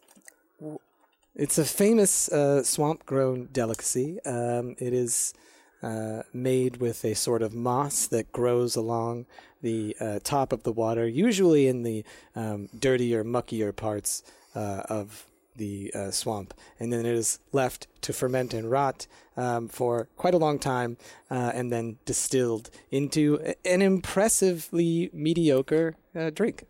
It's 1.34 1.58
a 1.58 1.64
famous 1.64 2.28
uh, 2.28 2.62
swamp 2.62 3.04
grown 3.06 3.48
delicacy. 3.52 4.20
Um, 4.24 4.76
it 4.78 4.92
is 4.92 5.34
uh, 5.82 6.22
made 6.32 6.76
with 6.76 7.04
a 7.04 7.14
sort 7.14 7.42
of 7.42 7.52
moss 7.52 8.06
that 8.06 8.30
grows 8.30 8.76
along 8.76 9.26
the 9.60 9.96
uh, 10.00 10.20
top 10.22 10.52
of 10.52 10.62
the 10.62 10.72
water, 10.72 11.08
usually 11.08 11.66
in 11.66 11.82
the 11.82 12.04
um, 12.36 12.68
dirtier, 12.78 13.24
muckier 13.24 13.74
parts 13.74 14.22
uh, 14.54 14.82
of 14.88 15.26
the 15.56 15.92
uh, 15.94 16.10
swamp. 16.10 16.54
And 16.78 16.92
then 16.92 17.06
it 17.06 17.14
is 17.14 17.38
left 17.52 17.86
to 18.02 18.12
ferment 18.12 18.52
and 18.54 18.70
rot 18.70 19.06
um, 19.36 19.68
for 19.68 20.08
quite 20.16 20.34
a 20.34 20.38
long 20.38 20.58
time 20.58 20.96
uh, 21.30 21.52
and 21.54 21.72
then 21.72 21.98
distilled 22.04 22.70
into 22.90 23.38
a- 23.44 23.54
an 23.66 23.82
impressively 23.82 25.10
mediocre 25.12 25.96
uh, 26.14 26.30
drink. 26.30 26.64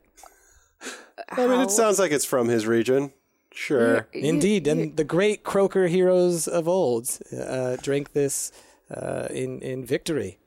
I 1.30 1.46
mean, 1.46 1.60
it 1.60 1.70
sounds 1.70 1.98
like 1.98 2.12
it's 2.12 2.24
from 2.24 2.48
his 2.48 2.66
region. 2.66 3.12
Sure. 3.52 4.08
Indeed, 4.12 4.66
and 4.66 4.96
the 4.96 5.04
great 5.04 5.44
croaker 5.44 5.86
heroes 5.86 6.48
of 6.48 6.66
old 6.66 7.08
uh, 7.32 7.76
drank 7.76 8.12
this 8.12 8.50
uh, 8.90 9.28
in 9.30 9.60
in 9.62 9.86
victory. 9.86 10.38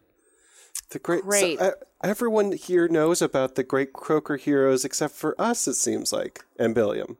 The 0.89 0.99
great. 0.99 1.21
so, 1.23 1.27
Great. 1.29 1.59
uh, 1.59 1.71
everyone 2.03 2.51
here 2.51 2.88
knows 2.88 3.21
about 3.21 3.55
the 3.55 3.63
great 3.63 3.93
croaker 3.93 4.35
heroes 4.38 4.83
except 4.85 5.15
for 5.15 5.39
us, 5.39 5.67
it 5.67 5.75
seems 5.75 6.11
like, 6.13 6.43
and 6.59 6.75
Billiam. 6.75 7.17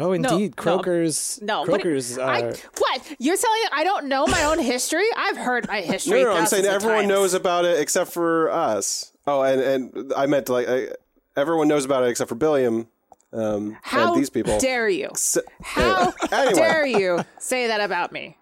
Oh, 0.00 0.12
indeed, 0.12 0.54
no. 0.56 0.62
croakers. 0.62 1.38
No, 1.42 1.60
what- 1.60 1.68
croakers 1.82 2.18
I, 2.18 2.42
are. 2.42 2.54
what? 2.78 3.16
You're 3.18 3.36
telling 3.36 3.60
me 3.62 3.68
I 3.72 3.84
don't 3.84 4.06
know 4.06 4.26
my 4.26 4.44
own 4.44 4.58
history? 4.58 5.06
I've 5.16 5.36
heard 5.36 5.66
my 5.68 5.80
No, 5.86 5.86
history. 5.92 6.22
no, 6.24 6.32
I'm 6.32 6.46
saying 6.46 6.64
everyone 6.66 6.98
times. 7.00 7.08
knows 7.08 7.34
about 7.34 7.64
it 7.64 7.78
except 7.80 8.12
for 8.12 8.50
us. 8.50 9.12
Oh, 9.26 9.42
and 9.42 9.60
and 9.60 10.12
I 10.16 10.26
meant 10.26 10.48
like 10.48 10.68
I, 10.68 10.88
everyone 11.36 11.68
knows 11.68 11.84
about 11.84 12.04
it 12.04 12.08
except 12.10 12.28
for 12.28 12.34
Billiam 12.34 12.88
um, 13.32 13.76
How 13.82 14.12
and 14.12 14.20
these 14.20 14.30
people. 14.30 14.58
dare 14.58 14.88
you? 14.88 15.10
So- 15.14 15.42
How 15.62 16.12
Anyway. 16.32 16.54
dare 16.54 16.86
you 16.86 17.24
say 17.38 17.66
that 17.66 17.80
about 17.80 18.10
me? 18.12 18.36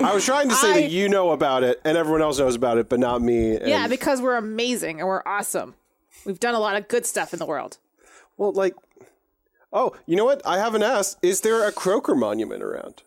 I 0.00 0.12
was 0.12 0.24
trying 0.24 0.48
to 0.48 0.54
say 0.56 0.70
I- 0.72 0.80
that 0.82 0.90
you 0.90 1.08
know 1.08 1.30
about 1.30 1.62
it 1.62 1.80
and 1.84 1.96
everyone 1.96 2.20
else 2.22 2.38
knows 2.40 2.56
about 2.56 2.78
it, 2.78 2.88
but 2.88 2.98
not 2.98 3.22
me. 3.22 3.54
And, 3.56 3.68
Yeah, 3.68 3.86
because 3.86 4.20
we're 4.20 4.34
amazing 4.36 4.98
and 4.98 5.08
we're 5.08 5.22
awesome. 5.24 5.76
We've 6.26 6.40
done 6.40 6.54
a 6.54 6.58
lot 6.58 6.74
of 6.76 6.88
good 6.88 7.06
stuff 7.06 7.32
in 7.32 7.38
the 7.38 7.46
world. 7.46 7.78
well, 8.36 8.52
like, 8.52 8.74
oh, 9.74 9.92
you 10.06 10.16
know 10.16 10.24
what? 10.24 10.40
I 10.46 10.56
haven't 10.58 10.82
asked. 10.82 11.18
Is 11.20 11.42
there 11.42 11.66
a 11.66 11.72
croaker 11.72 12.14
monument 12.14 12.62
around? 12.62 13.02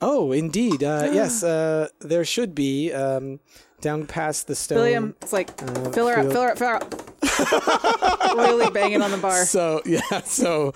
Oh, 0.00 0.32
indeed. 0.32 0.82
Uh, 0.82 1.10
yes, 1.12 1.42
uh, 1.44 1.88
there 2.00 2.24
should 2.24 2.54
be 2.54 2.92
um, 2.92 3.38
down 3.80 4.06
past 4.06 4.46
the 4.46 4.54
stone. 4.54 4.78
William, 4.78 5.14
it's 5.22 5.32
like 5.32 5.56
fill 5.92 6.08
her 6.08 6.18
up, 6.18 6.32
fill 6.32 6.42
her 6.42 6.50
up, 6.52 6.58
fill 6.58 6.68
her 6.68 6.76
up. 6.76 6.94
really 8.36 8.70
banging 8.70 9.02
on 9.02 9.10
the 9.10 9.16
bar. 9.18 9.44
So 9.52 9.82
yeah, 9.84 10.20
so 10.22 10.72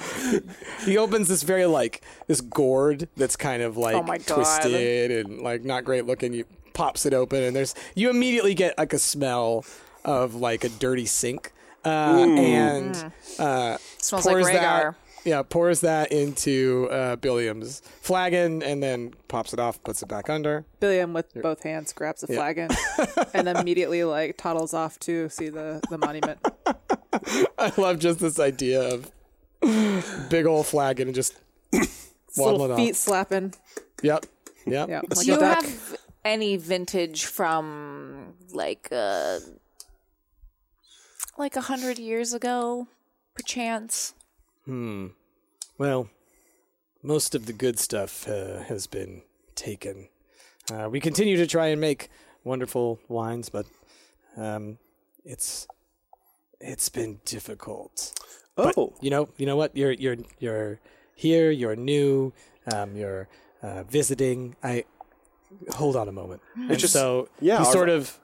he 0.84 0.98
opens 0.98 1.28
this 1.28 1.42
very 1.42 1.66
like 1.66 2.02
this 2.26 2.40
gourd 2.40 3.08
that's 3.16 3.36
kind 3.36 3.62
of 3.62 3.76
like 3.76 3.94
Oh 3.94 4.02
my 4.02 4.18
twisted 4.18 5.10
and 5.10 5.40
like 5.40 5.64
not 5.64 5.84
great 5.84 6.04
looking. 6.04 6.32
You 6.32 6.44
pops 6.74 7.06
it 7.06 7.14
open 7.14 7.42
and 7.42 7.56
there's 7.56 7.74
you 7.94 8.10
immediately 8.10 8.54
get 8.54 8.76
like 8.76 8.92
a 8.92 8.98
smell 8.98 9.64
of 10.04 10.34
like 10.34 10.62
a 10.64 10.68
dirty 10.68 11.06
sink, 11.06 11.52
uh, 11.86 12.26
and 12.38 13.12
uh, 13.38 13.76
Smells 13.98 14.26
like 14.26 14.34
pours 14.34 14.46
that 14.46 14.84
Rhaegar. 14.84 14.94
yeah 15.24 15.42
pours 15.42 15.80
that 15.80 16.12
into 16.12 16.88
uh, 16.90 17.16
Billiam's 17.16 17.80
flagon 18.00 18.62
and 18.62 18.82
then 18.82 19.12
pops 19.28 19.52
it 19.52 19.58
off, 19.60 19.82
puts 19.82 20.02
it 20.02 20.08
back 20.08 20.28
under. 20.30 20.64
Billiam 20.80 21.12
with 21.12 21.32
both 21.34 21.62
hands 21.62 21.92
grabs 21.92 22.22
a 22.22 22.26
flagon 22.26 22.70
and 23.34 23.48
immediately 23.48 24.04
like 24.04 24.36
toddles 24.36 24.74
off 24.74 24.98
to 25.00 25.28
see 25.28 25.48
the, 25.48 25.80
the 25.90 25.98
monument. 25.98 26.38
I 27.58 27.72
love 27.76 27.98
just 27.98 28.18
this 28.20 28.38
idea 28.38 28.82
of 28.94 29.10
big 30.30 30.46
old 30.46 30.66
flagon 30.66 31.08
and 31.08 31.14
just 31.14 31.34
His 31.72 32.12
waddling 32.36 32.60
little 32.60 32.74
off. 32.76 32.78
feet 32.78 32.96
slapping. 32.96 33.54
Yep. 34.02 34.26
Yep. 34.66 34.88
Yeah, 34.88 35.00
Do 35.00 35.06
like 35.16 35.26
you 35.26 35.38
duck. 35.38 35.62
have 35.64 35.96
any 36.24 36.56
vintage 36.56 37.24
from 37.24 38.34
like 38.52 38.88
uh 38.92 39.38
like 41.38 41.56
a 41.56 41.60
hundred 41.62 41.98
years 41.98 42.32
ago, 42.32 42.88
perchance? 43.34 44.14
Hmm. 44.64 45.08
Well, 45.78 46.08
most 47.02 47.34
of 47.34 47.46
the 47.46 47.52
good 47.52 47.78
stuff 47.78 48.26
uh, 48.28 48.62
has 48.64 48.86
been 48.86 49.22
taken. 49.54 50.08
Uh, 50.72 50.88
we 50.90 51.00
continue 51.00 51.36
to 51.36 51.46
try 51.46 51.68
and 51.68 51.80
make 51.80 52.08
wonderful 52.44 52.98
wines, 53.08 53.48
but 53.48 53.66
um, 54.36 54.78
it's 55.24 55.66
it's 56.60 56.88
been 56.88 57.20
difficult. 57.24 58.12
Oh, 58.56 58.94
You 59.00 59.10
know, 59.10 59.28
you 59.36 59.46
know 59.46 59.56
what? 59.56 59.76
You're 59.76 59.92
you're 59.92 60.16
you're 60.38 60.80
here. 61.14 61.50
You're 61.50 61.76
new. 61.76 62.32
Um, 62.72 62.96
you're 62.96 63.28
uh, 63.62 63.84
visiting. 63.84 64.56
I 64.62 64.84
hold 65.74 65.94
on 65.94 66.08
a 66.08 66.12
moment. 66.12 66.40
And 66.56 66.78
just- 66.78 66.92
so 66.92 67.28
yeah, 67.40 67.58
he 67.58 67.64
sort 67.66 67.88
of 67.90 68.18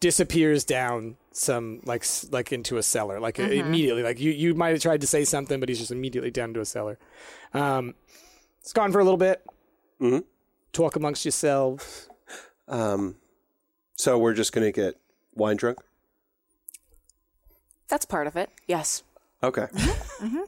disappears 0.00 0.64
down 0.64 1.16
some 1.32 1.80
like 1.84 2.04
like 2.30 2.52
into 2.52 2.76
a 2.78 2.82
cellar 2.82 3.20
like 3.20 3.38
immediately 3.38 4.02
like 4.02 4.18
you 4.18 4.30
you 4.32 4.54
might 4.54 4.70
have 4.70 4.80
tried 4.80 5.00
to 5.00 5.06
say 5.06 5.24
something 5.24 5.60
but 5.60 5.68
he's 5.68 5.78
just 5.78 5.90
immediately 5.92 6.30
down 6.30 6.52
to 6.54 6.60
a 6.60 6.64
cellar 6.64 6.98
um 7.54 7.94
it's 8.60 8.72
gone 8.72 8.90
for 8.92 8.98
a 8.98 9.04
little 9.04 9.18
bit 9.18 9.44
Mhm. 10.00 10.24
talk 10.72 10.96
amongst 10.96 11.24
yourselves 11.24 12.08
um, 12.66 13.16
so 13.96 14.16
we're 14.18 14.32
just 14.32 14.52
gonna 14.52 14.70
get 14.72 14.96
wine 15.34 15.56
drunk. 15.56 15.78
That's 17.88 18.04
part 18.06 18.28
of 18.28 18.36
it. 18.36 18.48
Yes. 18.68 19.02
Okay. 19.42 19.66
And 20.20 20.46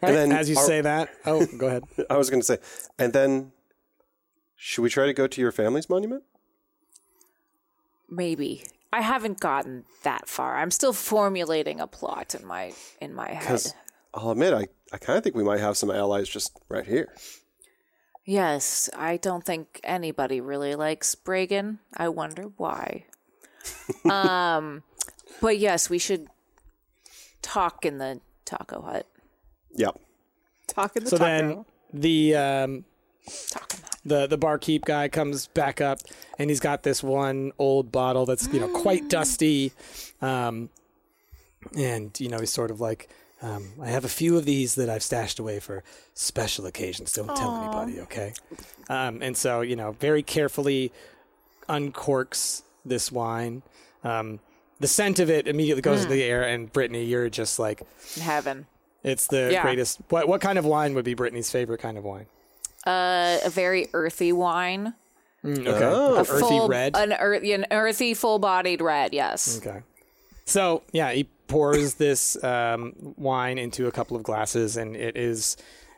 then 0.00 0.32
as 0.32 0.48
you 0.48 0.56
are- 0.56 0.64
say 0.64 0.80
that 0.80 1.10
oh 1.26 1.44
go 1.58 1.66
ahead 1.66 1.84
I 2.10 2.16
was 2.16 2.30
gonna 2.30 2.42
say, 2.42 2.58
and 2.98 3.12
then 3.12 3.52
should 4.56 4.82
we 4.82 4.88
try 4.88 5.06
to 5.06 5.12
go 5.12 5.26
to 5.26 5.40
your 5.40 5.52
family's 5.52 5.88
monument? 5.90 6.24
Maybe. 8.08 8.64
I 8.92 9.02
haven't 9.02 9.40
gotten 9.40 9.84
that 10.02 10.28
far. 10.28 10.56
I'm 10.56 10.70
still 10.70 10.92
formulating 10.92 11.80
a 11.80 11.86
plot 11.86 12.34
in 12.34 12.46
my 12.46 12.72
in 13.00 13.14
my 13.14 13.28
head. 13.28 13.40
Because 13.40 13.74
I'll 14.14 14.30
admit, 14.30 14.54
I, 14.54 14.66
I 14.92 14.98
kind 14.98 15.18
of 15.18 15.24
think 15.24 15.36
we 15.36 15.44
might 15.44 15.60
have 15.60 15.76
some 15.76 15.90
allies 15.90 16.28
just 16.28 16.58
right 16.68 16.86
here. 16.86 17.12
Yes, 18.24 18.90
I 18.96 19.16
don't 19.16 19.44
think 19.44 19.80
anybody 19.84 20.40
really 20.40 20.74
likes 20.74 21.14
Bragan. 21.14 21.78
I 21.96 22.08
wonder 22.08 22.44
why. 22.56 23.06
um, 24.10 24.82
but 25.40 25.58
yes, 25.58 25.88
we 25.88 25.98
should 25.98 26.28
talk 27.42 27.84
in 27.84 27.98
the 27.98 28.20
taco 28.44 28.82
hut. 28.82 29.06
Yep. 29.74 29.98
Talking 30.66 31.04
the 31.04 31.10
so 31.10 31.16
taco. 31.18 31.26
then 31.26 31.64
the 31.92 32.36
um 32.36 32.84
Talk 33.50 33.74
in 33.74 33.80
the 33.80 33.87
the 34.08 34.26
the 34.26 34.38
barkeep 34.38 34.84
guy 34.84 35.08
comes 35.08 35.46
back 35.48 35.80
up 35.80 35.98
and 36.38 36.50
he's 36.50 36.60
got 36.60 36.82
this 36.82 37.02
one 37.02 37.52
old 37.58 37.92
bottle 37.92 38.26
that's 38.26 38.48
you 38.52 38.60
know 38.60 38.68
quite 38.68 39.08
dusty 39.08 39.72
um 40.22 40.68
and 41.76 42.18
you 42.20 42.28
know 42.28 42.38
he's 42.40 42.52
sort 42.52 42.70
of 42.70 42.80
like 42.80 43.08
um, 43.40 43.68
I 43.80 43.86
have 43.86 44.04
a 44.04 44.08
few 44.08 44.36
of 44.36 44.44
these 44.44 44.74
that 44.74 44.88
I've 44.90 45.02
stashed 45.04 45.38
away 45.38 45.60
for 45.60 45.84
special 46.12 46.66
occasions. 46.66 47.12
Don't 47.12 47.32
tell 47.36 47.54
anybody, 47.54 48.00
okay? 48.00 48.32
Um, 48.88 49.22
and 49.22 49.36
so, 49.36 49.60
you 49.60 49.76
know, 49.76 49.92
very 49.92 50.24
carefully 50.24 50.90
uncorks 51.68 52.62
this 52.84 53.12
wine. 53.12 53.62
Um, 54.02 54.40
the 54.80 54.88
scent 54.88 55.20
of 55.20 55.30
it 55.30 55.46
immediately 55.46 55.82
goes 55.82 56.02
into 56.02 56.14
the 56.14 56.22
air, 56.24 56.42
and 56.42 56.72
Brittany, 56.72 57.04
you're 57.04 57.28
just 57.30 57.60
like, 57.60 57.82
heaven. 58.20 58.66
It's 59.04 59.28
the 59.28 59.50
Yeah. 59.52 59.62
greatest. 59.62 60.00
What 60.08 60.26
what 60.26 60.40
kind 60.40 60.58
of 60.58 60.64
wine 60.64 60.94
would 60.94 61.04
be 61.04 61.14
Brittany's 61.14 61.50
favorite 61.50 61.80
kind 61.80 61.96
of 61.96 62.02
wine? 62.04 62.26
Uh, 62.86 63.38
a 63.44 63.50
very 63.50 63.88
earthy 63.92 64.32
wine. 64.32 64.94
Mm, 65.44 65.66
okay, 65.66 65.84
Oh. 65.84 66.14
Like 66.14 66.30
earthy 66.30 66.40
full, 66.40 66.68
red. 66.68 66.96
An, 66.96 67.12
earth, 67.12 67.42
an 67.44 67.66
earthy, 67.70 68.14
full-bodied 68.14 68.80
red. 68.80 69.12
Yes. 69.12 69.58
Okay. 69.58 69.82
So 70.44 70.82
yeah, 70.92 71.12
he 71.12 71.24
pours 71.46 71.94
this 71.94 72.42
um, 72.42 72.94
wine 73.16 73.58
into 73.58 73.86
a 73.86 73.92
couple 73.92 74.16
of 74.16 74.22
glasses, 74.22 74.76
and 74.76 74.96
it 74.96 75.16
is 75.16 75.56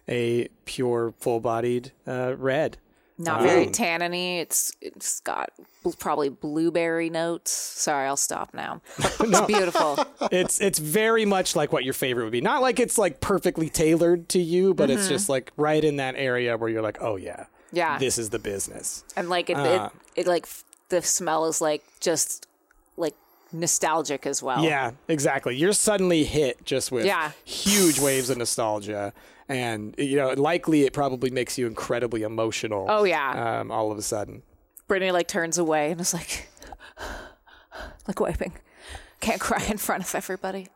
a 0.09 0.49
pure, 0.65 1.15
full-bodied 1.21 1.93
uh, 2.07 2.35
red. 2.37 2.77
Not 3.23 3.43
very 3.43 3.67
tanniny. 3.67 4.39
It's 4.41 4.73
it's 4.81 5.21
got 5.21 5.51
bl- 5.83 5.91
probably 5.99 6.31
blueberry 6.31 7.11
notes. 7.11 7.51
Sorry, 7.53 8.07
I'll 8.07 8.17
stop 8.17 8.55
now. 8.55 8.81
It's 9.21 9.41
beautiful. 9.43 9.99
It's 10.33 10.61
it's 10.61 10.79
very 10.79 11.25
much 11.27 11.55
like 11.55 11.73
what 11.73 11.85
your 11.85 11.93
favorite 11.95 12.25
would 12.25 12.33
be. 12.33 12.41
Not 12.41 12.63
like 12.63 12.81
it's 12.81 12.97
like 12.97 13.21
perfectly 13.21 13.69
tailored 13.69 14.29
to 14.31 14.39
you, 14.41 14.73
but 14.75 14.91
it's 14.91 15.09
just 15.09 15.29
like 15.29 15.53
right 15.57 15.85
in 15.85 15.97
that 15.97 16.15
area 16.17 16.57
where 16.57 16.71
you're 16.71 16.83
like, 16.83 16.99
oh 17.03 17.17
yeah, 17.17 17.45
Yeah. 17.73 17.99
this 17.99 18.17
is 18.19 18.31
the 18.31 18.39
business. 18.39 19.05
and 19.17 19.29
like 19.29 19.51
it, 19.51 19.57
Ah. 19.59 19.91
it, 20.17 20.23
it 20.23 20.27
like 20.27 20.45
f- 20.45 20.65
the 20.89 21.03
smell 21.03 21.45
is 21.47 21.61
like 21.61 21.83
just 22.01 22.47
like 22.97 23.15
nostalgic 23.53 24.27
as 24.27 24.43
well. 24.43 24.65
Yeah, 24.65 24.93
exactly. 25.09 25.57
You're 25.57 25.73
suddenly 25.75 26.25
hit 26.25 26.65
just 26.65 26.91
with 26.91 27.05
Yeah. 27.05 27.33
huge 27.45 27.99
waves 28.01 28.31
of 28.31 28.39
nostalgia, 28.39 29.13
and 29.51 29.95
you 29.99 30.17
know, 30.17 30.33
likely 30.33 30.85
it 30.85 30.93
probably 30.93 31.31
makes 31.31 31.59
you 31.59 31.67
incredibly 31.67 32.23
emotional. 32.23 32.87
Oh, 32.89 33.05
yeah. 33.05 33.61
um, 33.61 33.71
all 33.71 33.91
of 33.93 33.99
a 33.99 34.03
sudden. 34.03 34.43
Brittany 34.89 35.11
like 35.13 35.29
turns 35.29 35.59
away 35.59 35.91
and 35.93 36.01
is 36.01 36.15
like, 36.15 36.49
like 38.07 38.21
wiping. 38.21 38.53
Can't 39.21 39.41
cry 39.41 39.63
in 39.69 39.77
front 39.77 40.05
of 40.05 40.15
everybody. 40.15 40.69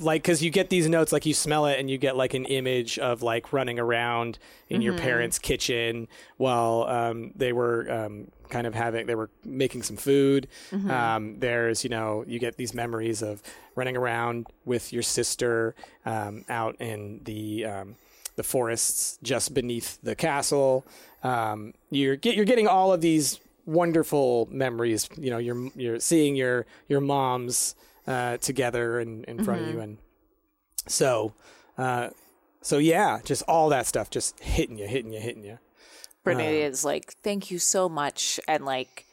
like 0.00 0.22
because 0.22 0.42
you 0.42 0.50
get 0.50 0.70
these 0.70 0.88
notes 0.88 1.10
like 1.12 1.26
you 1.26 1.34
smell 1.34 1.66
it 1.66 1.78
and 1.80 1.90
you 1.90 1.98
get 1.98 2.16
like 2.16 2.32
an 2.34 2.44
image 2.46 2.98
of 3.00 3.22
like 3.22 3.52
running 3.52 3.78
around 3.80 4.38
in 4.68 4.80
your 4.82 4.96
parents 4.96 5.36
kitchen 5.38 6.06
while 6.36 6.84
um, 6.84 7.32
they 7.34 7.52
were 7.52 7.90
um, 7.90 8.28
kind 8.48 8.66
of 8.68 8.74
having 8.74 9.06
they 9.06 9.16
were 9.16 9.30
making 9.44 9.82
some 9.82 9.96
food 9.96 10.46
um, 10.88 11.38
there's 11.40 11.82
you 11.82 11.90
know 11.90 12.24
you 12.28 12.38
get 12.38 12.56
these 12.56 12.72
memories 12.72 13.20
of 13.20 13.42
running 13.74 13.96
around 13.96 14.46
with 14.64 14.92
your 14.92 15.02
sister 15.02 15.74
um, 16.06 16.44
out 16.48 16.76
in 16.80 17.20
the 17.24 17.64
um, 17.64 17.96
the 18.40 18.44
forests 18.44 19.18
just 19.22 19.52
beneath 19.52 19.98
the 20.02 20.16
castle. 20.16 20.86
Um, 21.22 21.74
you're 21.90 22.16
get, 22.16 22.36
you're 22.36 22.46
getting 22.46 22.66
all 22.66 22.90
of 22.90 23.02
these 23.02 23.38
wonderful 23.66 24.48
memories 24.50 25.08
you 25.16 25.30
know 25.30 25.36
you're 25.36 25.68
you're 25.76 26.00
seeing 26.00 26.34
your 26.34 26.64
your 26.88 27.00
moms 27.00 27.74
uh, 28.06 28.38
together 28.38 28.98
in, 28.98 29.22
in 29.24 29.44
front 29.44 29.60
of 29.60 29.68
you 29.68 29.78
and 29.78 29.98
so 30.86 31.34
uh, 31.76 32.08
so 32.62 32.78
yeah 32.78 33.20
just 33.22 33.42
all 33.46 33.68
that 33.68 33.86
stuff 33.86 34.08
just 34.08 34.40
hitting 34.40 34.78
you 34.78 34.86
hitting 34.86 35.12
you 35.12 35.20
hitting 35.20 35.44
you. 35.44 35.58
Brittany 36.24 36.58
is 36.58 36.84
like, 36.84 37.14
thank 37.22 37.50
you 37.50 37.58
so 37.58 37.88
much, 37.88 38.38
and 38.46 38.64
like 38.64 39.06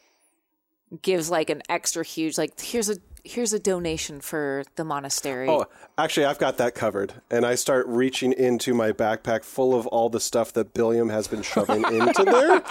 gives 1.01 1.29
like 1.29 1.49
an 1.49 1.61
extra 1.67 2.03
huge 2.03 2.37
like 2.37 2.59
here's 2.61 2.89
a 2.89 2.97
here's 3.27 3.53
a 3.53 3.59
donation 3.59 4.21
for 4.21 4.63
the 4.75 4.83
monastery. 4.83 5.47
Oh, 5.49 5.65
actually, 5.97 6.25
I've 6.25 6.39
got 6.39 6.57
that 6.57 6.73
covered. 6.75 7.13
And 7.29 7.45
I 7.45 7.55
start 7.55 7.85
reaching 7.87 8.33
into 8.33 8.73
my 8.73 8.91
backpack 8.91 9.43
full 9.43 9.73
of 9.77 9.85
all 9.87 10.09
the 10.09 10.19
stuff 10.19 10.53
that 10.53 10.73
Billiam 10.73 11.09
has 11.09 11.27
been 11.27 11.41
shoving 11.41 11.83
into 11.93 12.23
there. 12.23 12.61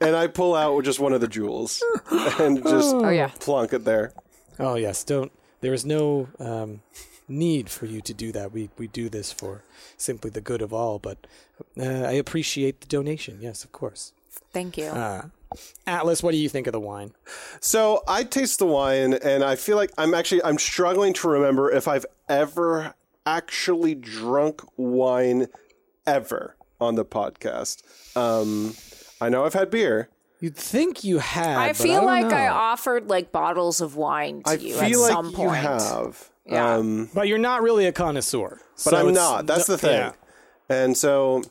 and 0.00 0.16
I 0.16 0.26
pull 0.26 0.54
out 0.54 0.82
just 0.84 1.00
one 1.00 1.12
of 1.12 1.20
the 1.20 1.28
jewels 1.28 1.82
and 2.38 2.62
just 2.62 2.94
Oh, 2.94 3.08
yeah. 3.08 3.28
plunk 3.40 3.72
it 3.72 3.84
there. 3.84 4.12
oh 4.58 4.74
yes 4.76 5.02
don't 5.04 5.32
there 5.60 5.72
is 5.74 5.84
no 5.84 6.28
um, 6.38 6.80
need 7.28 7.68
for 7.70 7.86
you 7.86 8.00
to 8.02 8.14
do 8.14 8.30
that 8.32 8.52
we 8.52 8.70
we 8.78 8.86
do 8.86 9.08
this 9.08 9.32
for 9.32 9.62
simply 9.96 10.30
the 10.30 10.40
good 10.40 10.62
of 10.62 10.72
all 10.72 10.98
but 10.98 11.26
uh, 11.78 11.82
i 11.82 12.12
appreciate 12.12 12.80
the 12.80 12.86
donation 12.86 13.38
yes 13.40 13.64
of 13.64 13.72
course 13.72 14.12
Thank 14.52 14.76
you. 14.78 14.86
uh, 14.86 15.26
atlas 15.86 16.22
what 16.22 16.32
do 16.32 16.36
you 16.38 16.48
think 16.48 16.66
of 16.66 16.72
the 16.72 16.80
wine 16.80 17.12
So 17.60 18.02
I 18.06 18.24
taste 18.24 18.58
the 18.58 18.66
wine, 18.66 19.14
and 19.14 19.42
I 19.42 19.56
feel 19.56 19.76
like 19.76 19.90
I'm 19.98 20.14
actually 20.14 20.42
I'm 20.44 20.58
struggling 20.58 21.12
to 21.14 21.28
remember 21.28 21.70
if 21.70 21.88
I've 21.88 22.06
ever 22.28 22.94
actually 23.26 23.94
drunk 23.94 24.60
wine 24.76 25.46
ever 26.06 26.56
on 26.80 26.94
the 26.96 27.04
podcast. 27.04 27.82
Um, 28.16 28.74
I 29.20 29.28
know 29.30 29.44
I've 29.46 29.54
had 29.54 29.70
beer. 29.70 30.08
you'd 30.40 30.56
think 30.56 31.04
you 31.04 31.18
had 31.18 31.56
I 31.56 31.72
feel 31.72 32.02
don't 32.02 32.06
like 32.06 32.32
I 32.32 32.48
offered 32.48 33.08
like 33.08 33.32
bottles 33.32 33.80
of 33.80 33.96
wine 33.96 34.42
to 34.42 34.50
I 34.50 34.54
you 34.54 34.74
feel 34.74 35.04
at 35.04 35.08
like 35.08 35.12
some 35.12 35.26
you 35.30 35.36
point. 35.36 35.56
have. 35.56 36.30
Yeah. 36.44 36.74
Um, 36.74 37.08
but 37.14 37.26
you're 37.28 37.38
not 37.38 37.62
really 37.62 37.86
a 37.86 37.92
connoisseur 37.92 38.60
but 38.84 38.90
so 38.90 38.96
I'm 38.96 39.14
not. 39.14 39.46
That's 39.46 39.66
the 39.66 39.78
thing. 39.78 39.92
yeah. 39.96 40.12
And 40.68 40.96
so 40.96 41.42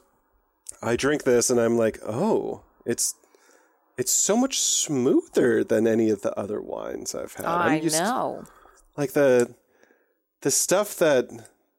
I 0.81 0.95
drink 0.95 1.23
this, 1.23 1.49
and 1.49 1.59
I'm 1.59 1.77
like, 1.77 1.97
oh, 2.05 2.61
it's 2.85 3.15
it's 3.97 4.11
so 4.11 4.35
much 4.35 4.59
smoother 4.59 5.63
than 5.63 5.87
any 5.87 6.09
of 6.09 6.21
the 6.21 6.37
other 6.37 6.61
wines 6.61 7.13
I've 7.15 7.33
had. 7.33 7.45
I 7.45 7.75
I'm 7.75 7.83
used 7.83 7.97
to- 7.97 8.03
know. 8.03 8.43
like 8.97 9.13
the 9.13 9.53
the 10.41 10.51
stuff 10.51 10.95
that 10.97 11.29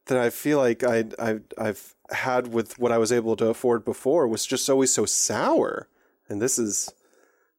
that 0.07 0.17
I 0.17 0.29
feel 0.29 0.57
like 0.59 0.83
I 0.83 1.05
I 1.19 1.39
I've 1.57 1.93
had 2.11 2.53
with 2.53 2.77
what 2.79 2.91
I 2.91 2.97
was 2.97 3.11
able 3.11 3.35
to 3.37 3.47
afford 3.47 3.83
before 3.83 4.27
was 4.27 4.45
just 4.45 4.69
always 4.69 4.93
so 4.93 5.05
sour, 5.05 5.87
and 6.29 6.41
this 6.41 6.57
is 6.59 6.91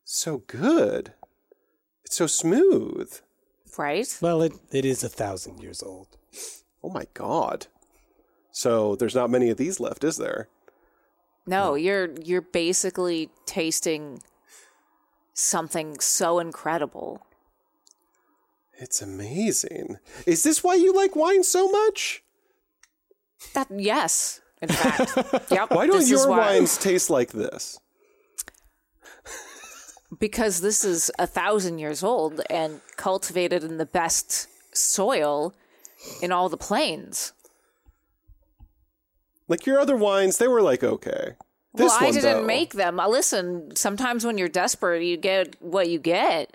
so 0.05 0.39
good. 0.47 1.13
It's 2.05 2.17
so 2.17 2.27
smooth. 2.27 3.13
Right? 3.79 4.17
well 4.23 4.41
it, 4.41 4.55
it 4.73 4.87
is 4.87 5.05
a 5.05 5.09
thousand 5.11 5.61
years 5.61 5.83
old 5.83 6.07
Oh 6.83 6.89
my 6.89 7.05
god! 7.13 7.67
So 8.51 8.97
there's 8.97 9.15
not 9.15 9.29
many 9.29 9.51
of 9.51 9.59
these 9.59 9.81
left, 9.81 10.03
is 10.03 10.17
there? 10.17 10.49
No, 11.47 11.75
you're 11.75 12.11
you're 12.23 12.41
basically 12.41 13.29
tasting 13.45 14.23
something 15.37 16.01
so 16.01 16.39
incredible. 16.39 17.25
It's 18.79 19.01
amazing. 19.01 19.99
Is 20.27 20.43
this 20.43 20.65
why 20.65 20.75
you 20.75 20.93
like 20.93 21.15
wine 21.15 21.45
so 21.45 21.71
much? 21.71 22.23
That 23.55 23.69
yes, 23.71 24.41
in 24.61 24.69
fact. 24.69 25.17
yep. 25.51 25.71
Why 25.71 25.87
don't 25.87 26.09
your 26.09 26.29
why- 26.29 26.39
wines 26.39 26.77
taste 26.77 27.11
like 27.11 27.33
this? 27.33 27.79
Because 30.19 30.61
this 30.61 30.85
is 30.85 31.11
a 31.19 31.27
thousand 31.27 31.79
years 31.79 32.03
old 32.03 32.41
and 32.49 32.81
cultivated 32.97 33.63
in 33.65 33.77
the 33.77 33.87
best 33.87 34.49
soil 34.75 35.53
in 36.23 36.33
all 36.33 36.49
the 36.49 36.57
plains. 36.57 37.33
Like 39.49 39.67
your 39.67 39.79
other 39.79 39.97
wines, 39.97 40.39
they 40.39 40.49
were 40.49 40.63
like 40.63 40.83
okay. 40.83 41.35
This 41.77 41.93
well, 41.93 42.09
I 42.09 42.11
didn't 42.11 42.23
though- 42.41 42.45
make 42.47 42.73
them. 42.73 42.99
Uh, 42.99 43.09
Listen, 43.09 43.75
sometimes 43.77 44.25
when 44.25 44.39
you're 44.39 44.49
desperate, 44.49 45.03
you 45.03 45.17
get 45.17 45.57
what 45.61 45.89
you 45.89 45.99
get. 45.99 46.55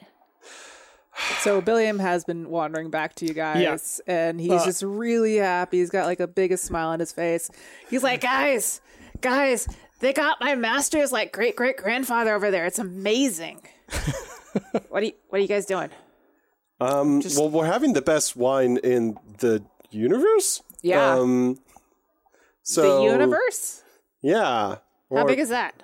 So 1.40 1.62
Billiam 1.62 2.00
has 2.00 2.24
been 2.24 2.50
wandering 2.50 2.90
back 2.90 3.16
to 3.16 3.26
you 3.26 3.34
guys, 3.34 4.00
and 4.08 4.40
he's 4.40 4.64
just 4.64 4.82
really 4.82 5.36
happy. 5.36 5.80
He's 5.80 5.90
got 5.90 6.06
like 6.06 6.22
a 6.22 6.28
biggest 6.28 6.64
smile 6.64 6.88
on 6.88 7.00
his 7.00 7.12
face. 7.12 7.52
He's 7.90 8.02
like, 8.02 8.22
"Guys, 8.22 8.80
guys, 9.20 9.68
they 10.00 10.14
got 10.14 10.40
my 10.40 10.56
master's 10.56 11.12
like 11.12 11.34
great 11.34 11.56
great 11.56 11.78
grandfather 11.78 12.34
over 12.34 12.50
there. 12.50 12.66
It's 12.66 12.80
amazing." 12.80 13.62
what 14.90 15.04
are 15.04 15.08
you 15.08 15.14
What 15.30 15.40
are 15.40 15.42
you 15.42 15.50
guys 15.50 15.66
doing? 15.66 15.90
Um, 16.80 17.22
well, 17.38 17.50
we're 17.50 17.66
having 17.66 17.94
the 17.94 18.02
best 18.02 18.36
wine 18.36 18.78
in 18.78 19.18
the 19.40 19.64
universe. 19.92 20.64
Yeah. 20.82 21.14
Um, 21.16 21.60
so 22.64 23.04
the 23.04 23.12
universe? 23.12 23.84
Yeah. 24.22 24.78
How 25.14 25.26
big 25.26 25.40
is 25.40 25.50
that? 25.50 25.84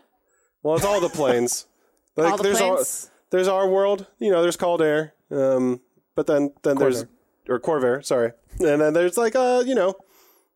Well, 0.63 0.75
it's 0.75 0.85
all 0.85 0.99
the 1.01 1.09
planes. 1.09 1.65
Like, 2.17 2.31
All 2.31 2.37
the 2.37 2.43
there's 2.43 2.57
planes? 2.57 3.05
Our, 3.05 3.11
there's 3.29 3.47
our 3.47 3.69
world. 3.69 4.07
You 4.17 4.31
know, 4.31 4.41
there's 4.41 4.57
Caldair. 4.57 5.11
Um, 5.29 5.81
but 6.15 6.25
then 6.25 6.51
then 6.63 6.77
there's 6.77 7.05
or 7.47 7.59
Corvair. 7.59 8.03
Sorry. 8.03 8.31
And 8.59 8.81
then 8.81 8.93
there's 8.93 9.17
like 9.17 9.35
uh, 9.35 9.61
you 9.63 9.75
know, 9.75 9.95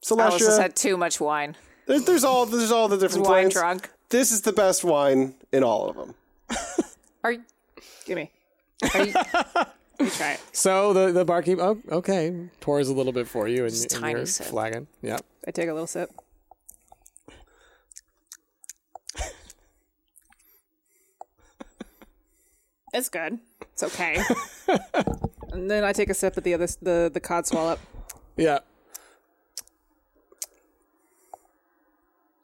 Alice 0.09 0.39
has 0.39 0.57
Celestia. 0.57 0.59
had 0.59 0.75
too 0.75 0.97
much 0.97 1.19
wine. 1.21 1.55
There's, 1.85 2.03
there's 2.05 2.23
all 2.23 2.47
there's 2.47 2.71
all 2.71 2.87
the 2.87 2.97
different 2.97 3.25
Wine 3.27 3.43
planes. 3.43 3.53
drunk. 3.53 3.91
This 4.09 4.31
is 4.31 4.41
the 4.41 4.53
best 4.53 4.83
wine 4.83 5.35
in 5.51 5.63
all 5.63 5.87
of 5.87 5.95
them. 5.95 6.15
Are 7.23 7.33
you, 7.33 7.43
Give 8.07 8.15
me. 8.15 8.31
are 8.95 9.05
you, 9.05 9.13
Let 9.53 9.67
me 9.99 10.09
try 10.09 10.31
it. 10.31 10.39
So 10.51 10.93
the 10.93 11.11
the 11.11 11.23
barkeep, 11.25 11.59
oh, 11.61 11.77
okay, 11.91 12.47
pours 12.59 12.87
a 12.89 12.93
little 12.95 13.13
bit 13.13 13.27
for 13.27 13.47
you 13.47 13.65
in, 13.65 13.73
in 14.03 14.09
your 14.09 14.25
sip. 14.25 14.47
flagon. 14.47 14.87
Yeah. 15.03 15.19
I 15.47 15.51
take 15.51 15.69
a 15.69 15.73
little 15.73 15.85
sip. 15.85 16.09
It's 22.93 23.09
good. 23.09 23.39
It's 23.73 23.83
okay. 23.83 24.21
and 25.53 25.69
then 25.69 25.83
I 25.83 25.93
take 25.93 26.09
a 26.09 26.13
sip 26.13 26.37
at 26.37 26.43
the 26.43 26.53
other 26.53 26.67
the 26.81 27.09
the 27.13 27.19
cod 27.19 27.47
swallow. 27.47 27.77
Yeah. 28.37 28.59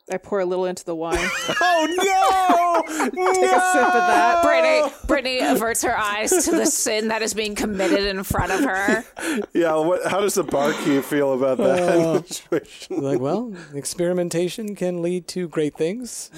I 0.10 0.16
pour 0.16 0.40
a 0.40 0.46
little 0.46 0.66
into 0.66 0.86
the 0.86 0.96
wine. 0.96 1.18
Oh 1.60 1.86
no! 1.86 2.84
Take 3.06 3.52
a 3.52 3.72
sip 3.72 3.88
of 3.88 3.94
that. 3.94 4.42
Brittany, 4.44 4.94
Brittany 5.06 5.40
averts 5.42 5.84
her 5.84 5.96
eyes 5.98 6.32
to 6.46 6.52
the 6.52 6.66
sin 6.66 7.10
that 7.10 7.22
is 7.22 7.34
being 7.34 7.54
committed 7.56 8.06
in 8.06 8.24
front 8.24 8.52
of 8.52 8.62
her. 8.62 9.06
yeah, 9.54 9.76
what, 9.76 10.06
how 10.10 10.22
does 10.22 10.34
the 10.36 10.44
barkeep 10.44 11.04
feel 11.04 11.34
about 11.34 11.58
that 11.60 11.80
uh, 11.80 12.24
situation? 12.24 13.04
Like, 13.04 13.20
well, 13.20 13.54
experimentation 13.76 14.76
can 14.76 15.04
lead 15.04 15.28
to 15.30 15.48
great 15.48 15.76
things. 15.76 16.32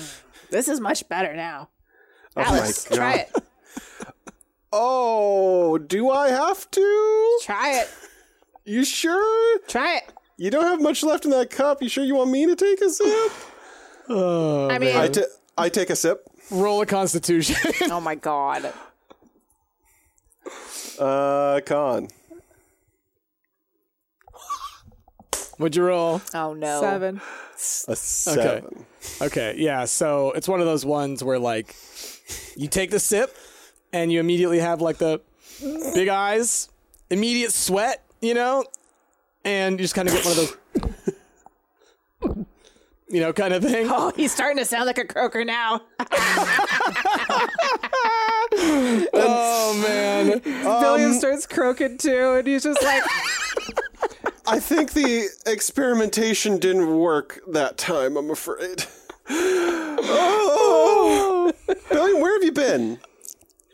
This 0.49 0.67
is 0.67 0.79
much 0.81 1.07
better 1.07 1.35
now. 1.35 1.69
Oh 2.35 2.41
Alice, 2.41 2.89
my 2.89 2.95
try 2.95 3.13
it. 3.15 3.31
Oh, 4.71 5.79
do 5.79 6.11
I 6.11 6.29
have 6.29 6.69
to? 6.69 7.39
Try 7.43 7.79
it. 7.79 7.89
You 8.65 8.85
sure? 8.85 9.59
Try 9.67 9.97
it. 9.97 10.13
You 10.37 10.51
don't 10.51 10.65
have 10.65 10.79
much 10.79 11.01
left 11.01 11.25
in 11.25 11.31
that 11.31 11.49
cup. 11.49 11.81
You 11.81 11.89
sure 11.89 12.03
you 12.03 12.13
want 12.15 12.29
me 12.29 12.45
to 12.45 12.55
take 12.55 12.79
a 12.81 12.89
sip? 12.91 13.31
Oh, 14.07 14.69
I 14.69 14.77
mean, 14.77 14.95
I, 14.95 15.09
I 15.57 15.69
take 15.69 15.89
a 15.89 15.95
sip. 15.95 16.23
roll 16.51 16.81
a 16.81 16.85
constitution. 16.85 17.55
Oh 17.91 17.99
my 17.99 18.13
god. 18.13 18.71
Uh, 20.99 21.61
con. 21.65 22.07
What'd 25.57 25.75
you 25.75 25.83
roll? 25.83 26.21
Oh 26.33 26.53
no. 26.53 26.79
seven. 26.79 27.21
A 27.87 27.95
seven. 27.95 28.85
Okay, 29.21 29.55
yeah. 29.57 29.85
So 29.85 30.31
it's 30.31 30.47
one 30.47 30.59
of 30.59 30.65
those 30.65 30.85
ones 30.85 31.23
where 31.23 31.39
like 31.39 31.75
you 32.55 32.67
take 32.67 32.91
the 32.91 32.99
sip 32.99 33.35
and 33.93 34.11
you 34.11 34.19
immediately 34.19 34.59
have 34.59 34.81
like 34.81 34.97
the 34.97 35.21
big 35.93 36.07
eyes, 36.07 36.69
immediate 37.09 37.51
sweat, 37.51 38.03
you 38.21 38.33
know, 38.33 38.63
and 39.43 39.79
you 39.79 39.83
just 39.83 39.95
kind 39.95 40.07
of 40.07 40.13
get 40.13 40.25
one 40.25 40.37
of 40.37 40.57
those, 42.21 42.45
you 43.09 43.19
know, 43.19 43.33
kind 43.33 43.53
of 43.53 43.63
thing. 43.63 43.87
Oh, 43.89 44.11
he's 44.15 44.31
starting 44.31 44.57
to 44.57 44.65
sound 44.65 44.85
like 44.85 44.97
a 44.97 45.05
croaker 45.05 45.45
now. 45.45 45.81
Oh 48.51 49.79
man, 49.81 50.39
Billiam 50.39 51.11
um, 51.11 51.17
starts 51.17 51.45
croaking 51.45 51.97
too, 51.97 52.33
and 52.33 52.47
he's 52.47 52.63
just 52.63 52.83
like, 52.83 53.03
I 54.47 54.59
think 54.59 54.93
the 54.93 55.27
experimentation 55.45 56.57
didn't 56.57 56.97
work 56.97 57.39
that 57.47 57.77
time, 57.77 58.17
I'm 58.17 58.31
afraid. 58.31 58.85
Oh. 59.29 61.53
Billy, 61.89 62.13
where 62.15 62.33
have 62.33 62.43
you 62.43 62.51
been? 62.51 62.99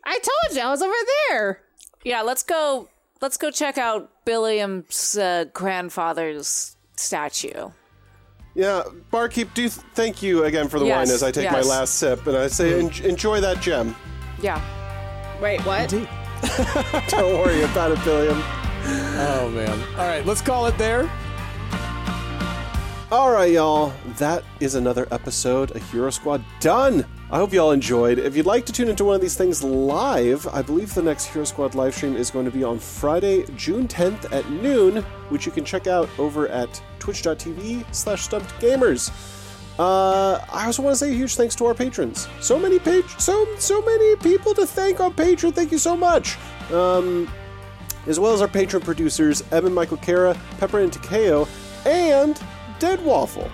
I 0.05 0.19
told 0.19 0.57
you 0.57 0.61
I 0.61 0.69
was 0.69 0.81
over 0.81 0.93
there. 1.29 1.61
Yeah, 2.03 2.21
let's 2.21 2.43
go. 2.43 2.89
Let's 3.21 3.37
go 3.37 3.49
check 3.49 3.77
out 3.77 4.09
Billiam's 4.25 5.17
uh, 5.17 5.45
grandfather's 5.53 6.75
statue. 6.95 7.69
Yeah, 8.53 8.83
barkeep, 9.11 9.53
do 9.53 9.63
th- 9.63 9.71
thank 9.95 10.21
you 10.21 10.43
again 10.45 10.69
for 10.69 10.79
the 10.79 10.85
Yes, 10.85 11.07
wine 11.07 11.13
as 11.13 11.23
I 11.23 11.31
take 11.31 11.51
my 11.51 11.57
yes. 11.57 11.67
last 11.67 11.95
sip, 11.95 12.25
and 12.27 12.37
I 12.37 12.47
say 12.47 12.79
en- 12.79 13.03
enjoy 13.03 13.41
that 13.41 13.61
gem. 13.61 13.95
Yeah. 14.41 14.61
Wait, 15.41 15.59
what? 15.65 15.89
Don't 17.09 17.39
worry 17.39 17.63
about 17.63 17.91
it, 17.91 18.03
Billiam. 18.05 18.37
oh 18.37 19.51
man. 19.53 19.79
All 19.99 20.07
right, 20.07 20.25
let's 20.25 20.41
call 20.41 20.67
it 20.67 20.77
there. 20.77 21.09
All 23.11 23.31
right, 23.31 23.51
y'all. 23.51 23.93
That 24.17 24.43
is 24.59 24.75
another 24.75 25.07
episode 25.11 25.71
of 25.75 25.91
Hero 25.91 26.09
Squad 26.09 26.43
done. 26.59 27.05
I 27.31 27.37
hope 27.37 27.53
y'all 27.53 27.71
enjoyed. 27.71 28.19
If 28.19 28.37
you'd 28.37 28.45
like 28.45 28.67
to 28.67 28.71
tune 28.71 28.87
into 28.87 29.03
one 29.03 29.15
of 29.15 29.21
these 29.21 29.35
things 29.35 29.63
live, 29.63 30.47
I 30.53 30.61
believe 30.61 30.93
the 30.93 31.01
next 31.01 31.25
Hero 31.25 31.43
Squad 31.43 31.73
live 31.73 31.95
stream 31.95 32.15
is 32.15 32.29
going 32.29 32.45
to 32.45 32.51
be 32.51 32.63
on 32.63 32.77
Friday, 32.77 33.45
June 33.55 33.87
10th 33.87 34.31
at 34.31 34.47
noon, 34.51 35.01
which 35.29 35.47
you 35.47 35.51
can 35.51 35.65
check 35.65 35.87
out 35.87 36.07
over 36.19 36.47
at 36.49 36.79
twitch.tv 36.99 37.83
slash 37.95 38.29
stumpedgamers. 38.29 39.09
Uh, 39.79 40.45
I 40.53 40.67
also 40.67 40.83
want 40.83 40.93
to 40.93 40.97
say 41.03 41.11
a 41.11 41.15
huge 41.15 41.35
thanks 41.35 41.55
to 41.55 41.65
our 41.65 41.73
patrons. 41.73 42.27
So 42.41 42.59
many 42.59 42.77
page, 42.77 43.05
so 43.17 43.47
so 43.57 43.81
many 43.81 44.15
people 44.17 44.53
to 44.53 44.65
thank 44.67 44.99
on 44.99 45.13
Patreon. 45.13 45.53
Thank 45.55 45.71
you 45.71 45.79
so 45.79 45.97
much. 45.97 46.37
Um, 46.71 47.27
as 48.05 48.19
well 48.19 48.33
as 48.33 48.41
our 48.41 48.47
patron 48.47 48.83
producers, 48.83 49.43
Evan 49.51 49.73
Michael 49.73 49.97
Kara, 49.97 50.39
Pepper 50.59 50.79
and 50.79 50.93
Takeo, 50.93 51.47
and 51.85 52.39
Dead 52.77 53.03
Waffle. 53.03 53.49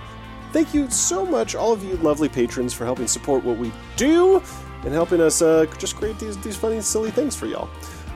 Thank 0.52 0.74
you 0.74 0.90
so 0.90 1.24
much, 1.24 1.54
all 1.54 1.72
of 1.72 1.82
you 1.82 1.96
lovely 1.96 2.28
patrons, 2.28 2.74
for 2.74 2.84
helping 2.84 3.06
support 3.06 3.42
what 3.42 3.56
we 3.56 3.72
do 3.96 4.42
and 4.84 4.92
helping 4.92 5.20
us 5.20 5.40
uh, 5.40 5.66
just 5.78 5.96
create 5.96 6.18
these, 6.18 6.36
these 6.38 6.56
funny, 6.56 6.80
silly 6.80 7.10
things 7.10 7.34
for 7.34 7.46
y'all. 7.46 7.70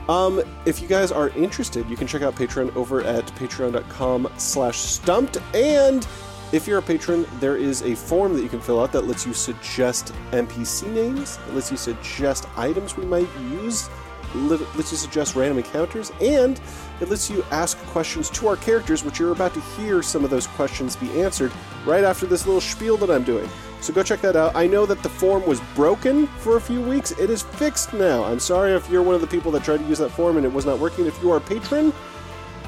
Um, 0.07 0.41
if 0.65 0.81
you 0.81 0.87
guys 0.87 1.11
are 1.11 1.29
interested, 1.29 1.89
you 1.89 1.97
can 1.97 2.07
check 2.07 2.21
out 2.21 2.35
Patreon 2.35 2.75
over 2.75 3.01
at 3.01 3.25
patreon.com 3.35 4.31
slash 4.37 4.77
stumped. 4.77 5.37
And 5.53 6.07
if 6.53 6.67
you're 6.67 6.77
a 6.77 6.81
patron, 6.81 7.25
there 7.39 7.57
is 7.57 7.81
a 7.81 7.95
form 7.95 8.33
that 8.35 8.41
you 8.41 8.49
can 8.49 8.61
fill 8.61 8.81
out 8.81 8.91
that 8.93 9.05
lets 9.05 9.25
you 9.25 9.33
suggest 9.33 10.13
NPC 10.31 10.87
names, 10.93 11.37
that 11.37 11.55
lets 11.55 11.71
you 11.71 11.77
suggest 11.77 12.47
items 12.55 12.95
we 12.95 13.05
might 13.05 13.27
use 13.39 13.89
lets 14.35 14.91
you 14.91 14.97
suggest 14.97 15.35
random 15.35 15.57
encounters, 15.57 16.11
and 16.21 16.59
it 16.99 17.09
lets 17.09 17.29
you 17.29 17.43
ask 17.51 17.77
questions 17.87 18.29
to 18.31 18.47
our 18.47 18.57
characters, 18.57 19.03
which 19.03 19.19
you're 19.19 19.31
about 19.31 19.53
to 19.53 19.61
hear 19.61 20.01
some 20.01 20.23
of 20.23 20.29
those 20.29 20.47
questions 20.47 20.95
be 20.95 21.21
answered 21.21 21.51
right 21.85 22.03
after 22.03 22.25
this 22.25 22.45
little 22.45 22.61
spiel 22.61 22.97
that 22.97 23.09
I'm 23.09 23.23
doing. 23.23 23.49
So 23.81 23.93
go 23.93 24.03
check 24.03 24.21
that 24.21 24.35
out. 24.35 24.55
I 24.55 24.67
know 24.67 24.85
that 24.85 25.03
the 25.03 25.09
form 25.09 25.45
was 25.45 25.61
broken 25.75 26.27
for 26.27 26.57
a 26.57 26.61
few 26.61 26.81
weeks. 26.81 27.11
It 27.11 27.29
is 27.29 27.43
fixed 27.43 27.93
now. 27.93 28.23
I'm 28.23 28.39
sorry 28.39 28.73
if 28.73 28.89
you're 28.89 29.03
one 29.03 29.15
of 29.15 29.21
the 29.21 29.27
people 29.27 29.51
that 29.51 29.63
tried 29.63 29.77
to 29.77 29.85
use 29.85 29.99
that 29.99 30.09
form 30.09 30.37
and 30.37 30.45
it 30.45 30.51
was 30.51 30.65
not 30.65 30.79
working. 30.79 31.05
If 31.05 31.21
you 31.21 31.31
are 31.31 31.37
a 31.37 31.41
patron, 31.41 31.93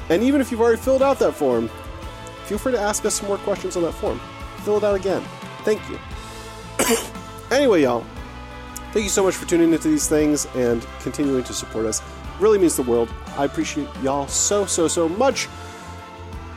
and 0.08 0.22
even 0.22 0.40
if 0.40 0.50
you've 0.50 0.60
already 0.60 0.80
filled 0.80 1.02
out 1.02 1.18
that 1.18 1.34
form, 1.34 1.68
feel 2.44 2.58
free 2.58 2.72
to 2.72 2.80
ask 2.80 3.04
us 3.04 3.16
some 3.16 3.28
more 3.28 3.38
questions 3.38 3.76
on 3.76 3.82
that 3.82 3.92
form. 3.92 4.20
Fill 4.64 4.78
it 4.78 4.84
out 4.84 4.94
again. 4.94 5.22
Thank 5.64 5.82
you. 5.88 5.98
anyway, 7.50 7.82
y'all, 7.82 8.04
Thank 8.92 9.04
you 9.04 9.08
so 9.10 9.22
much 9.22 9.34
for 9.36 9.46
tuning 9.46 9.72
into 9.72 9.88
these 9.88 10.08
things 10.08 10.46
and 10.56 10.84
continuing 11.00 11.44
to 11.44 11.52
support 11.52 11.86
us. 11.86 12.02
Really 12.40 12.58
means 12.58 12.74
the 12.76 12.82
world. 12.82 13.08
I 13.36 13.44
appreciate 13.44 13.88
y'all 14.02 14.26
so, 14.26 14.66
so, 14.66 14.88
so 14.88 15.08
much. 15.08 15.48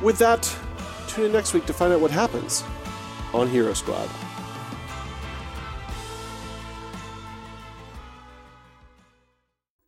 With 0.01 0.17
that, 0.17 0.43
tune 1.07 1.25
in 1.25 1.31
next 1.31 1.53
week 1.53 1.65
to 1.67 1.73
find 1.73 1.93
out 1.93 1.99
what 1.99 2.09
happens 2.11 2.63
on 3.33 3.47
Hero 3.49 3.73
Squad. 3.73 4.09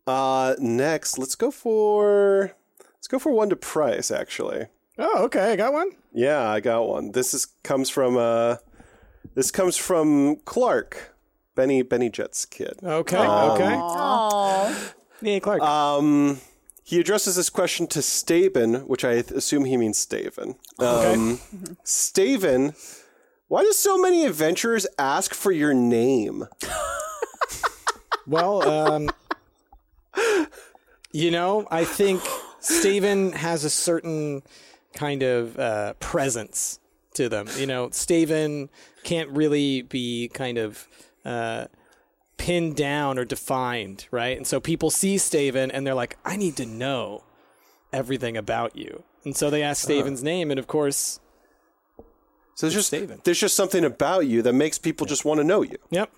Uh, 0.06 0.54
next, 0.58 1.18
let's 1.18 1.34
go 1.34 1.50
for 1.50 2.52
let's 2.94 3.08
go 3.08 3.18
for 3.18 3.32
one 3.32 3.48
to 3.50 3.56
price. 3.56 4.10
Actually, 4.10 4.66
Oh, 4.98 5.24
okay. 5.24 5.52
I 5.52 5.56
got 5.56 5.72
one. 5.72 5.90
yeah, 6.12 6.48
I 6.48 6.60
got 6.60 6.86
one. 6.88 7.12
This 7.12 7.34
is 7.34 7.46
comes 7.64 7.90
from 7.90 8.16
uh, 8.16 8.56
this 9.34 9.50
comes 9.50 9.76
from 9.76 10.36
Clark, 10.44 11.15
Benny 11.56 11.82
Benny 11.82 12.08
Jet's 12.08 12.44
kid. 12.44 12.78
Okay. 12.82 13.16
okay. 13.16 13.76
Oh. 13.76 14.92
Yeah, 15.20 15.38
Clark. 15.40 15.62
Um, 15.62 16.40
he 16.84 17.00
addresses 17.00 17.34
this 17.34 17.50
question 17.50 17.88
to 17.88 17.98
Staven, 17.98 18.86
which 18.86 19.04
I 19.04 19.12
assume 19.14 19.64
he 19.64 19.76
means 19.76 19.98
Staven. 19.98 20.54
Um, 20.78 21.38
Staven, 21.84 22.76
why 23.48 23.62
do 23.62 23.72
so 23.72 23.98
many 23.98 24.24
adventurers 24.24 24.86
ask 24.98 25.34
for 25.34 25.50
your 25.50 25.74
name? 25.74 26.46
Well, 28.26 28.68
um, 28.68 29.10
you 31.12 31.30
know, 31.30 31.68
I 31.70 31.84
think 31.84 32.20
Staven 32.60 33.34
has 33.34 33.62
a 33.62 33.70
certain 33.70 34.42
kind 34.94 35.22
of 35.22 35.56
uh, 35.58 35.94
presence 35.94 36.80
to 37.14 37.28
them. 37.28 37.46
You 37.56 37.66
know, 37.66 37.88
Staven 37.88 38.68
can't 39.04 39.30
really 39.30 39.82
be 39.82 40.28
kind 40.34 40.58
of 40.58 40.88
uh, 41.26 41.66
pinned 42.38 42.76
down 42.76 43.18
or 43.18 43.24
defined, 43.24 44.06
right? 44.10 44.36
And 44.36 44.46
so 44.46 44.60
people 44.60 44.90
see 44.90 45.16
Staven 45.16 45.70
and 45.74 45.86
they're 45.86 45.94
like, 45.94 46.16
I 46.24 46.36
need 46.36 46.56
to 46.56 46.66
know 46.66 47.24
everything 47.92 48.36
about 48.36 48.76
you. 48.76 49.02
And 49.24 49.36
so 49.36 49.50
they 49.50 49.62
ask 49.62 49.86
Staven's 49.86 50.22
name, 50.22 50.50
and 50.52 50.58
of 50.60 50.66
course, 50.68 51.18
So 52.54 52.66
there's 52.66 52.74
just 52.74 52.92
Staven. 52.92 53.24
there's 53.24 53.40
just 53.40 53.56
something 53.56 53.84
about 53.84 54.26
you 54.26 54.40
that 54.42 54.52
makes 54.54 54.78
people 54.78 55.06
just 55.06 55.24
want 55.24 55.38
to 55.40 55.44
know 55.44 55.62
you. 55.62 55.76
yep. 55.90 56.10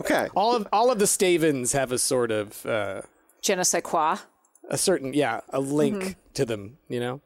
Okay. 0.00 0.28
All 0.34 0.54
of 0.56 0.66
all 0.72 0.90
of 0.90 0.98
the 0.98 1.06
Stavens 1.06 1.72
have 1.72 1.92
a 1.92 1.98
sort 1.98 2.30
of 2.30 2.66
uh, 2.66 3.02
Je 3.42 3.54
ne 3.54 3.62
sais 3.64 3.82
quoi. 3.82 4.16
a 4.70 4.76
certain 4.78 5.12
yeah 5.14 5.40
a 5.50 5.60
link 5.60 6.16
to 6.34 6.44
them. 6.44 6.78
You 6.88 7.00
know. 7.00 7.20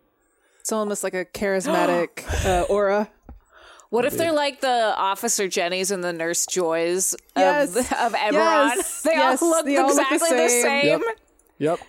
It's 0.61 0.73
almost 0.73 1.03
like 1.03 1.15
a 1.15 1.25
charismatic 1.25 2.25
uh, 2.47 2.63
aura. 2.69 3.09
What 3.91 4.05
if 4.05 4.17
they're 4.17 4.33
like 4.33 4.61
the 4.61 4.95
Officer 4.97 5.49
Jennies 5.49 5.91
and 5.91 6.05
the 6.05 6.13
Nurse 6.13 6.45
Joys 6.47 7.15
of, 7.15 7.21
Yes. 7.37 7.77
of 7.77 8.13
Eberron? 8.13 8.75
Yes. 8.77 9.03
They 9.03 9.13
Yes. 9.13 9.41
all 9.43 9.49
look 9.51 9.65
They 9.65 9.77
all 9.79 9.87
look 9.87 9.97
the 9.97 10.03
exactly 10.15 10.37
the 10.37 10.49
same. 10.49 11.01
same. 11.01 11.03
Yep. 11.59 11.81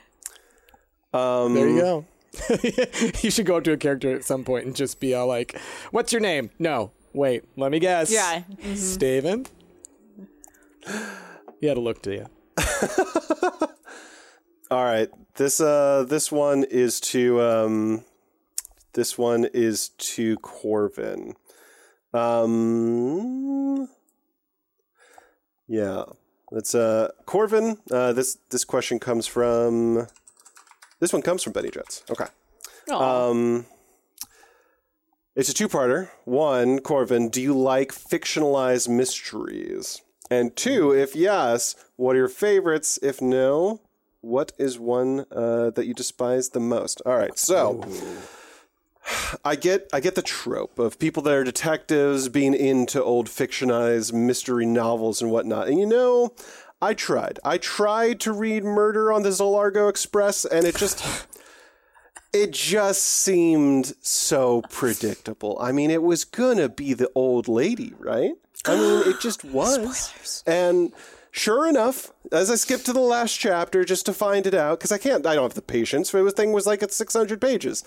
Um, 1.14 1.54
There 1.56 1.68
you 1.68 1.82
go. 1.82 2.06
you 3.22 3.32
should 3.32 3.46
go 3.46 3.58
up 3.58 3.64
to 3.66 3.74
a 3.74 3.78
character 3.78 4.16
at 4.16 4.24
some 4.24 4.44
point 4.46 4.66
and 4.66 4.76
just 4.76 5.00
be 5.00 5.14
all 5.14 5.28
like, 5.28 5.60
"What's 5.92 6.14
your 6.14 6.22
name?" 6.22 6.52
No, 6.60 6.92
wait, 7.12 7.44
let 7.58 7.72
me 7.72 7.80
guess. 7.80 8.12
Yeah. 8.12 8.44
Steven. 8.76 9.46
You 11.60 11.68
had 11.70 11.78
a 11.78 11.82
look 11.82 12.02
to 12.04 12.14
you. 12.14 12.26
All 14.72 14.84
right. 14.86 15.10
This 15.36 15.60
uh 15.60 16.06
this 16.08 16.32
one 16.32 16.64
is 16.66 17.00
to 17.02 17.42
um 17.42 18.06
this 18.94 19.18
one 19.18 19.46
is 19.54 19.90
to 19.90 20.38
Corvin. 20.38 21.34
Um, 22.14 23.88
yeah, 25.68 26.04
it's 26.52 26.74
uh 26.74 27.10
Corvin. 27.26 27.78
Uh, 27.92 28.14
this 28.14 28.38
this 28.50 28.66
question 28.66 29.00
comes 29.00 29.28
from. 29.28 30.08
This 31.00 31.14
one 31.14 31.22
comes 31.22 31.44
from 31.44 31.54
Betty 31.54 31.70
Jets. 31.70 32.04
Okay. 32.10 32.26
Aww. 32.90 33.02
Um, 33.32 33.66
it's 35.36 35.48
a 35.48 35.54
two-parter. 35.54 36.10
One, 36.26 36.80
Corvin, 36.80 37.30
do 37.30 37.42
you 37.42 37.58
like 37.58 37.94
fictionalized 37.94 38.90
mysteries? 38.90 40.02
And 40.30 40.56
two, 40.58 40.92
if 40.92 41.16
yes, 41.16 41.76
what 41.96 42.16
are 42.16 42.20
your 42.20 42.28
favorites? 42.28 43.00
If 43.02 43.22
no, 43.22 43.80
what 44.20 44.52
is 44.58 44.78
one 44.78 45.26
uh, 45.32 45.70
that 45.70 45.86
you 45.86 45.94
despise 45.94 46.50
the 46.50 46.60
most? 46.60 47.02
All 47.06 47.16
right, 47.16 47.38
so. 47.40 47.86
I 49.44 49.56
get 49.56 49.90
I 49.94 50.00
get 50.00 50.16
the 50.16 50.22
trope 50.22 50.80
of 50.80 51.00
people 51.00 51.24
that 51.24 51.34
are 51.34 51.44
detectives 51.44 52.30
being 52.30 52.54
into 52.54 53.04
old 53.04 53.28
fictionized 53.28 54.14
mystery 54.14 54.66
novels 54.66 55.22
and 55.22 55.32
whatnot. 55.32 55.68
And 55.68 55.80
you 55.80 55.86
know, 55.86 56.34
I 56.82 56.94
tried. 56.94 57.40
I 57.44 57.58
tried 57.58 58.20
to 58.22 58.32
read 58.32 58.64
Murder 58.64 59.12
on 59.12 59.24
the 59.24 59.30
Zolargo 59.30 59.90
Express 59.90 60.46
and 60.46 60.66
it 60.66 60.76
just 60.76 61.04
it 62.34 62.52
just 62.52 63.04
seemed 63.04 63.94
so 64.02 64.62
predictable. 64.70 65.58
I 65.60 65.72
mean, 65.72 65.90
it 65.92 66.04
was 66.04 66.26
gonna 66.26 66.70
be 66.70 66.94
the 66.94 67.12
old 67.16 67.48
lady, 67.48 67.94
right? 67.98 68.34
I 68.66 68.76
mean, 68.76 69.10
it 69.10 69.20
just 69.20 69.44
was. 69.46 70.44
And 70.46 70.94
sure 71.32 71.68
enough, 71.68 72.12
as 72.32 72.50
I 72.50 72.56
skipped 72.56 72.86
to 72.86 72.94
the 72.94 73.00
last 73.00 73.34
chapter 73.34 73.84
just 73.84 74.06
to 74.06 74.14
find 74.14 74.46
it 74.46 74.54
out, 74.54 74.80
because 74.80 74.92
I 74.92 74.98
can't, 74.98 75.26
I 75.26 75.36
don't 75.36 75.44
have 75.44 75.54
the 75.54 75.62
patience. 75.62 76.10
For 76.10 76.24
the 76.24 76.32
thing 76.32 76.54
was 76.54 76.68
like 76.68 76.84
at 76.84 76.92
600 76.92 77.40
pages. 77.40 77.84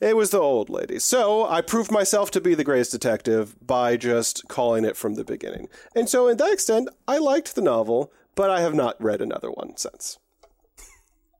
It 0.00 0.16
was 0.16 0.30
the 0.30 0.40
old 0.40 0.68
lady. 0.68 0.98
So 0.98 1.46
I 1.48 1.60
proved 1.60 1.90
myself 1.90 2.30
to 2.32 2.40
be 2.40 2.54
the 2.54 2.64
greatest 2.64 2.92
detective 2.92 3.56
by 3.64 3.96
just 3.96 4.46
calling 4.48 4.84
it 4.84 4.96
from 4.96 5.14
the 5.14 5.24
beginning. 5.24 5.68
And 5.94 6.08
so, 6.08 6.28
in 6.28 6.36
that 6.36 6.52
extent, 6.52 6.88
I 7.08 7.18
liked 7.18 7.54
the 7.54 7.62
novel, 7.62 8.12
but 8.34 8.50
I 8.50 8.60
have 8.60 8.74
not 8.74 9.02
read 9.02 9.22
another 9.22 9.50
one 9.50 9.76
since. 9.76 10.18